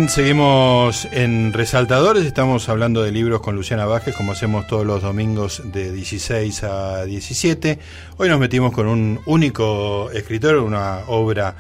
Seguimos 0.09 1.07
en 1.12 1.53
Resaltadores, 1.53 2.24
estamos 2.24 2.68
hablando 2.68 3.03
de 3.03 3.12
libros 3.12 3.40
con 3.40 3.55
Luciana 3.55 3.84
Vázquez, 3.84 4.14
como 4.16 4.32
hacemos 4.32 4.66
todos 4.66 4.86
los 4.86 5.03
domingos 5.03 5.62
de 5.64 5.92
16 5.92 6.64
a 6.64 7.05
17. 7.05 7.78
Hoy 8.16 8.28
nos 8.28 8.40
metimos 8.40 8.72
con 8.72 8.86
un 8.86 9.20
único 9.26 10.11
escritor, 10.11 10.57
una 10.57 11.00
obra 11.09 11.57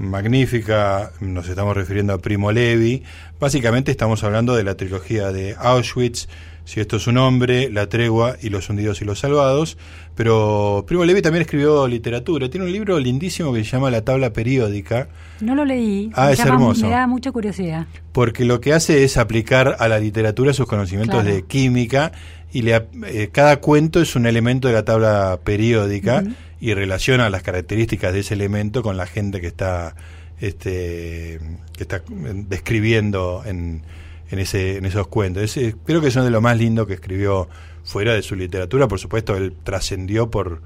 magnífica, 0.00 1.12
nos 1.20 1.48
estamos 1.48 1.76
refiriendo 1.76 2.14
a 2.14 2.18
Primo 2.18 2.50
Levi. 2.50 3.02
Básicamente 3.38 3.90
estamos 3.90 4.24
hablando 4.24 4.56
de 4.56 4.64
la 4.64 4.74
trilogía 4.74 5.30
de 5.30 5.54
Auschwitz, 5.58 6.26
si 6.64 6.80
esto 6.80 6.96
es 6.96 7.06
un 7.06 7.18
hombre, 7.18 7.70
La 7.70 7.88
tregua 7.88 8.36
y 8.40 8.48
Los 8.48 8.70
hundidos 8.70 9.02
y 9.02 9.04
los 9.04 9.18
salvados. 9.18 9.76
Pero 10.14 10.84
Primo 10.86 11.04
Levi 11.04 11.20
también 11.20 11.42
escribió 11.42 11.86
literatura. 11.88 12.48
Tiene 12.48 12.66
un 12.66 12.72
libro 12.72 12.98
lindísimo 12.98 13.52
que 13.52 13.64
se 13.64 13.70
llama 13.70 13.90
La 13.90 14.04
tabla 14.04 14.32
periódica. 14.32 15.08
No 15.40 15.54
lo 15.54 15.64
leí. 15.64 16.10
Ah, 16.14 16.32
es 16.32 16.40
hermoso. 16.40 16.86
Me 16.86 16.92
da 16.92 17.06
mucha 17.06 17.32
curiosidad. 17.32 17.86
Porque 18.12 18.44
lo 18.44 18.60
que 18.60 18.72
hace 18.72 19.04
es 19.04 19.16
aplicar 19.16 19.76
a 19.78 19.88
la 19.88 19.98
literatura 19.98 20.52
sus 20.52 20.66
conocimientos 20.66 21.24
de 21.24 21.42
química 21.42 22.12
y 22.52 22.62
le, 22.62 22.86
eh, 23.06 23.30
cada 23.32 23.60
cuento 23.60 24.00
es 24.00 24.14
un 24.16 24.26
elemento 24.26 24.68
de 24.68 24.74
la 24.74 24.84
tabla 24.84 25.40
periódica 25.42 26.24
y 26.60 26.74
relaciona 26.74 27.30
las 27.30 27.42
características 27.42 28.12
de 28.12 28.20
ese 28.20 28.34
elemento 28.34 28.82
con 28.82 28.96
la 28.96 29.06
gente 29.06 29.40
que 29.40 29.46
está, 29.46 29.96
este, 30.40 31.40
que 31.76 31.82
está 31.82 32.02
describiendo 32.48 33.42
en 33.46 33.82
en, 34.30 34.38
ese, 34.38 34.78
en 34.78 34.84
esos 34.84 35.08
cuentos. 35.08 35.42
Ese, 35.42 35.74
creo 35.84 36.00
que 36.00 36.08
es 36.08 36.16
uno 36.16 36.24
de 36.24 36.30
lo 36.30 36.40
más 36.40 36.56
lindo 36.56 36.86
que 36.86 36.94
escribió 36.94 37.48
fuera 37.84 38.14
de 38.14 38.22
su 38.22 38.36
literatura. 38.36 38.88
Por 38.88 38.98
supuesto, 38.98 39.36
él 39.36 39.54
trascendió 39.62 40.30
por, 40.30 40.62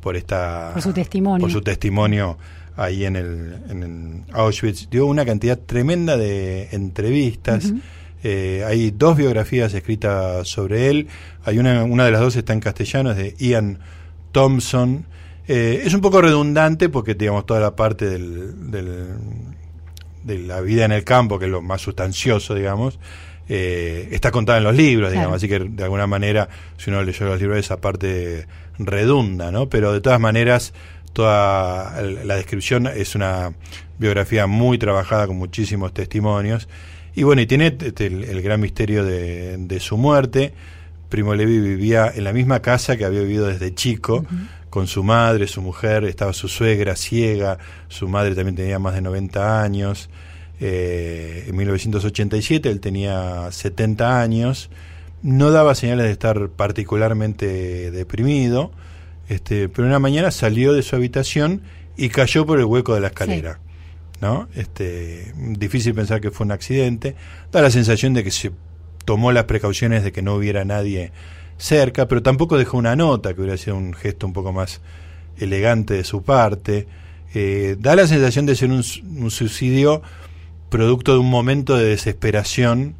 por 0.00 0.16
esta... 0.16 0.70
Por 0.72 0.82
su 0.82 0.92
testimonio. 0.92 1.40
Por 1.40 1.50
su 1.50 1.62
testimonio 1.62 2.38
ahí 2.76 3.04
en 3.04 3.16
el, 3.16 3.54
en 3.70 4.24
Auschwitz. 4.32 4.88
Dio 4.90 5.06
una 5.06 5.24
cantidad 5.24 5.58
tremenda 5.58 6.16
de 6.16 6.68
entrevistas. 6.72 7.72
Eh, 8.22 8.64
hay 8.66 8.90
dos 8.90 9.16
biografías 9.16 9.72
escritas 9.72 10.46
sobre 10.48 10.90
él. 10.90 11.08
Hay 11.44 11.58
una, 11.58 11.84
una 11.84 12.04
de 12.04 12.10
las 12.10 12.20
dos 12.20 12.36
está 12.36 12.52
en 12.52 12.60
castellano, 12.60 13.12
es 13.12 13.16
de 13.16 13.34
Ian 13.38 13.78
Thompson. 14.32 15.06
Eh, 15.48 15.82
es 15.84 15.94
un 15.94 16.00
poco 16.00 16.20
redundante 16.20 16.88
porque, 16.88 17.14
digamos, 17.14 17.46
toda 17.46 17.60
la 17.60 17.76
parte 17.76 18.08
del, 18.08 18.70
del 18.70 19.16
de 20.26 20.38
la 20.40 20.60
vida 20.60 20.84
en 20.84 20.92
el 20.92 21.04
campo, 21.04 21.38
que 21.38 21.44
es 21.44 21.50
lo 21.50 21.62
más 21.62 21.80
sustancioso, 21.80 22.54
digamos, 22.54 22.98
eh, 23.48 24.08
está 24.10 24.32
contada 24.32 24.58
en 24.58 24.64
los 24.64 24.74
libros, 24.74 25.12
digamos, 25.12 25.36
así 25.36 25.48
que 25.48 25.60
de 25.60 25.84
alguna 25.84 26.08
manera, 26.08 26.48
si 26.76 26.90
uno 26.90 27.02
leyó 27.02 27.26
los 27.26 27.40
libros, 27.40 27.58
esa 27.58 27.80
parte 27.80 28.46
redunda, 28.78 29.52
¿no? 29.52 29.68
Pero 29.68 29.92
de 29.92 30.00
todas 30.00 30.18
maneras, 30.18 30.74
toda 31.12 32.02
la 32.02 32.34
descripción 32.34 32.88
es 32.88 33.14
una 33.14 33.54
biografía 33.98 34.48
muy 34.48 34.78
trabajada 34.78 35.28
con 35.28 35.36
muchísimos 35.36 35.94
testimonios. 35.94 36.68
Y 37.14 37.22
bueno, 37.22 37.40
y 37.40 37.46
tiene 37.46 37.68
este, 37.80 38.06
el, 38.06 38.42
gran 38.42 38.60
misterio 38.60 39.04
de, 39.04 39.56
de, 39.58 39.80
su 39.80 39.96
muerte. 39.96 40.52
Primo 41.08 41.34
Levi 41.34 41.60
vivía 41.60 42.12
en 42.14 42.24
la 42.24 42.32
misma 42.32 42.60
casa 42.60 42.96
que 42.96 43.04
había 43.04 43.20
vivido 43.20 43.46
desde 43.46 43.72
chico 43.74 44.26
con 44.76 44.88
su 44.88 45.02
madre, 45.02 45.46
su 45.46 45.62
mujer, 45.62 46.04
estaba 46.04 46.34
su 46.34 46.48
suegra 46.48 46.96
ciega, 46.96 47.56
su 47.88 48.08
madre 48.08 48.34
también 48.34 48.56
tenía 48.56 48.78
más 48.78 48.92
de 48.92 49.00
90 49.00 49.62
años. 49.62 50.10
Eh, 50.60 51.46
en 51.48 51.56
1987 51.56 52.68
él 52.68 52.80
tenía 52.80 53.50
70 53.50 54.20
años, 54.20 54.68
no 55.22 55.50
daba 55.50 55.74
señales 55.74 56.04
de 56.04 56.12
estar 56.12 56.50
particularmente 56.50 57.90
deprimido, 57.90 58.70
este, 59.30 59.70
pero 59.70 59.88
una 59.88 59.98
mañana 59.98 60.30
salió 60.30 60.74
de 60.74 60.82
su 60.82 60.94
habitación 60.94 61.62
y 61.96 62.10
cayó 62.10 62.44
por 62.44 62.58
el 62.58 62.66
hueco 62.66 62.94
de 62.94 63.00
la 63.00 63.06
escalera. 63.06 63.60
¿no? 64.20 64.46
Este, 64.56 65.32
difícil 65.36 65.94
pensar 65.94 66.20
que 66.20 66.30
fue 66.30 66.44
un 66.44 66.52
accidente. 66.52 67.16
Da 67.50 67.62
la 67.62 67.70
sensación 67.70 68.12
de 68.12 68.24
que 68.24 68.30
se 68.30 68.52
tomó 69.06 69.32
las 69.32 69.44
precauciones 69.44 70.04
de 70.04 70.12
que 70.12 70.20
no 70.20 70.34
hubiera 70.34 70.66
nadie 70.66 71.12
cerca, 71.58 72.08
pero 72.08 72.22
tampoco 72.22 72.58
dejó 72.58 72.78
una 72.78 72.96
nota, 72.96 73.34
que 73.34 73.40
hubiera 73.40 73.56
sido 73.56 73.76
un 73.76 73.94
gesto 73.94 74.26
un 74.26 74.32
poco 74.32 74.52
más 74.52 74.80
elegante 75.38 75.94
de 75.94 76.04
su 76.04 76.22
parte. 76.22 76.86
Eh, 77.34 77.76
da 77.78 77.96
la 77.96 78.06
sensación 78.06 78.46
de 78.46 78.56
ser 78.56 78.70
un, 78.70 78.82
suicidio 78.82 80.02
producto 80.68 81.12
de 81.12 81.18
un 81.18 81.30
momento 81.30 81.76
de 81.76 81.84
desesperación 81.84 82.94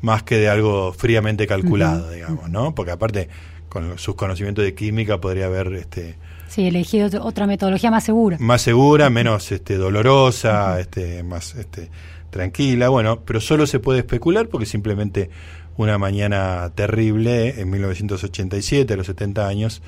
más 0.00 0.22
que 0.22 0.36
de 0.36 0.48
algo 0.48 0.92
fríamente 0.92 1.46
calculado, 1.46 2.10
digamos, 2.10 2.50
¿no? 2.50 2.74
Porque 2.74 2.92
aparte, 2.92 3.28
con 3.68 3.98
sus 3.98 4.14
conocimientos 4.14 4.64
de 4.64 4.74
química 4.74 5.20
podría 5.20 5.46
haber 5.46 5.72
este, 5.74 6.16
Sí, 6.48 6.66
elegido 6.66 7.08
otra 7.22 7.46
metodología 7.46 7.90
más 7.90 8.04
segura. 8.04 8.36
Más 8.40 8.62
segura, 8.62 9.10
menos 9.10 9.50
este, 9.52 9.76
dolorosa, 9.76 10.78
este, 10.80 11.22
más 11.22 11.54
este, 11.54 11.90
tranquila. 12.30 12.88
Bueno, 12.88 13.20
pero 13.24 13.40
solo 13.40 13.66
se 13.66 13.80
puede 13.80 14.00
especular 14.00 14.48
porque 14.48 14.66
simplemente 14.66 15.30
una 15.76 15.98
mañana 15.98 16.70
terrible, 16.74 17.60
en 17.60 17.70
1987, 17.70 18.92
a 18.92 18.96
los 18.96 19.06
70 19.06 19.46
años, 19.46 19.82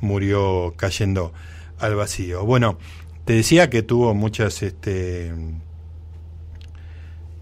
murió 0.00 0.74
cayendo 0.76 1.32
al 1.78 1.94
vacío. 1.94 2.44
Bueno, 2.44 2.78
te 3.24 3.34
decía 3.34 3.70
que 3.70 3.82
tuvo 3.82 4.14
muchas 4.14 4.62
este, 4.62 5.32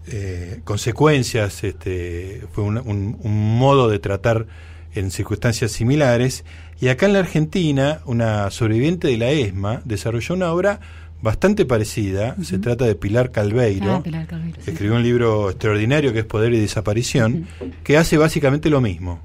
eh, 0.07 0.61
consecuencias, 0.63 1.63
este, 1.63 2.43
fue 2.51 2.63
un, 2.63 2.77
un 2.77 3.57
modo 3.57 3.89
de 3.89 3.99
tratar 3.99 4.47
en 4.93 5.11
circunstancias 5.11 5.71
similares 5.71 6.43
y 6.81 6.87
acá 6.87 7.05
en 7.05 7.13
la 7.13 7.19
Argentina, 7.19 8.01
una 8.05 8.49
sobreviviente 8.49 9.07
de 9.07 9.17
la 9.17 9.29
ESMA 9.29 9.83
desarrolló 9.85 10.33
una 10.33 10.51
obra 10.51 10.79
bastante 11.21 11.65
parecida. 11.65 12.35
Se 12.43 12.59
trata 12.59 12.85
de 12.85 12.95
Pilar 12.95 13.31
Calveiro. 13.31 14.03
Ah, 14.05 14.41
escribió 14.65 14.95
un 14.95 15.03
libro 15.03 15.49
extraordinario 15.49 16.13
que 16.13 16.19
es 16.19 16.25
Poder 16.25 16.53
y 16.53 16.59
Desaparición, 16.59 17.47
que 17.83 17.97
hace 17.97 18.17
básicamente 18.17 18.69
lo 18.69 18.81
mismo. 18.81 19.21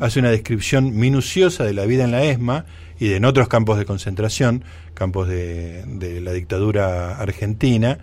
Hace 0.00 0.20
una 0.20 0.30
descripción 0.30 0.96
minuciosa 0.96 1.64
de 1.64 1.74
la 1.74 1.84
vida 1.84 2.04
en 2.04 2.10
la 2.10 2.24
ESMA 2.24 2.64
y 2.98 3.08
de 3.08 3.16
en 3.16 3.24
otros 3.24 3.48
campos 3.48 3.78
de 3.78 3.84
concentración, 3.84 4.64
campos 4.94 5.28
de, 5.28 6.20
la 6.22 6.32
dictadura 6.32 7.18
argentina. 7.18 7.98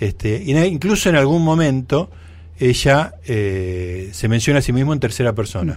Este, 0.00 0.42
y 0.44 0.56
incluso 0.56 1.08
en 1.08 1.16
algún 1.16 1.42
momento 1.42 2.10
ella 2.58 3.14
eh, 3.26 4.10
se 4.12 4.28
menciona 4.28 4.58
a 4.58 4.62
sí 4.62 4.72
misma 4.72 4.92
en 4.92 5.00
tercera 5.00 5.34
persona 5.34 5.76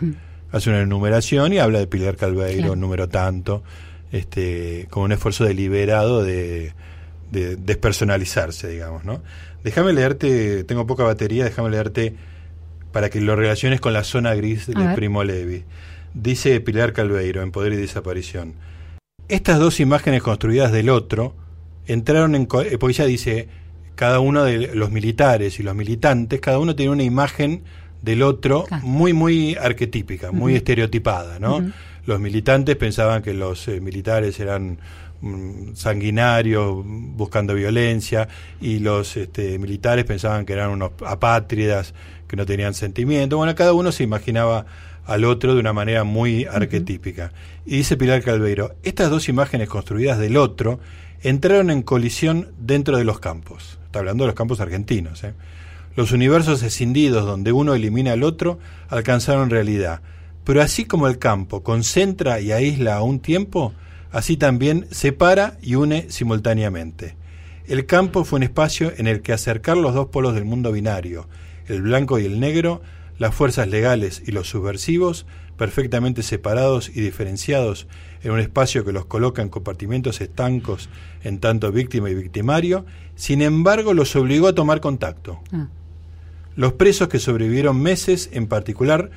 hace 0.52 0.70
una 0.70 0.82
enumeración 0.82 1.54
y 1.54 1.60
habla 1.60 1.80
de 1.80 1.88
Pilar 1.88 2.16
Calveiro, 2.16 2.76
número 2.76 3.08
tanto, 3.10 3.64
este, 4.12 4.88
como 4.90 5.06
un 5.06 5.12
esfuerzo 5.12 5.44
deliberado 5.44 6.24
de, 6.24 6.74
despersonalizarse, 7.32 8.70
digamos, 8.70 9.04
¿no? 9.06 9.22
Déjame 9.64 9.94
leerte, 9.94 10.64
tengo 10.64 10.88
poca 10.88 11.04
batería, 11.04 11.44
déjame 11.44 11.70
leerte 11.70 12.16
para 12.92 13.10
que 13.10 13.20
lo 13.22 13.36
relaciones 13.36 13.82
con 13.82 13.94
la 13.94 14.04
zona 14.04 14.34
gris 14.36 14.68
de 14.68 14.96
Primo 14.96 15.24
Levi. 15.24 15.64
Dice 16.14 16.60
Pilar 16.62 16.94
Calveiro 16.94 17.44
en 17.44 17.52
Poder 17.52 17.74
y 17.74 17.76
Desaparición. 17.76 18.56
Estas 19.28 19.60
dos 19.60 19.80
imágenes 19.80 20.24
construidas 20.24 20.72
del 20.72 20.90
otro 20.90 21.36
entraron 21.86 22.34
en... 22.34 22.46
Porque 22.46 22.88
ella 22.88 23.06
dice, 23.06 23.50
cada 23.96 24.20
uno 24.20 24.44
de 24.44 24.74
los 24.76 24.92
militares 24.92 25.60
y 25.60 25.64
los 25.64 25.76
militantes, 25.76 26.40
cada 26.40 26.60
uno 26.60 26.76
tiene 26.76 26.92
una 26.92 27.04
imagen 27.04 27.64
del 28.02 28.22
otro 28.22 28.66
muy, 28.84 29.12
muy 29.14 29.56
arquetípica, 29.56 30.32
muy 30.32 30.56
estereotipada, 30.56 31.40
¿no? 31.40 31.72
Los 32.06 32.22
militantes 32.22 32.78
pensaban 32.78 33.22
que 33.22 33.34
los 33.34 33.68
eh, 33.68 33.82
militares 33.82 34.40
eran 34.40 34.80
sanguinarios, 35.74 36.84
buscando 36.86 37.54
violencia, 37.54 38.28
y 38.62 38.80
los 38.80 39.18
este, 39.18 39.58
militares 39.60 40.06
pensaban 40.06 40.46
que 40.46 40.54
eran 40.54 40.70
unos 40.70 40.92
apátridas, 41.06 41.94
que 42.28 42.36
no 42.36 42.46
tenían 42.46 42.74
sentimiento. 42.74 43.38
Bueno, 43.38 43.56
cada 43.56 43.74
uno 43.74 43.92
se 43.92 44.04
imaginaba 44.04 44.66
al 45.06 45.24
otro 45.24 45.54
de 45.54 45.62
una 45.62 45.74
manera 45.74 46.04
muy 46.04 46.46
arquetípica. 46.46 47.32
Y 47.66 47.78
dice 47.78 47.98
Pilar 47.98 48.22
Calveiro, 48.22 48.76
estas 48.84 49.10
dos 49.10 49.30
imágenes 49.30 49.70
construidas 49.70 50.20
del 50.20 50.38
otro 50.38 50.80
entraron 51.22 51.70
en 51.70 51.82
colisión 51.82 52.52
dentro 52.60 52.98
de 52.98 53.06
los 53.06 53.20
campos. 53.20 53.80
Está 53.86 54.00
hablando 54.00 54.26
de 54.26 54.28
los 54.28 54.36
campos 54.36 54.60
argentinos. 54.60 55.24
¿eh? 55.24 55.34
Los 55.96 56.12
universos 56.12 56.62
escindidos 56.62 57.26
donde 57.26 57.54
uno 57.54 57.74
elimina 57.74 58.12
al 58.12 58.24
otro 58.24 58.60
alcanzaron 58.90 59.50
realidad. 59.50 60.02
Pero 60.44 60.62
así 60.62 60.86
como 60.86 61.08
el 61.08 61.18
campo 61.18 61.64
concentra 61.64 62.40
y 62.40 62.52
aísla 62.52 62.96
a 62.96 63.02
un 63.02 63.20
tiempo, 63.20 63.74
así 64.12 64.38
también 64.38 64.88
separa 64.92 65.58
y 65.62 65.76
une 65.76 66.10
simultáneamente. 66.10 67.16
El 67.68 67.86
campo 67.86 68.24
fue 68.24 68.38
un 68.38 68.44
espacio 68.44 68.94
en 68.98 69.08
el 69.08 69.22
que 69.22 69.34
acercar 69.34 69.78
los 69.78 69.94
dos 69.94 70.08
polos 70.08 70.34
del 70.34 70.46
mundo 70.46 70.72
binario, 70.72 71.28
el 71.68 71.82
blanco 71.82 72.18
y 72.18 72.26
el 72.26 72.40
negro, 72.40 72.82
las 73.20 73.36
fuerzas 73.36 73.68
legales 73.68 74.22
y 74.26 74.32
los 74.32 74.48
subversivos, 74.50 75.26
perfectamente 75.58 76.24
separados 76.24 76.90
y 76.90 77.02
diferenciados 77.02 77.88
en 78.24 78.32
un 78.32 78.40
espacio 78.40 78.86
que 78.86 78.94
los 78.94 79.06
coloca 79.06 79.42
en 79.42 79.50
compartimentos 79.50 80.22
estancos 80.22 80.90
en 81.24 81.40
tanto 81.40 81.72
víctima 81.72 82.10
y 82.10 82.16
victimario, 82.16 82.86
sin 83.16 83.42
embargo 83.42 83.94
los 83.94 84.16
obligó 84.16 84.48
a 84.48 84.56
tomar 84.56 84.80
contacto. 84.80 85.42
Ah. 85.52 85.68
Los 86.56 86.74
presos 86.74 87.08
que 87.08 87.20
sobrevivieron 87.20 87.82
meses, 87.82 88.30
en 88.34 88.48
particular 88.48 89.12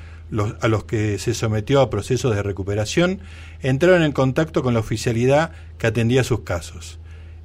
a 0.61 0.68
los 0.68 0.85
que 0.85 1.18
se 1.18 1.35
sometió 1.35 1.81
a 1.81 1.91
procesos 1.91 2.35
de 2.35 2.43
recuperación, 2.43 3.20
entraron 3.61 4.03
en 4.03 4.12
contacto 4.12 4.62
con 4.62 4.74
la 4.74 4.81
oficialidad 4.81 5.53
que 5.78 5.87
atendía 5.87 6.24
sus 6.24 6.41
casos. 6.41 6.99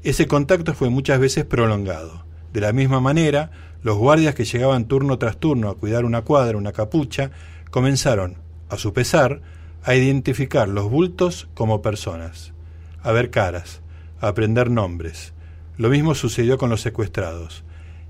Ese 0.03 0.27
contacto 0.27 0.73
fue 0.73 0.89
muchas 0.89 1.19
veces 1.19 1.45
prolongado. 1.45 2.25
De 2.53 2.61
la 2.61 2.73
misma 2.73 3.01
manera, 3.01 3.51
los 3.81 3.97
guardias 3.97 4.35
que 4.35 4.45
llegaban 4.45 4.85
turno 4.85 5.17
tras 5.17 5.37
turno 5.37 5.69
a 5.69 5.77
cuidar 5.77 6.05
una 6.05 6.21
cuadra, 6.21 6.57
una 6.57 6.71
capucha, 6.71 7.31
comenzaron, 7.71 8.37
a 8.69 8.77
su 8.77 8.93
pesar, 8.93 9.41
a 9.83 9.95
identificar 9.95 10.67
los 10.67 10.89
bultos 10.89 11.47
como 11.53 11.81
personas, 11.81 12.53
a 13.01 13.11
ver 13.11 13.29
caras, 13.29 13.81
a 14.19 14.29
aprender 14.29 14.71
nombres. 14.71 15.33
Lo 15.77 15.89
mismo 15.89 16.15
sucedió 16.15 16.57
con 16.57 16.69
los 16.69 16.81
secuestrados. 16.81 17.63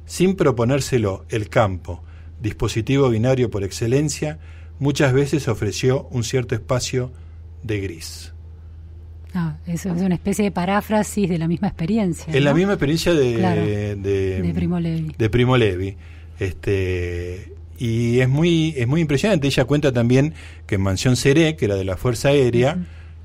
Sin 0.06 0.36
proponérselo, 0.36 1.26
el 1.30 1.50
campo, 1.50 2.04
dispositivo 2.40 3.10
binario 3.10 3.50
por 3.50 3.64
excelencia, 3.64 4.40
muchas 4.80 5.14
veces 5.14 5.48
ofreció 5.48 6.08
un 6.12 6.24
cierto 6.24 6.56
espacio 6.56 7.12
de 7.64 7.80
gris. 7.80 8.34
Ah, 9.34 9.58
eso 9.68 9.94
es 9.94 10.02
una 10.02 10.16
especie 10.16 10.46
de 10.46 10.52
paráfrasis 10.52 11.30
de 11.30 11.38
la 11.38 11.48
misma 11.48 11.68
experiencia. 11.68 12.34
Es 12.34 12.42
la 12.42 12.54
misma 12.54 12.74
experiencia 12.74 13.14
de, 13.14 13.96
de, 13.96 14.52
Primo 14.54 14.80
Levi. 14.80 15.12
De 15.18 15.30
Primo 15.30 15.58
Levi. 15.58 15.98
Este, 16.40 17.52
y 17.78 18.20
es 18.22 18.30
muy, 18.30 18.74
es 18.78 18.88
muy 18.88 19.02
impresionante. 19.02 19.48
Ella 19.48 19.66
cuenta 19.66 19.92
también 19.92 20.34
que 20.66 20.76
en 20.76 20.82
Mansión 20.82 21.18
Seré, 21.18 21.58
que 21.58 21.66
era 21.66 21.76
de 21.76 21.84
la 21.84 21.98
Fuerza 21.98 22.30
Aérea, 22.30 22.78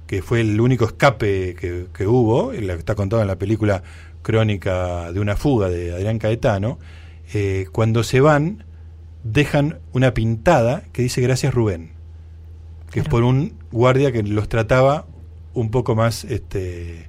que 0.09 0.23
fue 0.23 0.41
el 0.41 0.61
único 0.61 0.85
escape 0.85 1.55
que, 1.55 1.87
que 1.95 2.07
hubo, 2.09 2.53
la 2.53 2.73
que 2.73 2.81
está 2.81 2.97
contado 2.97 3.23
en 3.23 3.29
la 3.29 3.39
película 3.39 3.85
crónica 4.23 5.13
de 5.13 5.21
una 5.21 5.37
fuga 5.37 5.69
de 5.69 5.93
Adrián 5.93 6.19
Caetano, 6.19 6.81
eh, 7.33 7.67
cuando 7.71 8.03
se 8.03 8.21
van 8.21 8.65
dejan 9.25 9.79
una 9.93 10.15
pintada 10.15 10.83
que 10.93 11.03
dice 11.03 11.21
gracias 11.21 11.55
Rubén, 11.55 11.91
que 12.91 13.01
es 13.01 13.09
por 13.09 13.23
un 13.23 13.55
guardia 13.71 14.13
que 14.13 14.23
los 14.23 14.49
trataba 14.49 15.07
un 15.55 15.71
poco 15.71 15.95
más 15.95 16.25
este, 16.25 17.09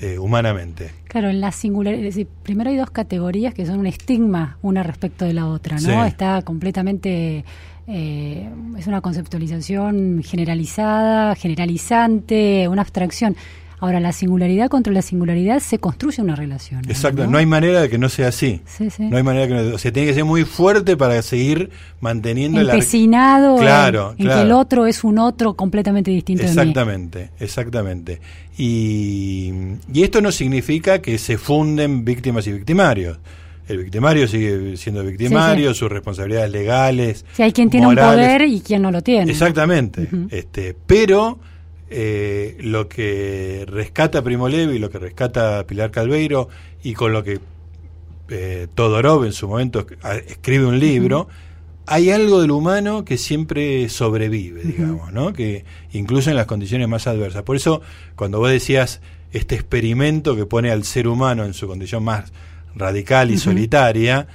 eh, 0.00 0.18
humanamente. 0.18 0.90
Claro, 1.04 1.28
en 1.28 1.40
la 1.40 1.52
singularidad, 1.52 2.26
primero 2.42 2.70
hay 2.70 2.76
dos 2.76 2.90
categorías 2.90 3.54
que 3.54 3.66
son 3.66 3.80
un 3.80 3.86
estigma 3.86 4.58
una 4.62 4.82
respecto 4.82 5.24
de 5.24 5.32
la 5.32 5.46
otra, 5.46 5.78
¿no? 5.80 6.04
Está 6.04 6.42
completamente 6.42 7.44
eh, 7.90 8.46
es 8.76 8.86
una 8.86 9.00
conceptualización 9.00 10.22
generalizada, 10.22 11.34
generalizante, 11.34 12.68
una 12.68 12.82
abstracción. 12.82 13.34
Ahora, 13.80 14.00
la 14.00 14.12
singularidad 14.12 14.68
contra 14.68 14.92
la 14.92 15.02
singularidad 15.02 15.60
se 15.60 15.78
construye 15.78 16.22
una 16.22 16.34
relación. 16.34 16.82
Exacto, 16.88 17.26
no, 17.26 17.38
hay 17.38 17.46
manera 17.46 17.80
de 17.80 17.88
que 17.88 17.98
no 17.98 18.08
sea 18.08 18.28
así. 18.28 18.60
No 18.98 19.16
hay 19.16 19.22
manera 19.22 19.46
que 19.46 19.54
no, 19.54 19.74
o 19.74 19.78
sea, 19.78 19.92
tiene 19.92 20.08
que 20.08 20.14
ser 20.14 20.24
muy 20.24 20.44
fuerte 20.44 20.96
para 20.96 21.20
seguir 21.22 21.70
manteniendo 22.00 22.60
Empecinado 22.60 23.56
el 23.56 23.62
claro, 23.62 24.14
en, 24.18 24.26
que 24.26 24.42
el 24.42 24.52
otro 24.52 24.86
es 24.86 25.04
un 25.04 25.18
otro 25.18 25.54
completamente 25.54 26.10
distinto 26.10 26.42
exactamente, 26.42 27.18
de 27.18 27.24
mí. 27.26 27.30
Exactamente, 27.40 28.20
Y, 28.56 29.52
y 29.92 30.02
esto 30.02 30.20
no 30.20 30.32
significa 30.32 31.00
que 31.00 31.18
se 31.18 31.38
funden 31.38 32.04
víctimas 32.04 32.46
y 32.46 32.52
victimarios 32.52 33.18
el 33.68 33.78
victimario 33.78 34.26
sigue 34.26 34.76
siendo 34.76 35.04
victimario, 35.04 35.74
sus 35.74 35.90
responsabilidades 35.90 36.50
legales. 36.50 37.24
Si 37.34 37.42
hay 37.42 37.52
quien 37.52 37.68
tiene 37.68 37.86
un 37.86 37.94
poder 37.94 38.42
y 38.42 38.60
quien 38.60 38.82
no 38.82 38.90
lo 38.90 39.02
tiene. 39.02 39.30
Exactamente. 39.30 40.08
este, 40.30 40.74
pero 40.86 41.38
eh, 41.90 42.56
lo 42.60 42.88
que 42.88 43.64
rescata 43.66 44.22
Primo 44.22 44.48
Levi, 44.48 44.78
lo 44.78 44.90
que 44.90 44.98
rescata 44.98 45.66
Pilar 45.66 45.90
Calveiro 45.90 46.48
y 46.82 46.94
con 46.94 47.12
lo 47.12 47.24
que 47.24 47.40
eh, 48.28 48.66
Todorov 48.74 49.24
en 49.24 49.32
su 49.32 49.48
momento 49.48 49.86
escribe 50.26 50.66
un 50.66 50.78
libro, 50.78 51.28
hay 51.86 52.10
algo 52.10 52.42
del 52.42 52.50
humano 52.50 53.04
que 53.04 53.16
siempre 53.16 53.88
sobrevive, 53.88 54.62
digamos, 54.62 55.10
¿no? 55.12 55.32
Que 55.32 55.64
incluso 55.92 56.28
en 56.28 56.36
las 56.36 56.44
condiciones 56.44 56.86
más 56.86 57.06
adversas. 57.06 57.42
Por 57.42 57.56
eso, 57.56 57.80
cuando 58.14 58.38
vos 58.38 58.50
decías 58.50 59.00
este 59.32 59.54
experimento 59.54 60.36
que 60.36 60.44
pone 60.44 60.70
al 60.70 60.84
ser 60.84 61.08
humano 61.08 61.44
en 61.44 61.54
su 61.54 61.66
condición 61.66 62.04
más 62.04 62.32
radical 62.74 63.30
y 63.30 63.38
solitaria, 63.38 64.26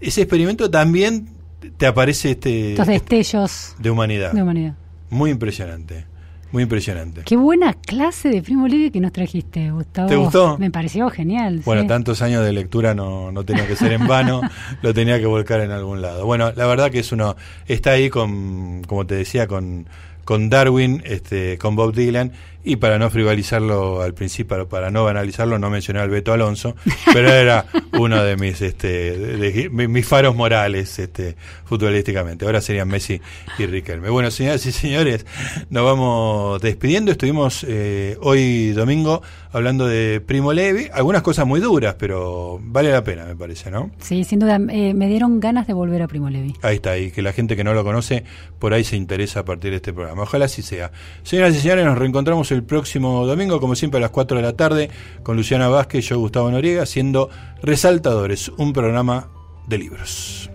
ese 0.00 0.22
experimento 0.22 0.70
también 0.70 1.28
te 1.76 1.86
aparece 1.86 2.32
este... 2.32 2.70
Estos 2.70 2.86
destellos 2.86 3.74
de 3.78 3.90
humanidad. 3.90 4.32
De 4.32 4.42
humanidad. 4.42 4.76
Muy 5.10 5.30
impresionante. 5.30 6.06
Muy 6.52 6.64
impresionante. 6.64 7.22
Qué 7.24 7.36
buena 7.36 7.74
clase 7.74 8.28
de 8.28 8.42
Primo 8.42 8.66
Levi 8.66 8.90
que 8.90 9.00
nos 9.00 9.12
trajiste, 9.12 9.70
Gustavo. 9.70 10.08
¿Te 10.08 10.16
gustó? 10.16 10.58
Me 10.58 10.70
pareció 10.70 11.08
genial. 11.08 11.62
Bueno, 11.64 11.86
tantos 11.86 12.22
años 12.22 12.44
de 12.44 12.52
lectura 12.52 12.94
no, 12.94 13.30
no 13.30 13.44
tenía 13.44 13.66
que 13.66 13.76
ser 13.76 13.92
en 13.92 14.06
vano, 14.06 14.40
lo 14.82 14.92
tenía 14.92 15.18
que 15.20 15.26
volcar 15.26 15.60
en 15.60 15.70
algún 15.70 16.02
lado. 16.02 16.26
Bueno, 16.26 16.52
la 16.56 16.66
verdad 16.66 16.90
que 16.90 17.00
es 17.00 17.12
uno, 17.12 17.36
está 17.66 17.92
ahí 17.92 18.10
con, 18.10 18.82
como 18.86 19.06
te 19.06 19.14
decía, 19.14 19.46
con, 19.46 19.86
con 20.24 20.50
Darwin, 20.50 21.02
este, 21.04 21.56
con 21.58 21.76
Bob 21.76 21.94
Dylan, 21.94 22.32
y 22.64 22.76
para 22.76 22.98
no 22.98 23.10
frivolizarlo 23.10 24.02
al 24.02 24.14
principio, 24.14 24.68
para 24.68 24.90
no 24.90 25.04
banalizarlo, 25.04 25.58
no 25.58 25.70
mencioné 25.70 26.00
al 26.00 26.10
Beto 26.10 26.32
Alonso, 26.32 26.74
pero 27.12 27.32
era 27.32 27.66
uno 27.98 28.22
de 28.22 28.36
mis 28.36 28.60
este 28.60 29.16
de, 29.16 29.70
mis 29.70 30.06
faros 30.06 30.34
morales 30.34 30.98
este 30.98 31.36
futbolísticamente. 31.64 32.44
Ahora 32.44 32.60
serían 32.60 32.88
Messi 32.88 33.20
y 33.58 33.66
Riquelme. 33.66 34.10
Bueno, 34.10 34.30
señoras 34.30 34.64
y 34.66 34.72
señores, 34.72 35.26
nos 35.70 35.84
vamos 35.84 36.60
despidiendo. 36.60 37.12
Estuvimos 37.12 37.64
eh, 37.68 38.16
hoy 38.20 38.70
domingo 38.72 39.22
hablando 39.52 39.86
de 39.86 40.20
Primo 40.20 40.52
Levi, 40.52 40.88
algunas 40.92 41.22
cosas 41.22 41.46
muy 41.46 41.60
duras, 41.60 41.96
pero 41.98 42.60
vale 42.62 42.92
la 42.92 43.02
pena, 43.02 43.24
me 43.24 43.36
parece, 43.36 43.70
¿no? 43.70 43.90
Sí, 43.98 44.24
sin 44.24 44.38
duda, 44.38 44.60
eh, 44.70 44.94
me 44.94 45.08
dieron 45.08 45.40
ganas 45.40 45.66
de 45.66 45.72
volver 45.72 46.02
a 46.02 46.08
Primo 46.08 46.30
Levi. 46.30 46.54
Ahí 46.62 46.76
está, 46.76 46.96
y 46.98 47.10
que 47.10 47.22
la 47.22 47.32
gente 47.32 47.56
que 47.56 47.64
no 47.64 47.74
lo 47.74 47.82
conoce 47.82 48.24
por 48.58 48.74
ahí 48.74 48.84
se 48.84 48.96
interesa 48.96 49.40
a 49.40 49.44
partir 49.44 49.70
de 49.70 49.76
este 49.76 49.92
programa. 49.92 50.22
Ojalá 50.22 50.44
así 50.44 50.62
sea. 50.62 50.92
Señoras 51.22 51.54
y 51.56 51.60
señores, 51.60 51.84
nos 51.84 51.98
reencontramos 51.98 52.49
el 52.50 52.64
próximo 52.64 53.26
domingo, 53.26 53.60
como 53.60 53.74
siempre, 53.74 53.98
a 53.98 54.00
las 54.00 54.10
4 54.10 54.36
de 54.36 54.42
la 54.42 54.54
tarde, 54.54 54.90
con 55.22 55.36
Luciana 55.36 55.68
Vázquez 55.68 56.04
y 56.04 56.08
yo, 56.08 56.18
Gustavo 56.18 56.50
Noriega, 56.50 56.82
haciendo 56.82 57.30
Resaltadores, 57.62 58.48
un 58.56 58.72
programa 58.72 59.28
de 59.66 59.78
libros. 59.78 60.50